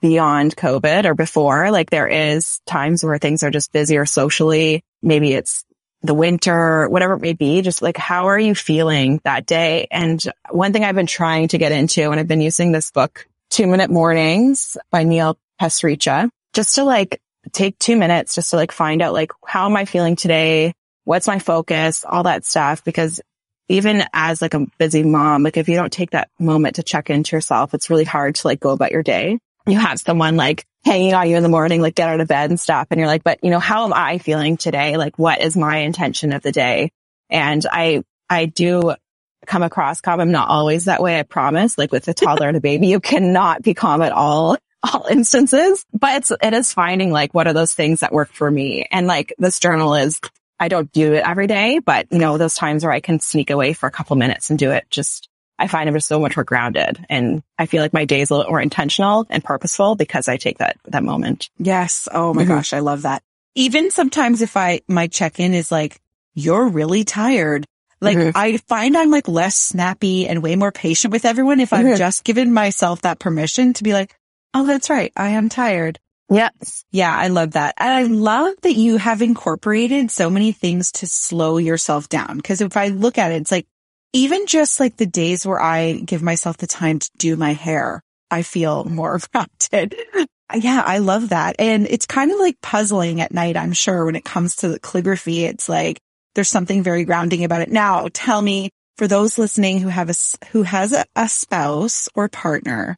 beyond 0.01 0.55
COVID 0.57 1.05
or 1.05 1.15
before, 1.15 1.71
like 1.71 1.89
there 1.89 2.07
is 2.07 2.59
times 2.65 3.03
where 3.03 3.17
things 3.17 3.41
are 3.43 3.51
just 3.51 3.71
busier 3.71 4.05
socially. 4.05 4.83
Maybe 5.01 5.33
it's 5.33 5.63
the 6.05 6.13
winter, 6.13 6.87
whatever 6.89 7.13
it 7.13 7.21
may 7.21 7.33
be, 7.33 7.61
just 7.61 7.81
like 7.81 7.97
how 7.97 8.27
are 8.27 8.39
you 8.39 8.55
feeling 8.55 9.19
that 9.23 9.45
day? 9.45 9.87
And 9.91 10.23
one 10.49 10.73
thing 10.73 10.83
I've 10.83 10.95
been 10.95 11.07
trying 11.07 11.49
to 11.49 11.57
get 11.57 11.71
into, 11.71 12.09
and 12.11 12.19
I've 12.19 12.27
been 12.27 12.41
using 12.41 12.71
this 12.71 12.91
book, 12.91 13.27
Two 13.49 13.67
Minute 13.67 13.89
Mornings 13.89 14.77
by 14.91 15.03
Neil 15.03 15.37
Pasricha, 15.59 16.29
just 16.53 16.75
to 16.75 16.83
like 16.83 17.21
take 17.51 17.77
two 17.79 17.95
minutes 17.95 18.35
just 18.35 18.49
to 18.51 18.55
like 18.55 18.71
find 18.71 19.01
out 19.01 19.13
like 19.13 19.31
how 19.45 19.65
am 19.65 19.75
I 19.75 19.85
feeling 19.85 20.15
today? 20.15 20.73
What's 21.03 21.27
my 21.27 21.39
focus? 21.39 22.03
All 22.03 22.23
that 22.23 22.45
stuff. 22.45 22.83
Because 22.83 23.21
even 23.67 24.03
as 24.13 24.41
like 24.41 24.53
a 24.53 24.65
busy 24.77 25.03
mom, 25.03 25.43
like 25.43 25.57
if 25.57 25.69
you 25.69 25.75
don't 25.75 25.93
take 25.93 26.11
that 26.11 26.29
moment 26.39 26.75
to 26.75 26.83
check 26.83 27.09
into 27.09 27.35
yourself, 27.35 27.73
it's 27.73 27.89
really 27.89 28.03
hard 28.03 28.35
to 28.35 28.47
like 28.47 28.59
go 28.59 28.71
about 28.71 28.91
your 28.91 29.03
day. 29.03 29.39
You 29.65 29.79
have 29.79 29.99
someone 29.99 30.35
like 30.35 30.65
hanging 30.83 31.13
on 31.13 31.29
you 31.29 31.35
in 31.35 31.43
the 31.43 31.49
morning, 31.49 31.81
like 31.81 31.95
get 31.95 32.09
out 32.09 32.21
of 32.21 32.27
bed 32.27 32.51
and 32.51 32.59
stuff. 32.59 32.87
And 32.91 32.99
you're 32.99 33.07
like, 33.07 33.23
but 33.23 33.39
you 33.43 33.49
know, 33.49 33.59
how 33.59 33.85
am 33.85 33.93
I 33.93 34.19
feeling 34.19 34.57
today? 34.57 34.97
Like 34.97 35.17
what 35.17 35.41
is 35.41 35.57
my 35.57 35.77
intention 35.77 36.31
of 36.31 36.43
the 36.43 36.51
day? 36.51 36.91
And 37.29 37.65
I, 37.69 38.03
I 38.29 38.45
do 38.45 38.93
come 39.47 39.63
across 39.63 40.01
calm. 40.01 40.19
I'm 40.19 40.31
not 40.31 40.49
always 40.49 40.85
that 40.85 41.01
way. 41.01 41.19
I 41.19 41.23
promise. 41.23 41.77
Like 41.77 41.91
with 41.91 42.07
a 42.07 42.13
toddler 42.13 42.47
and 42.47 42.57
a 42.57 42.61
baby, 42.61 42.87
you 42.87 42.99
cannot 42.99 43.63
be 43.63 43.73
calm 43.73 44.01
at 44.01 44.11
all, 44.11 44.57
all 44.83 45.07
instances, 45.09 45.83
but 45.91 46.17
it's, 46.17 46.31
it 46.31 46.53
is 46.53 46.71
finding 46.71 47.11
like, 47.11 47.33
what 47.33 47.47
are 47.47 47.53
those 47.53 47.73
things 47.73 48.01
that 48.01 48.13
work 48.13 48.31
for 48.31 48.49
me? 48.49 48.87
And 48.91 49.07
like 49.07 49.33
this 49.39 49.59
journal 49.59 49.95
is 49.95 50.19
I 50.59 50.67
don't 50.67 50.91
do 50.91 51.13
it 51.13 51.23
every 51.25 51.47
day, 51.47 51.79
but 51.79 52.07
you 52.11 52.19
know, 52.19 52.37
those 52.37 52.55
times 52.55 52.83
where 52.83 52.93
I 52.93 52.99
can 52.99 53.19
sneak 53.19 53.49
away 53.49 53.73
for 53.73 53.87
a 53.87 53.91
couple 53.91 54.15
minutes 54.15 54.49
and 54.49 54.59
do 54.59 54.71
it 54.71 54.85
just 54.89 55.29
I 55.57 55.67
find 55.67 55.87
I'm 55.87 55.95
just 55.95 56.07
so 56.07 56.19
much 56.19 56.35
more 56.35 56.43
grounded 56.43 57.05
and 57.09 57.41
I 57.57 57.65
feel 57.65 57.81
like 57.81 57.93
my 57.93 58.05
day 58.05 58.21
is 58.21 58.29
a 58.29 58.35
little 58.35 58.51
more 58.51 58.61
intentional 58.61 59.25
and 59.29 59.43
purposeful 59.43 59.95
because 59.95 60.27
I 60.27 60.37
take 60.37 60.57
that, 60.57 60.77
that 60.85 61.03
moment. 61.03 61.49
Yes. 61.57 62.07
Oh 62.11 62.33
my 62.33 62.43
mm-hmm. 62.43 62.51
gosh. 62.51 62.73
I 62.73 62.79
love 62.79 63.03
that. 63.03 63.23
Even 63.55 63.89
sometimes 63.89 64.41
if 64.41 64.57
I, 64.57 64.81
my 64.87 65.07
check 65.07 65.39
in 65.39 65.53
is 65.53 65.71
like, 65.71 66.01
you're 66.33 66.67
really 66.67 67.05
tired. 67.05 67.65
Like 68.01 68.17
mm-hmm. 68.17 68.31
I 68.35 68.57
find 68.57 68.97
I'm 68.97 69.11
like 69.11 69.29
less 69.29 69.55
snappy 69.55 70.27
and 70.27 70.43
way 70.43 70.57
more 70.57 70.73
patient 70.73 71.13
with 71.13 71.23
everyone 71.23 71.61
if 71.61 71.69
mm-hmm. 71.69 71.87
I've 71.87 71.97
just 71.97 72.25
given 72.25 72.53
myself 72.53 73.03
that 73.03 73.19
permission 73.19 73.73
to 73.73 73.83
be 73.83 73.93
like, 73.93 74.15
Oh, 74.53 74.65
that's 74.65 74.89
right. 74.89 75.11
I 75.15 75.29
am 75.29 75.49
tired. 75.49 75.99
Yes. 76.29 76.85
Yeah. 76.91 77.15
I 77.15 77.27
love 77.27 77.51
that. 77.51 77.75
And 77.77 77.89
I 77.89 78.03
love 78.03 78.55
that 78.63 78.73
you 78.73 78.97
have 78.97 79.21
incorporated 79.21 80.11
so 80.11 80.29
many 80.29 80.51
things 80.51 80.91
to 80.93 81.07
slow 81.07 81.57
yourself 81.57 82.09
down. 82.09 82.41
Cause 82.41 82.61
if 82.61 82.75
I 82.75 82.87
look 82.87 83.17
at 83.17 83.31
it, 83.31 83.41
it's 83.41 83.51
like 83.51 83.67
even 84.15 84.47
just 84.47 84.79
like 84.79 84.95
the 84.95 85.05
days 85.05 85.45
where 85.45 85.61
I 85.61 85.91
give 85.97 86.23
myself 86.23 86.55
the 86.55 86.67
time 86.67 86.99
to 86.99 87.11
do 87.17 87.35
my 87.35 87.51
hair, 87.51 88.01
I 88.31 88.43
feel 88.43 88.85
more 88.85 89.19
grounded. 89.33 89.93
yeah, 90.55 90.81
I 90.85 90.99
love 90.99 91.29
that. 91.29 91.57
And 91.59 91.85
it's 91.85 92.05
kind 92.05 92.31
of 92.31 92.39
like 92.39 92.61
puzzling 92.61 93.19
at 93.19 93.33
night, 93.33 93.57
I'm 93.57 93.73
sure, 93.73 94.05
when 94.05 94.15
it 94.15 94.23
comes 94.23 94.55
to 94.57 94.69
the 94.69 94.79
calligraphy. 94.79 95.43
It's 95.43 95.67
like 95.67 95.99
there's 96.33 96.47
something 96.47 96.81
very 96.81 97.03
grounding 97.03 97.43
about 97.43 97.61
it. 97.61 97.69
Now, 97.69 98.07
tell 98.13 98.41
me, 98.41 98.69
for 98.95 99.05
those 99.05 99.37
listening 99.37 99.81
who 99.81 99.89
have 99.89 100.09
a, 100.09 100.13
who 100.53 100.63
has 100.63 100.93
a, 100.93 101.03
a 101.17 101.27
spouse 101.27 102.07
or 102.15 102.29
partner 102.29 102.95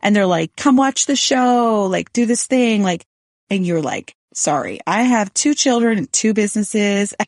and 0.00 0.14
they're 0.14 0.24
like, 0.24 0.54
come 0.54 0.76
watch 0.76 1.06
the 1.06 1.16
show, 1.16 1.86
like 1.86 2.12
do 2.12 2.26
this 2.26 2.46
thing, 2.46 2.84
like, 2.84 3.04
and 3.50 3.66
you're 3.66 3.82
like, 3.82 4.14
sorry, 4.34 4.78
I 4.86 5.02
have 5.02 5.34
two 5.34 5.54
children 5.54 5.98
and 5.98 6.12
two 6.12 6.32
businesses. 6.32 7.12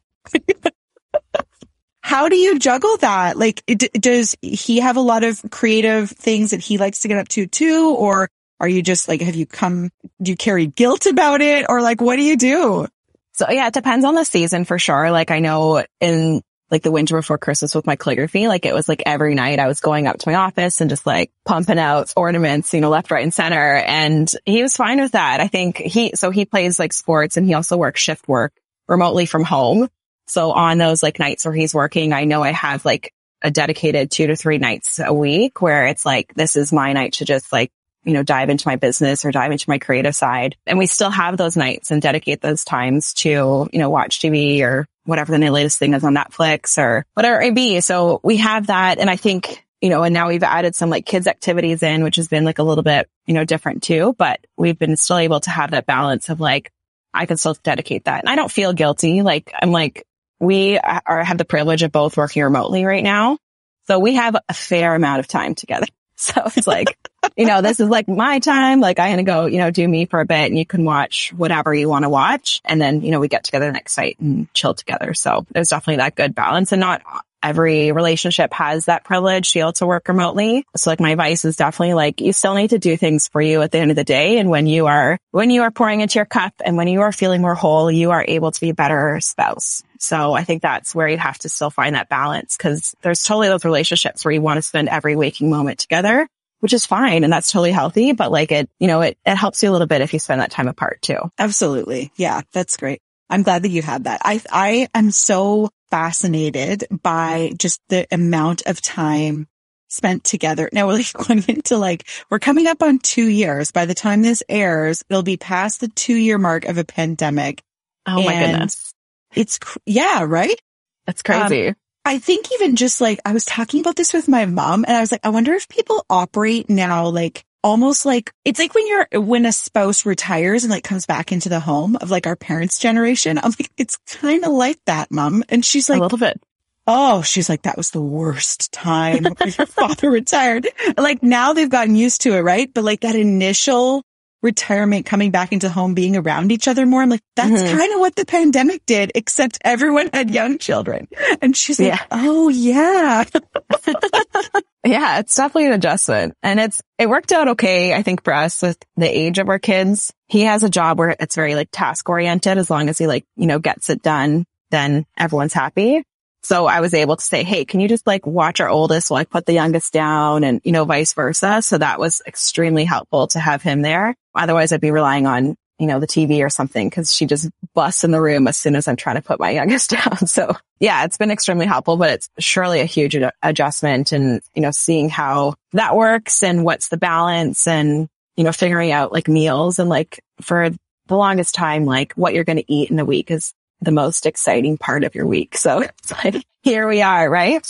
How 2.03 2.29
do 2.29 2.37
you 2.37 2.59
juggle 2.59 2.97
that? 2.99 3.39
Like, 3.39 3.63
d- 3.67 3.91
does 3.95 4.37
he 4.43 4.81
have 4.81 4.97
a 4.97 5.01
lot 5.01 5.23
of 5.25 5.41
creative 5.51 6.11
things 6.11 6.51
that 6.51 6.61
he 6.61 6.77
likes 6.77 7.01
to 7.01 7.09
get 7.09 7.19
up 7.19 7.29
to 7.29 7.47
too? 7.47 7.95
Or 7.97 8.29
are 8.61 8.69
you 8.69 8.83
just 8.83 9.09
like, 9.09 9.21
have 9.21 9.37
you 9.37 9.47
come, 9.47 9.91
do 10.21 10.33
you 10.33 10.37
carry 10.37 10.67
guilt 10.67 11.07
about 11.07 11.41
it? 11.41 11.67
Or 11.69 11.81
like, 11.81 12.01
what 12.01 12.17
do 12.17 12.23
you 12.23 12.37
do? 12.37 12.87
So 13.35 13.51
yeah, 13.51 13.69
it 13.69 13.75
depends 13.75 14.05
on 14.05 14.15
the 14.15 14.25
season 14.25 14.65
for 14.65 14.79
sure. 14.79 15.11
Like 15.11 15.31
I 15.31 15.39
know 15.39 15.85
in 16.01 16.43
like 16.71 16.83
the 16.83 16.91
winter 16.91 17.17
before 17.17 17.39
Christmas 17.39 17.75
with 17.75 17.87
my 17.87 17.97
calligraphy, 17.97 18.49
like 18.49 18.67
it 18.67 18.75
was 18.75 18.89
like 18.89 19.03
every 19.07 19.35
night 19.35 19.59
I 19.59 19.69
was 19.69 19.81
going 19.81 20.07
up 20.07 20.19
to 20.19 20.29
my 20.29 20.35
office 20.35 20.81
and 20.81 20.91
just 20.91 21.07
like 21.07 21.31
pumping 21.45 21.79
out 21.79 22.13
ornaments, 22.17 22.73
you 22.75 22.81
know, 22.81 22.91
left, 22.91 23.11
right 23.11 23.23
and 23.23 23.33
center. 23.33 23.75
And 23.77 24.31
he 24.45 24.63
was 24.63 24.77
fine 24.77 25.01
with 25.01 25.13
that. 25.13 25.41
I 25.41 25.49
think 25.49 25.77
he, 25.77 26.13
so 26.15 26.31
he 26.31 26.47
plays 26.47 26.79
like 26.79 26.93
sports 26.93 27.37
and 27.37 27.47
he 27.47 27.55
also 27.55 27.77
works 27.77 28.01
shift 28.01 28.27
work 28.27 28.53
remotely 28.89 29.27
from 29.27 29.45
home. 29.45 29.89
So 30.27 30.53
on 30.53 30.79
those 30.79 31.03
like 31.03 31.19
nights 31.19 31.45
where 31.45 31.55
he's 31.55 31.75
working, 31.75 32.13
I 32.13 32.25
know 32.25 32.43
I 32.43 32.53
have 32.53 32.85
like 32.85 33.13
a 33.43 33.51
dedicated 33.51 34.11
two 34.11 34.29
to 34.29 34.37
three 34.37 34.59
nights 34.59 35.01
a 35.01 35.13
week 35.13 35.61
where 35.61 35.87
it's 35.87 36.07
like, 36.07 36.33
this 36.35 36.57
is 36.57 36.73
my 36.73 36.93
night 36.93 37.15
to 37.15 37.25
just 37.25 37.53
like, 37.53 37.71
you 38.05 38.13
know, 38.15 38.23
dive 38.23 38.51
into 38.51 38.67
my 38.67 38.77
business 38.77 39.25
or 39.25 39.31
dive 39.31 39.53
into 39.53 39.69
my 39.69 39.79
creative 39.79 40.15
side. 40.15 40.57
And 40.67 40.79
we 40.79 40.87
still 40.87 41.11
have 41.11 41.37
those 41.37 41.57
nights 41.57 41.91
and 41.91 42.03
dedicate 42.03 42.41
those 42.41 42.65
times 42.65 43.15
to, 43.15 43.69
you 43.73 43.79
know, 43.79 43.91
watch 43.91 44.21
TV 44.21 44.63
or 44.63 44.87
whatever 45.05 45.37
the 45.37 45.51
latest 45.51 45.79
thing 45.79 45.95
is 45.95 46.05
on 46.05 46.15
Netflix 46.15 46.79
or 46.79 47.05
whatever 47.15 47.41
it 47.41 47.55
be. 47.55 47.81
So 47.81 48.21
we 48.23 48.39
have 48.39 48.69
that. 48.69 48.99
And 48.99 49.11
I 49.11 49.17
think, 49.17 49.65
you 49.81 49.89
know, 49.89 50.03
and 50.03 50.15
now 50.15 50.29
we've 50.29 50.43
added 50.43 50.75
some 50.75 50.91
like 50.91 51.07
kids 51.07 51.27
activities 51.27 51.83
in, 51.83 52.05
which 52.05 52.17
has 52.17 52.29
been 52.29 52.45
like 52.45 52.59
a 52.59 52.63
little 52.63 52.85
bit, 52.85 53.09
you 53.27 53.35
know, 53.35 53.45
different 53.45 53.83
too, 53.83 54.15
but 54.17 54.41
we've 54.57 54.79
been 54.79 54.97
still 54.97 55.19
able 55.19 55.41
to 55.41 55.51
have 55.51 55.73
that 55.73 55.87
balance 55.87 56.29
of 56.29 56.41
like, 56.41 56.71
I 57.15 57.27
can 57.27 57.37
still 57.37 57.57
dedicate 57.63 58.05
that. 58.05 58.21
And 58.21 58.29
I 58.29 58.37
don't 58.37 58.51
feel 58.51 58.73
guilty. 58.73 59.23
Like 59.23 59.53
I'm 59.61 59.73
like, 59.73 60.07
we 60.43 60.77
are, 60.77 61.23
have 61.23 61.39
the 61.39 61.45
privilege 61.45 61.85
of 61.85 61.93
both 61.93 62.17
working 62.17 62.43
remotely 62.43 62.85
right 62.85 63.05
now. 63.05 63.39
So 63.87 64.01
we 64.01 64.15
have 64.15 64.37
a 64.49 64.53
fair 64.53 64.95
amount 64.95 65.21
of 65.21 65.29
time 65.29 65.55
together. 65.55 65.87
So 66.15 66.41
it's 66.55 66.69
like, 66.69 66.97
you 67.37 67.47
know, 67.47 67.63
this 67.63 67.81
is 67.81 67.89
like 67.89 68.07
my 68.07 68.39
time. 68.39 68.79
Like 68.79 69.01
I'm 69.01 69.09
going 69.09 69.17
to 69.17 69.23
go, 69.25 69.47
you 69.47 69.59
know, 69.59 69.73
do 69.73 69.89
me 69.89 70.07
for 70.07 70.21
a 70.21 70.25
bit 70.25 70.51
and 70.51 70.57
you 70.57 70.65
can 70.65 70.85
watch 70.85 71.33
whatever 71.37 71.75
you 71.75 71.89
want 71.89 72.05
to 72.05 72.09
watch. 72.09 72.61
And 72.65 72.81
then, 72.81 73.01
you 73.01 73.11
know, 73.11 73.19
we 73.19 73.27
get 73.27 73.43
together 73.43 73.73
next 73.73 73.99
night 73.99 74.21
and 74.21 74.53
chill 74.55 74.73
together. 74.73 75.15
So 75.15 75.45
there's 75.51 75.71
definitely 75.71 75.97
that 75.97 76.15
good 76.15 76.33
balance 76.33 76.71
and 76.71 76.79
not 76.79 77.03
every 77.43 77.91
relationship 77.91 78.53
has 78.53 78.85
that 78.85 79.03
privilege 79.03 79.51
to 79.51 79.55
be 79.55 79.61
able 79.61 79.73
to 79.73 79.87
work 79.87 80.07
remotely. 80.07 80.65
So 80.77 80.91
like 80.91 81.01
my 81.01 81.11
advice 81.11 81.45
is 81.45 81.57
definitely 81.57 81.95
like 81.95 82.21
you 82.21 82.33
still 82.33 82.55
need 82.55 82.71
to 82.71 82.79
do 82.79 82.97
things 82.97 83.27
for 83.27 83.41
you 83.41 83.63
at 83.63 83.73
the 83.73 83.79
end 83.79 83.91
of 83.91 83.97
the 83.97 84.05
day. 84.05 84.39
And 84.39 84.49
when 84.49 84.69
you 84.69 84.87
are, 84.87 85.19
when 85.33 85.51
you 85.51 85.63
are 85.63 85.73
pouring 85.73 86.03
into 86.03 86.21
your 86.21 86.27
cup 86.27 86.55
and 86.65 86.77
when 86.77 86.87
you 86.87 87.01
are 87.01 87.11
feeling 87.11 87.41
more 87.41 87.57
whole, 87.57 87.91
you 87.91 88.13
are 88.13 88.25
able 88.27 88.53
to 88.53 88.61
be 88.61 88.71
a 88.71 88.75
better 88.75 89.19
spouse. 89.21 89.83
So 90.03 90.33
I 90.33 90.43
think 90.43 90.63
that's 90.63 90.95
where 90.95 91.07
you 91.07 91.17
have 91.17 91.39
to 91.39 91.49
still 91.49 91.71
find 91.71 91.95
that 91.95 92.09
balance 92.09 92.57
because 92.57 92.95
there's 93.03 93.23
totally 93.23 93.49
those 93.49 93.65
relationships 93.65 94.25
where 94.25 94.33
you 94.33 94.43
want 94.43 94.59
to 94.59 94.63
spend 94.63 94.89
every 94.89 95.15
waking 95.15 95.49
moment 95.49 95.79
together. 95.79 96.29
Which 96.59 96.73
is 96.73 96.87
fine 96.87 97.25
and 97.25 97.33
that's 97.33 97.51
totally 97.51 97.73
healthy, 97.73 98.13
but 98.13 98.31
like 98.31 98.53
it, 98.53 98.71
you 98.79 98.87
know, 98.87 99.01
it, 99.01 99.19
it 99.27 99.35
helps 99.35 99.65
you 99.65 99.71
a 99.71 99.73
little 99.73 99.89
bit 99.89 100.01
if 100.01 100.13
you 100.13 100.21
spend 100.21 100.41
that 100.41 100.53
time 100.53 100.69
apart 100.69 101.03
too. 101.03 101.19
Absolutely. 101.37 102.13
Yeah, 102.15 102.43
that's 102.53 102.77
great. 102.77 103.01
I'm 103.29 103.43
glad 103.43 103.65
that 103.65 103.71
you 103.71 103.83
had 103.83 104.05
that. 104.05 104.21
I, 104.25 104.41
I 104.49 104.89
am 104.95 105.11
so 105.11 105.71
fascinated 105.91 106.85
by 107.03 107.53
just 107.59 107.81
the 107.89 108.07
amount 108.13 108.63
of 108.67 108.81
time 108.81 109.49
spent 109.89 110.23
together. 110.23 110.69
Now 110.73 110.87
we're 110.89 110.95
like 110.95 111.13
going 111.13 111.45
into 111.49 111.79
like, 111.79 112.07
we're 112.31 112.39
coming 112.39 112.69
up 112.69 112.81
on 112.81 112.99
two 112.99 113.27
years. 113.27 113.73
By 113.73 113.87
the 113.87 113.95
time 113.95 114.23
this 114.23 114.45
airs, 114.49 115.03
it'll 115.11 115.25
be 115.25 115.37
past 115.37 115.81
the 115.81 115.89
two 115.89 116.15
year 116.15 116.39
mark 116.39 116.65
of 116.65 116.79
a 116.79 116.85
pandemic. 116.85 117.61
Oh 118.07 118.23
my 118.23 118.39
goodness. 118.39 118.92
It's, 119.35 119.59
yeah, 119.87 120.25
right? 120.27 120.61
That's 121.07 121.23
crazy. 121.23 121.69
Um, 121.69 121.77
I 122.05 122.19
think 122.19 122.53
even 122.53 122.77
just 122.77 123.01
like, 123.01 123.21
I 123.25 123.33
was 123.33 123.45
talking 123.45 123.81
about 123.81 123.97
this 123.97 124.13
with 124.13 124.29
my 124.29 124.45
mom 124.47 124.85
and 124.87 124.97
I 124.97 125.01
was 125.01 125.13
like, 125.13 125.25
I 125.25 125.31
wonder 125.31 125.55
if 125.55 125.69
people 125.69 126.05
operate 126.11 126.69
now 126.69 127.07
like 127.09 127.45
almost 127.63 128.05
like 128.05 128.33
it's 128.45 128.59
like 128.59 128.75
when 128.75 128.87
you're 128.87 129.07
when 129.21 129.47
a 129.47 129.53
spouse 129.53 130.05
retires 130.05 130.65
and 130.65 130.71
like 130.71 130.85
comes 130.85 131.07
back 131.07 131.33
into 131.33 131.49
the 131.49 131.61
home 131.61 131.97
of 131.97 132.11
like 132.11 132.27
our 132.27 132.37
parents' 132.37 132.79
generation. 132.79 133.39
I'm 133.39 133.53
like, 133.59 133.71
it's 133.77 133.97
kind 134.07 134.45
of 134.45 134.53
like 134.53 134.79
that, 134.87 135.11
mom. 135.11 135.45
And 135.49 135.65
she's 135.65 135.89
like, 135.89 136.01
a 136.01 136.03
little 136.03 136.19
bit. 136.19 136.43
Oh, 136.87 137.23
she's 137.23 137.49
like, 137.49 137.63
that 137.63 137.77
was 137.77 137.93
the 137.93 138.03
worst 138.03 138.73
time 138.73 139.25
your 139.25 139.67
father 139.67 140.11
retired. 140.11 140.67
Like 140.97 141.23
now 141.23 141.53
they've 141.53 141.71
gotten 141.71 141.95
used 141.95 142.23
to 142.23 142.35
it, 142.35 142.41
right? 142.41 142.73
But 142.73 142.85
like 142.85 143.01
that 143.01 143.15
initial 143.15 144.03
retirement, 144.43 145.07
coming 145.07 145.31
back 145.31 145.53
into 145.53 145.69
home, 145.69 145.95
being 145.95 146.17
around 146.17 146.53
each 146.53 146.69
other 146.69 146.85
more. 146.85 147.03
I'm 147.03 147.09
like, 147.09 147.23
that's 147.37 147.63
mm-hmm. 147.63 147.79
kind 147.79 147.95
of 147.95 148.01
what 148.01 148.17
the 148.17 148.27
pandemic 148.27 148.85
did, 148.87 149.13
except 149.15 149.59
everyone 149.65 150.11
had 150.13 150.31
young 150.31 150.59
children. 150.59 151.09
And 151.41 151.57
she's 151.57 151.79
like, 151.81 151.89
yeah. 151.89 152.05
oh 152.11 152.49
yeah. 152.49 153.25
yeah, 154.85 155.19
it's 155.21 155.37
definitely 155.37 155.67
an 155.67 155.73
adjustment 155.73 156.35
and 156.43 156.61
it's, 156.61 156.83
it 156.99 157.09
worked 157.09 157.33
out 157.33 157.49
okay. 157.49 157.95
I 157.95 158.03
think 158.03 158.25
for 158.25 158.33
us 158.33 158.63
with 158.63 158.79
the 158.97 159.09
age 159.09 159.39
of 159.39 159.49
our 159.49 159.59
kids, 159.59 160.13
he 160.27 160.43
has 160.43 160.63
a 160.63 160.71
job 160.71 160.99
where 160.99 161.17
it's 161.19 161.37
very 161.37 161.55
like 161.55 161.69
task 161.71 162.09
oriented. 162.09 162.59
As 162.59 162.71
long 162.71 162.89
as 162.89 162.99
he 162.99 163.07
like, 163.07 163.25
you 163.37 163.47
know, 163.47 163.59
gets 163.59 163.91
it 163.91 164.03
done, 164.03 164.45
then 164.71 165.07
everyone's 165.17 165.53
happy. 165.53 166.03
So 166.43 166.67
I 166.67 166.81
was 166.81 166.95
able 166.95 167.17
to 167.17 167.25
say, 167.25 167.45
Hey, 167.45 167.65
can 167.65 167.81
you 167.81 167.89
just 167.89 168.07
like 168.07 168.27
watch 168.27 168.61
our 168.61 168.69
oldest 168.69 169.11
while 169.11 169.21
I 169.21 169.25
put 169.25 169.47
the 169.47 169.53
youngest 169.53 169.93
down 169.93 170.45
and, 170.45 170.61
you 170.65 170.73
know, 170.73 170.85
vice 170.85 171.15
versa. 171.15 171.63
So 171.63 171.79
that 171.79 172.01
was 172.01 172.23
extremely 172.27 172.85
helpful 172.85 173.29
to 173.29 173.41
have 173.41 173.63
him 173.63 173.83
there. 173.83 174.15
Otherwise 174.35 174.73
I'd 174.73 174.81
be 174.81 174.91
relying 174.91 175.27
on, 175.27 175.57
you 175.79 175.87
know, 175.87 176.01
the 176.01 176.07
TV 176.07 176.45
or 176.45 176.51
something 176.51 176.89
because 176.89 177.13
she 177.13 177.27
just 177.27 177.49
busts 177.75 178.05
in 178.05 178.11
the 178.11 178.21
room 178.21 178.49
as 178.49 178.57
soon 178.57 178.77
as 178.77 178.89
I'm 178.89 178.97
trying 178.97 179.17
to 179.17 179.23
put 179.23 179.41
my 179.41 179.51
youngest 179.59 179.91
down. 179.91 180.27
So 180.27 180.55
yeah, 180.81 181.05
it's 181.05 181.17
been 181.17 181.31
extremely 181.31 181.67
helpful, 181.67 181.97
but 181.97 182.11
it's 182.11 182.29
surely 182.39 182.81
a 182.81 182.87
huge 182.87 183.15
ad- 183.15 183.33
adjustment 183.43 184.13
and, 184.13 184.41
you 184.55 184.63
know, 184.63 184.73
seeing 184.73 185.09
how 185.09 185.55
that 185.73 185.95
works 185.95 186.43
and 186.43 186.65
what's 186.65 186.89
the 186.89 186.97
balance 186.97 187.67
and, 187.69 188.09
you 188.37 188.45
know, 188.45 188.53
figuring 188.53 188.91
out 188.91 189.13
like 189.13 189.29
meals 189.29 189.79
and 189.79 189.89
like 189.89 190.21
for 190.41 190.71
the 191.07 191.17
longest 191.17 191.55
time, 191.55 191.85
like 191.85 192.13
what 192.15 192.35
you're 192.35 192.45
going 192.45 192.59
to 192.59 192.73
eat 192.73 192.91
in 192.91 192.99
a 192.99 193.05
week 193.05 193.31
is 193.31 193.53
the 193.83 193.93
most 193.93 194.27
exciting 194.27 194.79
part 194.79 195.05
of 195.05 195.15
your 195.15 195.27
week. 195.27 195.57
So 195.57 195.81
it's 195.81 196.13
like, 196.13 196.45
here 196.63 196.89
we 196.89 197.03
are, 197.03 197.29
right? 197.29 197.67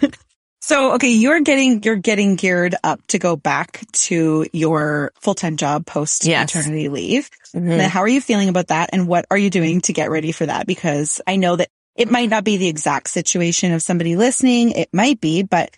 so, 0.60 0.94
okay, 0.94 1.10
you're 1.10 1.40
getting, 1.40 1.82
you're 1.82 1.96
getting 1.96 2.36
geared 2.36 2.74
up 2.82 3.00
to 3.08 3.18
go 3.18 3.36
back 3.36 3.84
to 3.92 4.46
your 4.52 5.12
full-time 5.20 5.56
job 5.56 5.86
post 5.86 6.26
maternity 6.26 6.82
yes. 6.82 6.92
leave. 6.92 7.30
Mm-hmm. 7.54 7.88
how 7.88 8.00
are 8.00 8.08
you 8.08 8.20
feeling 8.20 8.48
about 8.48 8.68
that? 8.68 8.90
And 8.92 9.06
what 9.06 9.26
are 9.30 9.38
you 9.38 9.48
doing 9.48 9.80
to 9.82 9.92
get 9.92 10.10
ready 10.10 10.32
for 10.32 10.46
that? 10.46 10.66
Because 10.66 11.20
I 11.26 11.36
know 11.36 11.56
that 11.56 11.68
it 11.94 12.10
might 12.10 12.28
not 12.28 12.42
be 12.42 12.56
the 12.56 12.68
exact 12.68 13.10
situation 13.10 13.72
of 13.72 13.82
somebody 13.82 14.16
listening. 14.16 14.72
It 14.72 14.88
might 14.92 15.20
be, 15.20 15.44
but 15.44 15.70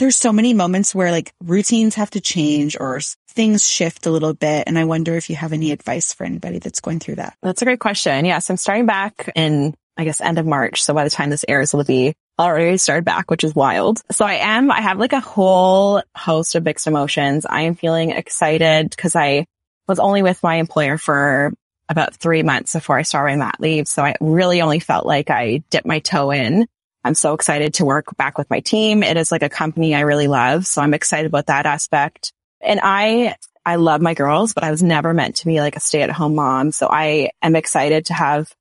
there's 0.00 0.16
so 0.16 0.32
many 0.32 0.54
moments 0.54 0.94
where 0.94 1.10
like 1.10 1.32
routines 1.44 1.94
have 1.96 2.10
to 2.10 2.20
change 2.22 2.74
or 2.80 3.00
things 3.28 3.68
shift 3.68 4.06
a 4.06 4.10
little 4.10 4.32
bit. 4.32 4.64
And 4.66 4.78
I 4.78 4.84
wonder 4.84 5.14
if 5.14 5.28
you 5.28 5.36
have 5.36 5.52
any 5.52 5.72
advice 5.72 6.14
for 6.14 6.24
anybody 6.24 6.58
that's 6.58 6.80
going 6.80 7.00
through 7.00 7.16
that. 7.16 7.36
That's 7.42 7.60
a 7.60 7.66
great 7.66 7.80
question. 7.80 8.24
Yes, 8.24 8.48
I'm 8.48 8.56
starting 8.56 8.86
back 8.86 9.30
in, 9.36 9.74
I 9.98 10.04
guess, 10.04 10.22
end 10.22 10.38
of 10.38 10.46
March. 10.46 10.82
So 10.82 10.94
by 10.94 11.04
the 11.04 11.10
time 11.10 11.28
this 11.28 11.44
airs, 11.46 11.74
it'll 11.74 11.84
be 11.84 12.14
already 12.38 12.78
started 12.78 13.04
back, 13.04 13.30
which 13.30 13.44
is 13.44 13.54
wild. 13.54 14.00
So 14.10 14.24
I 14.24 14.36
am, 14.36 14.70
I 14.70 14.80
have 14.80 14.98
like 14.98 15.12
a 15.12 15.20
whole 15.20 16.02
host 16.16 16.54
of 16.54 16.64
mixed 16.64 16.86
emotions. 16.86 17.44
I 17.44 17.62
am 17.62 17.74
feeling 17.74 18.10
excited 18.10 18.88
because 18.88 19.14
I 19.14 19.44
was 19.86 19.98
only 19.98 20.22
with 20.22 20.42
my 20.42 20.56
employer 20.56 20.96
for 20.96 21.52
about 21.90 22.14
three 22.14 22.42
months 22.42 22.72
before 22.72 22.96
I 22.96 23.02
started 23.02 23.36
my 23.36 23.44
mat 23.44 23.56
leave. 23.58 23.86
So 23.86 24.02
I 24.02 24.14
really 24.18 24.62
only 24.62 24.78
felt 24.78 25.04
like 25.04 25.28
I 25.28 25.62
dipped 25.68 25.86
my 25.86 25.98
toe 25.98 26.30
in. 26.30 26.66
I'm 27.04 27.14
so 27.14 27.34
excited 27.34 27.74
to 27.74 27.84
work 27.84 28.16
back 28.16 28.36
with 28.36 28.50
my 28.50 28.60
team. 28.60 29.02
It 29.02 29.16
is 29.16 29.32
like 29.32 29.42
a 29.42 29.48
company 29.48 29.94
I 29.94 30.00
really 30.00 30.28
love. 30.28 30.66
So 30.66 30.82
I'm 30.82 30.94
excited 30.94 31.26
about 31.26 31.46
that 31.46 31.66
aspect. 31.66 32.32
And 32.60 32.80
I, 32.82 33.36
I 33.64 33.76
love 33.76 34.00
my 34.00 34.14
girls, 34.14 34.52
but 34.52 34.64
I 34.64 34.70
was 34.70 34.82
never 34.82 35.14
meant 35.14 35.36
to 35.36 35.46
be 35.46 35.60
like 35.60 35.76
a 35.76 35.80
stay 35.80 36.02
at 36.02 36.10
home 36.10 36.34
mom. 36.34 36.72
So 36.72 36.88
I 36.90 37.30
am 37.42 37.56
excited 37.56 38.06
to 38.06 38.14
have 38.14 38.52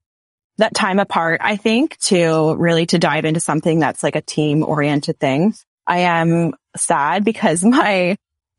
that 0.58 0.74
time 0.74 1.00
apart, 1.00 1.42
I 1.44 1.56
think, 1.56 1.98
to 2.00 2.56
really 2.56 2.86
to 2.88 3.00
dive 3.00 3.26
into 3.26 3.40
something 3.40 3.80
that's 3.80 4.04
like 4.04 4.16
a 4.16 4.22
team 4.22 4.64
oriented 4.64 5.20
thing. 5.20 5.54
I 5.88 6.00
am 6.00 6.54
sad 6.78 7.26
because 7.26 7.64
my 7.64 8.18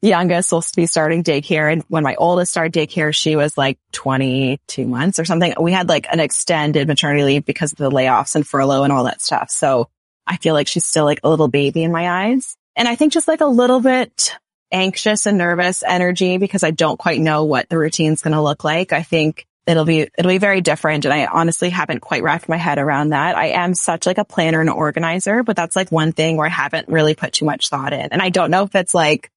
youngest 0.09 0.51
will 0.53 0.65
be 0.75 0.87
starting 0.87 1.23
daycare. 1.23 1.71
And 1.71 1.83
when 1.89 2.03
my 2.03 2.15
oldest 2.15 2.51
started 2.51 2.73
daycare, 2.73 3.15
she 3.15 3.37
was 3.37 3.59
like 3.59 3.79
22 3.93 4.87
months 4.87 5.19
or 5.19 5.25
something. 5.25 5.55
We 5.61 5.73
had 5.73 5.89
like 5.89 6.07
an 6.11 6.21
extended 6.21 6.89
maternity 6.89 7.25
leave 7.25 7.45
because 7.45 7.73
of 7.73 7.79
the 7.79 7.91
layoffs 7.91 8.35
and 8.35 8.47
furlough 8.47 8.85
and 8.85 8.93
all 8.93 9.05
that 9.05 9.21
stuff. 9.21 9.51
So 9.51 9.89
I 10.27 10.37
feel 10.39 10.55
like 10.55 10.69
she's 10.69 10.87
still 10.87 11.05
like 11.05 11.21
a 11.23 11.29
little 11.29 11.49
baby 11.49 11.83
in 11.83 11.93
my 11.93 12.29
eyes. 12.29 12.57
And 12.77 12.89
I 12.89 12.97
think 12.97 13.13
just 13.13 13.29
like 13.29 13.41
a 13.41 13.47
little 13.47 13.81
bit 13.81 14.37
anxious 14.73 15.27
and 15.27 15.37
nervous 15.37 15.83
energy 15.83 16.39
because 16.39 16.63
I 16.63 16.71
don't 16.71 16.99
quite 16.99 17.21
know 17.21 17.45
what 17.45 17.69
the 17.69 17.77
routine's 17.77 18.23
going 18.23 18.35
to 18.35 18.41
look 18.41 18.65
like. 18.65 18.93
I 18.93 19.03
think 19.03 19.47
it'll 19.67 19.85
be, 19.85 20.09
it'll 20.17 20.31
be 20.31 20.39
very 20.39 20.61
different. 20.61 21.05
And 21.05 21.13
I 21.13 21.27
honestly 21.27 21.69
haven't 21.69 22.01
quite 22.01 22.23
wrapped 22.23 22.49
my 22.49 22.57
head 22.57 22.79
around 22.79 23.11
that. 23.11 23.37
I 23.37 23.49
am 23.49 23.75
such 23.75 24.07
like 24.07 24.19
a 24.19 24.25
planner 24.25 24.61
and 24.61 24.71
organizer, 24.71 25.43
but 25.43 25.57
that's 25.57 25.77
like 25.77 25.93
one 25.93 26.13
thing 26.13 26.37
where 26.37 26.47
I 26.47 26.51
haven't 26.51 26.89
really 26.89 27.15
put 27.15 27.33
too 27.33 27.45
much 27.45 27.69
thought 27.69 27.93
in. 27.93 28.09
And 28.13 28.23
I 28.23 28.31
don't 28.31 28.51
know 28.51 28.63
if 28.63 28.75
it's 28.75 28.95
like 28.95 29.31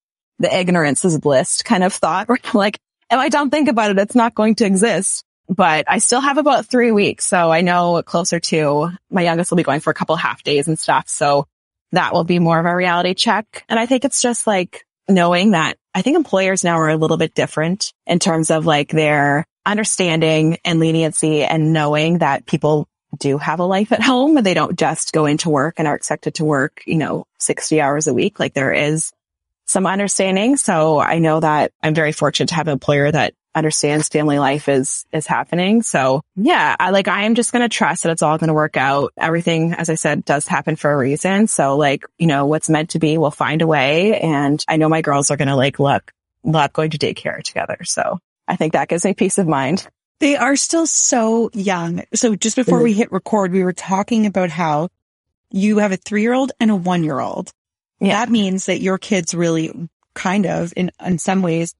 the 0.44 0.56
ignorance 0.56 1.04
is 1.06 1.18
bliss 1.18 1.64
kind 1.64 1.84
of 1.84 1.94
thought 1.94 2.30
like, 2.54 2.78
if 3.10 3.18
I 3.18 3.30
don't 3.30 3.50
think 3.50 3.70
about 3.70 3.92
it, 3.92 4.00
it's 4.00 4.16
not 4.16 4.36
going 4.36 4.56
to 4.56 4.66
exist. 4.66 5.24
But 5.50 5.86
I 5.90 5.98
still 5.98 6.22
have 6.22 6.38
about 6.38 6.68
three 6.68 6.92
weeks. 6.92 7.26
So 7.26 7.52
I 7.52 7.62
know 7.62 8.02
closer 8.02 8.40
to 8.40 8.92
my 9.12 9.24
youngest 9.24 9.52
will 9.52 9.58
be 9.58 9.64
going 9.64 9.82
for 9.82 9.92
a 9.92 9.94
couple 9.94 10.16
half 10.16 10.42
days 10.42 10.68
and 10.68 10.80
stuff. 10.80 11.10
So 11.10 11.48
that 11.92 12.14
will 12.14 12.24
be 12.24 12.40
more 12.40 12.60
of 12.60 12.66
a 12.66 12.76
reality 12.76 13.14
check. 13.14 13.66
And 13.68 13.78
I 13.78 13.86
think 13.86 14.06
it's 14.06 14.22
just 14.22 14.48
like 14.48 14.86
knowing 15.10 15.52
that 15.52 15.78
I 15.94 16.02
think 16.02 16.16
employers 16.16 16.64
now 16.64 16.78
are 16.78 16.90
a 16.90 16.98
little 16.98 17.18
bit 17.18 17.36
different 17.36 17.94
in 18.08 18.20
terms 18.20 18.52
of 18.52 18.66
like 18.66 18.90
their 18.90 19.46
understanding 19.66 20.58
and 20.66 20.80
leniency 20.80 21.44
and 21.44 21.74
knowing 21.74 22.20
that 22.20 22.46
people 22.46 22.88
do 23.20 23.38
have 23.38 23.60
a 23.60 23.66
life 23.66 23.92
at 23.92 24.02
home 24.02 24.38
and 24.38 24.46
they 24.46 24.54
don't 24.54 24.78
just 24.78 25.14
go 25.14 25.26
into 25.26 25.50
work 25.50 25.76
and 25.78 25.88
are 25.88 25.96
expected 25.96 26.36
to 26.36 26.46
work, 26.46 26.82
you 26.86 26.96
know, 26.96 27.26
60 27.40 27.80
hours 27.80 28.08
a 28.08 28.14
week. 28.14 28.40
Like 28.40 28.54
there 28.54 28.74
is 28.74 29.12
some 29.66 29.86
understanding. 29.86 30.58
So 30.58 31.00
I 31.00 31.20
know 31.20 31.40
that 31.40 31.72
I'm 31.82 31.96
very 31.96 32.12
fortunate 32.12 32.50
to 32.50 32.56
have 32.56 32.68
an 32.68 32.74
employer 32.74 33.12
that 33.12 33.34
understands 33.56 34.10
family 34.10 34.40
life 34.40 34.68
is, 34.68 35.06
is 35.12 35.28
happening. 35.28 35.84
So 35.84 36.22
yeah, 36.36 36.76
I 36.80 36.90
like, 36.90 37.08
I 37.08 37.24
am 37.24 37.36
just 37.36 37.52
going 37.52 37.62
to 37.62 37.70
trust 37.70 38.04
that 38.04 38.12
it's 38.12 38.22
all 38.22 38.38
going 38.38 38.48
to 38.48 38.54
work 38.54 38.78
out. 38.78 39.14
Everything, 39.18 39.74
as 39.74 39.90
I 39.90 39.96
said, 39.96 40.26
does 40.26 40.48
happen 40.48 40.76
for 40.76 40.92
a 40.92 40.98
reason. 40.98 41.48
So 41.48 41.78
like, 41.78 42.04
you 42.18 42.28
know, 42.28 42.48
what's 42.48 42.70
meant 42.70 42.92
to 42.92 43.00
be, 43.00 43.18
we'll 43.18 43.32
find 43.32 43.62
a 43.62 43.68
way. 43.68 44.20
And 44.20 44.64
I 44.68 44.78
know 44.78 44.90
my 44.90 45.02
girls 45.02 45.30
are 45.30 45.38
going 45.38 45.50
to 45.50 45.56
like, 45.56 45.80
look, 45.80 46.12
love 46.44 46.74
going 46.74 46.92
to 46.92 46.98
daycare 46.98 47.44
together. 47.44 47.78
So 47.84 48.20
I 48.48 48.56
think 48.56 48.74
that 48.74 48.88
gives 48.88 49.06
me 49.06 49.14
peace 49.14 49.38
of 49.38 49.48
mind. 49.48 49.88
They 50.20 50.36
are 50.36 50.56
still 50.56 50.88
so 50.88 51.50
young. 51.54 52.04
So 52.14 52.36
just 52.36 52.56
before 52.56 52.78
mm-hmm. 52.78 52.84
we 52.86 52.94
hit 52.94 53.12
record, 53.12 53.52
we 53.52 53.64
were 53.64 53.74
talking 53.74 54.26
about 54.26 54.50
how 54.50 54.90
you 55.52 55.78
have 55.80 55.92
a 55.92 55.98
three 55.98 56.22
year 56.22 56.34
old 56.34 56.52
and 56.60 56.72
a 56.72 56.76
one 56.76 57.04
year 57.04 57.20
old. 57.20 57.52
Yeah. 58.04 58.20
That 58.20 58.30
means 58.30 58.66
that 58.66 58.82
your 58.82 58.98
kids 58.98 59.34
really 59.34 59.72
kind 60.14 60.46
of 60.46 60.74
in, 60.76 60.92
in 61.04 61.18
some 61.18 61.42
ways 61.42 61.74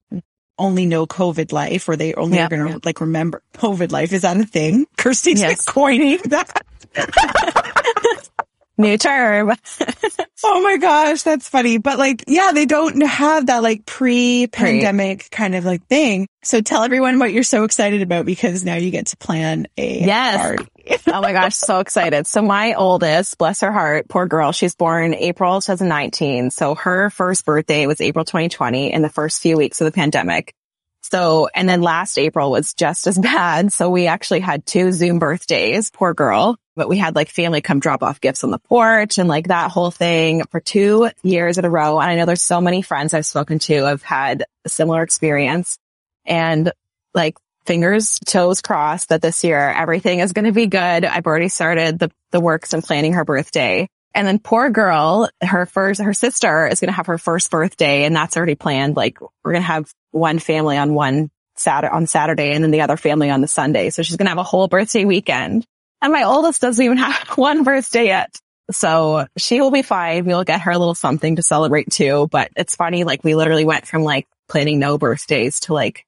only 0.58 0.86
know 0.86 1.06
COVID 1.06 1.52
life 1.52 1.88
or 1.88 1.96
they 1.96 2.14
only 2.14 2.38
yeah, 2.38 2.46
are 2.46 2.48
going 2.48 2.66
to 2.66 2.72
yeah. 2.72 2.78
like 2.82 3.00
remember 3.00 3.42
COVID 3.54 3.92
life. 3.92 4.12
Is 4.12 4.22
that 4.22 4.36
a 4.38 4.44
thing? 4.44 4.86
Kirsty's 4.96 5.40
yes. 5.40 5.66
like 5.66 5.74
coining 5.74 6.18
that. 6.26 6.64
New 8.76 8.98
term. 8.98 9.52
oh 10.44 10.62
my 10.62 10.78
gosh, 10.78 11.22
that's 11.22 11.48
funny. 11.48 11.78
But 11.78 11.98
like, 11.98 12.24
yeah, 12.26 12.52
they 12.52 12.66
don't 12.66 13.02
have 13.02 13.46
that 13.46 13.62
like 13.62 13.86
pre-pandemic 13.86 15.18
Pre. 15.18 15.28
kind 15.30 15.54
of 15.54 15.64
like 15.64 15.86
thing. 15.86 16.26
So 16.42 16.60
tell 16.60 16.82
everyone 16.82 17.18
what 17.20 17.32
you're 17.32 17.44
so 17.44 17.64
excited 17.64 18.02
about 18.02 18.26
because 18.26 18.64
now 18.64 18.74
you 18.74 18.90
get 18.90 19.08
to 19.08 19.16
plan 19.16 19.66
a 19.76 20.04
yes. 20.04 20.40
party. 20.40 20.66
Oh 21.06 21.20
my 21.20 21.32
gosh, 21.32 21.54
so 21.54 21.80
excited. 21.80 22.26
So 22.26 22.42
my 22.42 22.74
oldest, 22.74 23.38
bless 23.38 23.60
her 23.60 23.72
heart, 23.72 24.08
poor 24.08 24.26
girl, 24.26 24.52
she's 24.52 24.74
born 24.74 25.14
April 25.14 25.60
2019. 25.60 26.50
So 26.50 26.74
her 26.74 27.10
first 27.10 27.44
birthday 27.44 27.86
was 27.86 28.00
April 28.00 28.24
2020 28.24 28.92
in 28.92 29.02
the 29.02 29.08
first 29.08 29.40
few 29.40 29.56
weeks 29.56 29.80
of 29.80 29.86
the 29.86 29.92
pandemic. 29.92 30.54
So, 31.02 31.48
and 31.54 31.68
then 31.68 31.82
last 31.82 32.18
April 32.18 32.50
was 32.50 32.74
just 32.74 33.06
as 33.06 33.18
bad. 33.20 33.72
So 33.72 33.90
we 33.90 34.06
actually 34.06 34.40
had 34.40 34.66
two 34.66 34.92
Zoom 34.92 35.18
birthdays, 35.18 35.90
poor 35.90 36.14
girl 36.14 36.58
but 36.76 36.88
we 36.88 36.98
had 36.98 37.14
like 37.14 37.28
family 37.28 37.60
come 37.60 37.80
drop 37.80 38.02
off 38.02 38.20
gifts 38.20 38.44
on 38.44 38.50
the 38.50 38.58
porch 38.58 39.18
and 39.18 39.28
like 39.28 39.48
that 39.48 39.70
whole 39.70 39.90
thing 39.90 40.44
for 40.50 40.60
two 40.60 41.10
years 41.22 41.58
in 41.58 41.64
a 41.64 41.70
row. 41.70 42.00
And 42.00 42.10
I 42.10 42.16
know 42.16 42.26
there's 42.26 42.42
so 42.42 42.60
many 42.60 42.82
friends 42.82 43.14
I've 43.14 43.26
spoken 43.26 43.58
to 43.60 43.84
have 43.84 44.02
had 44.02 44.44
a 44.64 44.68
similar 44.68 45.02
experience 45.02 45.78
and 46.24 46.72
like 47.12 47.36
fingers, 47.66 48.18
toes 48.26 48.62
crossed 48.62 49.08
that 49.08 49.22
this 49.22 49.44
year 49.44 49.70
everything 49.70 50.20
is 50.20 50.32
going 50.32 50.44
to 50.44 50.52
be 50.52 50.66
good. 50.66 51.04
I've 51.04 51.26
already 51.26 51.48
started 51.48 51.98
the, 51.98 52.10
the 52.30 52.40
works 52.40 52.72
and 52.72 52.82
planning 52.82 53.14
her 53.14 53.24
birthday. 53.24 53.88
And 54.14 54.26
then 54.26 54.38
poor 54.38 54.70
girl, 54.70 55.28
her 55.42 55.66
first, 55.66 56.00
her 56.00 56.14
sister 56.14 56.68
is 56.68 56.80
going 56.80 56.88
to 56.88 56.94
have 56.94 57.06
her 57.06 57.18
first 57.18 57.50
birthday 57.50 58.04
and 58.04 58.14
that's 58.14 58.36
already 58.36 58.54
planned. 58.54 58.96
Like 58.96 59.20
we're 59.20 59.52
going 59.52 59.62
to 59.62 59.66
have 59.66 59.90
one 60.12 60.38
family 60.38 60.76
on 60.76 60.94
one 60.94 61.30
Saturday, 61.56 61.92
on 61.92 62.06
Saturday 62.06 62.52
and 62.52 62.62
then 62.62 62.70
the 62.70 62.82
other 62.82 62.96
family 62.96 63.30
on 63.30 63.40
the 63.40 63.48
Sunday. 63.48 63.90
So 63.90 64.02
she's 64.02 64.16
going 64.16 64.26
to 64.26 64.30
have 64.30 64.38
a 64.38 64.44
whole 64.44 64.68
birthday 64.68 65.04
weekend. 65.04 65.66
And 66.00 66.12
my 66.12 66.24
oldest 66.24 66.60
doesn't 66.60 66.84
even 66.84 66.96
have 66.98 67.28
one 67.36 67.64
birthday 67.64 68.06
yet. 68.06 68.36
So 68.70 69.26
she 69.36 69.60
will 69.60 69.70
be 69.70 69.82
fine. 69.82 70.24
We'll 70.24 70.44
get 70.44 70.62
her 70.62 70.70
a 70.70 70.78
little 70.78 70.94
something 70.94 71.36
to 71.36 71.42
celebrate 71.42 71.90
too. 71.90 72.28
But 72.30 72.50
it's 72.56 72.76
funny, 72.76 73.04
like 73.04 73.24
we 73.24 73.34
literally 73.34 73.64
went 73.64 73.86
from 73.86 74.02
like 74.02 74.26
planning 74.48 74.78
no 74.78 74.96
birthdays 74.96 75.60
to 75.60 75.74
like 75.74 76.06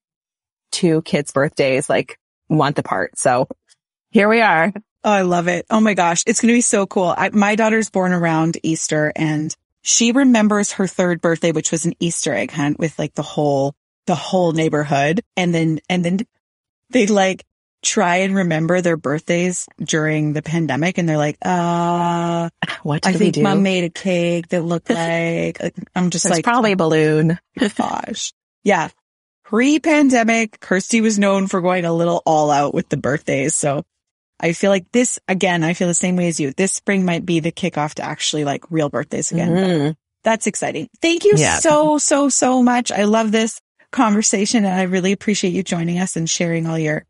two 0.71 1.03
kids' 1.03 1.33
birthdays, 1.33 1.89
like 1.89 2.19
month 2.49 2.79
apart. 2.79 3.19
So 3.19 3.49
here 4.11 4.29
we 4.29 4.41
are. 4.41 4.73
Oh, 5.05 5.11
I 5.11 5.23
love 5.23 5.49
it. 5.49 5.67
Oh 5.71 5.81
my 5.81 5.95
gosh. 5.95 6.25
It's 6.27 6.41
going 6.41 6.49
to 6.49 6.57
be 6.57 6.62
so 6.62 6.87
cool. 6.87 7.14
I, 7.17 7.31
my 7.31 7.55
daughter's 7.55 7.91
born 7.91 8.12
around 8.12 8.59
Easter 8.62 9.12
and 9.14 9.55
she 9.83 10.11
remembers 10.11 10.73
her 10.73 10.87
third 10.89 11.21
birthday, 11.21 11.53
which 11.53 11.71
was 11.71 11.87
an 11.87 11.95
Easter 12.01 12.35
egg 12.35 12.51
hunt 12.51 12.79
with 12.79 12.99
like 12.99 13.14
the 13.14 13.23
whole, 13.23 13.75
the 14.07 14.17
whole 14.17 14.53
neighborhood. 14.53 15.21
And 15.37 15.55
then, 15.55 15.79
and 15.89 16.05
then 16.05 16.19
they 16.91 17.07
like 17.07 17.45
try 17.83 18.17
and 18.17 18.35
remember 18.35 18.81
their 18.81 18.97
birthdays 18.97 19.69
during 19.81 20.33
the 20.33 20.43
pandemic 20.43 20.99
and 20.99 21.09
they're 21.09 21.17
like, 21.17 21.39
uh, 21.43 22.49
what 22.83 23.07
I 23.07 23.12
think 23.12 23.39
mom 23.39 23.62
made 23.62 23.85
a 23.85 23.91
cake 23.91 24.49
that 24.49 24.62
looked 24.62 24.91
like, 24.91 25.61
I'm 25.95 26.11
just 26.11 26.29
like, 26.29 26.43
probably 26.43 26.73
a 26.73 26.77
balloon. 26.77 27.39
gosh. 27.77 28.33
Yeah. 28.64 28.89
Pre-pandemic, 29.49 30.59
Kirsty 30.59 31.01
was 31.01 31.20
known 31.20 31.47
for 31.47 31.61
going 31.61 31.84
a 31.84 31.92
little 31.92 32.20
all 32.26 32.51
out 32.51 32.74
with 32.74 32.88
the 32.88 32.97
birthdays. 32.97 33.55
So 33.55 33.84
I 34.40 34.53
feel 34.53 34.72
like 34.72 34.90
this, 34.90 35.20
again, 35.28 35.62
I 35.62 35.72
feel 35.72 35.86
the 35.86 35.94
same 35.94 36.16
way 36.16 36.26
as 36.26 36.40
you. 36.40 36.53
This 36.53 36.72
spring 36.72 37.05
might 37.05 37.24
be 37.24 37.38
the 37.38 37.53
kickoff 37.53 37.94
to 37.94 38.03
actually 38.03 38.44
like 38.44 38.64
real 38.70 38.88
birthdays 38.88 39.30
again. 39.30 39.51
Mm-hmm. 39.51 39.90
That's 40.24 40.49
exciting. 40.49 40.88
Thank 41.01 41.24
you 41.24 41.34
yeah. 41.36 41.59
so, 41.59 41.99
so, 41.99 42.28
so 42.28 42.61
much. 42.61 42.90
I 42.90 43.05
love 43.05 43.30
this 43.30 43.61
conversation 43.92 44.64
and 44.64 44.74
I 44.74 44.82
really 44.82 45.12
appreciate 45.12 45.53
you 45.53 45.62
joining 45.62 46.01
us 46.01 46.16
and 46.16 46.28
sharing 46.28 46.66
all 46.66 46.78
your 46.78 47.05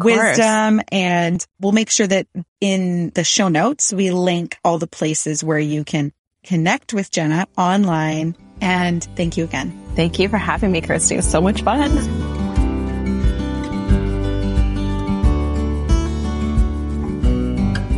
wisdom. 0.00 0.80
And 0.90 1.46
we'll 1.60 1.72
make 1.72 1.90
sure 1.90 2.06
that 2.06 2.26
in 2.62 3.10
the 3.10 3.22
show 3.22 3.48
notes, 3.48 3.92
we 3.92 4.10
link 4.12 4.56
all 4.64 4.78
the 4.78 4.86
places 4.86 5.44
where 5.44 5.58
you 5.58 5.84
can 5.84 6.10
connect 6.44 6.92
with 6.92 7.10
Jenna 7.10 7.46
online. 7.56 8.36
And 8.60 9.02
thank 9.16 9.36
you 9.36 9.44
again. 9.44 9.78
Thank 9.96 10.18
you 10.18 10.28
for 10.28 10.38
having 10.38 10.72
me, 10.72 10.80
Kirsty. 10.80 11.14
It 11.14 11.18
was 11.18 11.30
so 11.30 11.40
much 11.40 11.62
fun. 11.62 11.90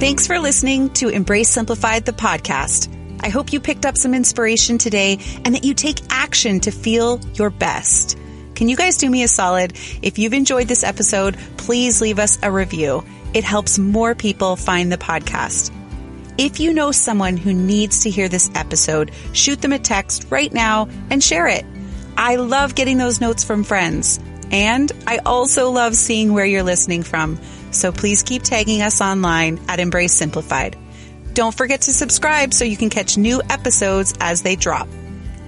Thanks 0.01 0.27
for 0.27 0.39
listening 0.39 0.91
to 0.95 1.09
Embrace 1.09 1.49
Simplified, 1.49 2.05
the 2.05 2.13
podcast. 2.13 2.91
I 3.23 3.31
hope 3.31 3.55
you 3.55 3.61
picked 3.61 3.87
up 3.87 3.97
some 3.97 4.13
inspiration 4.13 4.77
today 4.77 5.19
and 5.45 5.55
that 5.55 5.65
you 5.65 5.73
take 5.73 5.99
action 6.11 6.61
to 6.61 6.71
feel 6.71 7.21
your 7.35 7.49
best. 7.49 8.19
Can 8.55 8.69
you 8.69 8.77
guys 8.77 8.99
do 8.99 9.09
me 9.09 9.23
a 9.23 9.29
solid? 9.29 9.73
If 10.03 10.19
you've 10.19 10.35
enjoyed 10.35 10.69
this 10.69 10.85
episode, 10.85 11.39
please 11.57 12.03
leave 12.03 12.19
us 12.19 12.39
a 12.43 12.53
review. 12.53 13.03
It 13.33 13.45
helps 13.45 13.79
more 13.79 14.15
people 14.15 14.57
find 14.57 14.93
the 14.93 14.99
podcast. 14.99 15.73
If 16.37 16.59
you 16.59 16.73
know 16.73 16.91
someone 16.91 17.37
who 17.37 17.55
needs 17.55 18.01
to 18.01 18.11
hear 18.11 18.29
this 18.29 18.51
episode, 18.57 19.13
shoot 19.33 19.63
them 19.63 19.73
a 19.73 19.79
text 19.79 20.27
right 20.31 20.53
now 20.53 20.89
and 21.09 21.23
share 21.23 21.47
it. 21.47 21.65
I 22.17 22.37
love 22.37 22.75
getting 22.75 22.99
those 22.99 23.21
notes 23.21 23.45
from 23.45 23.63
friends. 23.63 24.19
And 24.51 24.91
I 25.07 25.19
also 25.19 25.71
love 25.71 25.95
seeing 25.95 26.33
where 26.33 26.45
you're 26.45 26.65
listening 26.65 27.05
from. 27.05 27.39
So 27.71 27.93
please 27.93 28.25
keep 28.25 28.43
tagging 28.43 28.83
us 28.83 29.01
online 29.01 29.61
at 29.69 29.79
Embrace 29.79 30.13
Simplified. 30.13 30.77
Don't 31.35 31.55
forget 31.55 31.83
to 31.83 31.93
subscribe 31.93 32.53
so 32.53 32.65
you 32.65 32.77
can 32.77 32.91
catch 32.91 33.17
new 33.17 33.41
episodes 33.49 34.15
as 34.21 34.43
they 34.43 34.57
drop. 34.57 34.89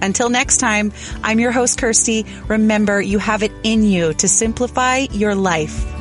Until 0.03 0.29
next 0.29 0.59
time, 0.59 0.93
I'm 1.25 1.41
your 1.41 1.53
host, 1.53 1.79
Kirsty. 1.79 2.27
Remember, 2.47 3.01
you 3.01 3.19
have 3.19 3.43
it 3.43 3.53
in 3.65 3.83
you 3.83 4.13
to 4.15 4.29
simplify 4.29 4.99
your 5.11 5.35
life. 5.35 5.96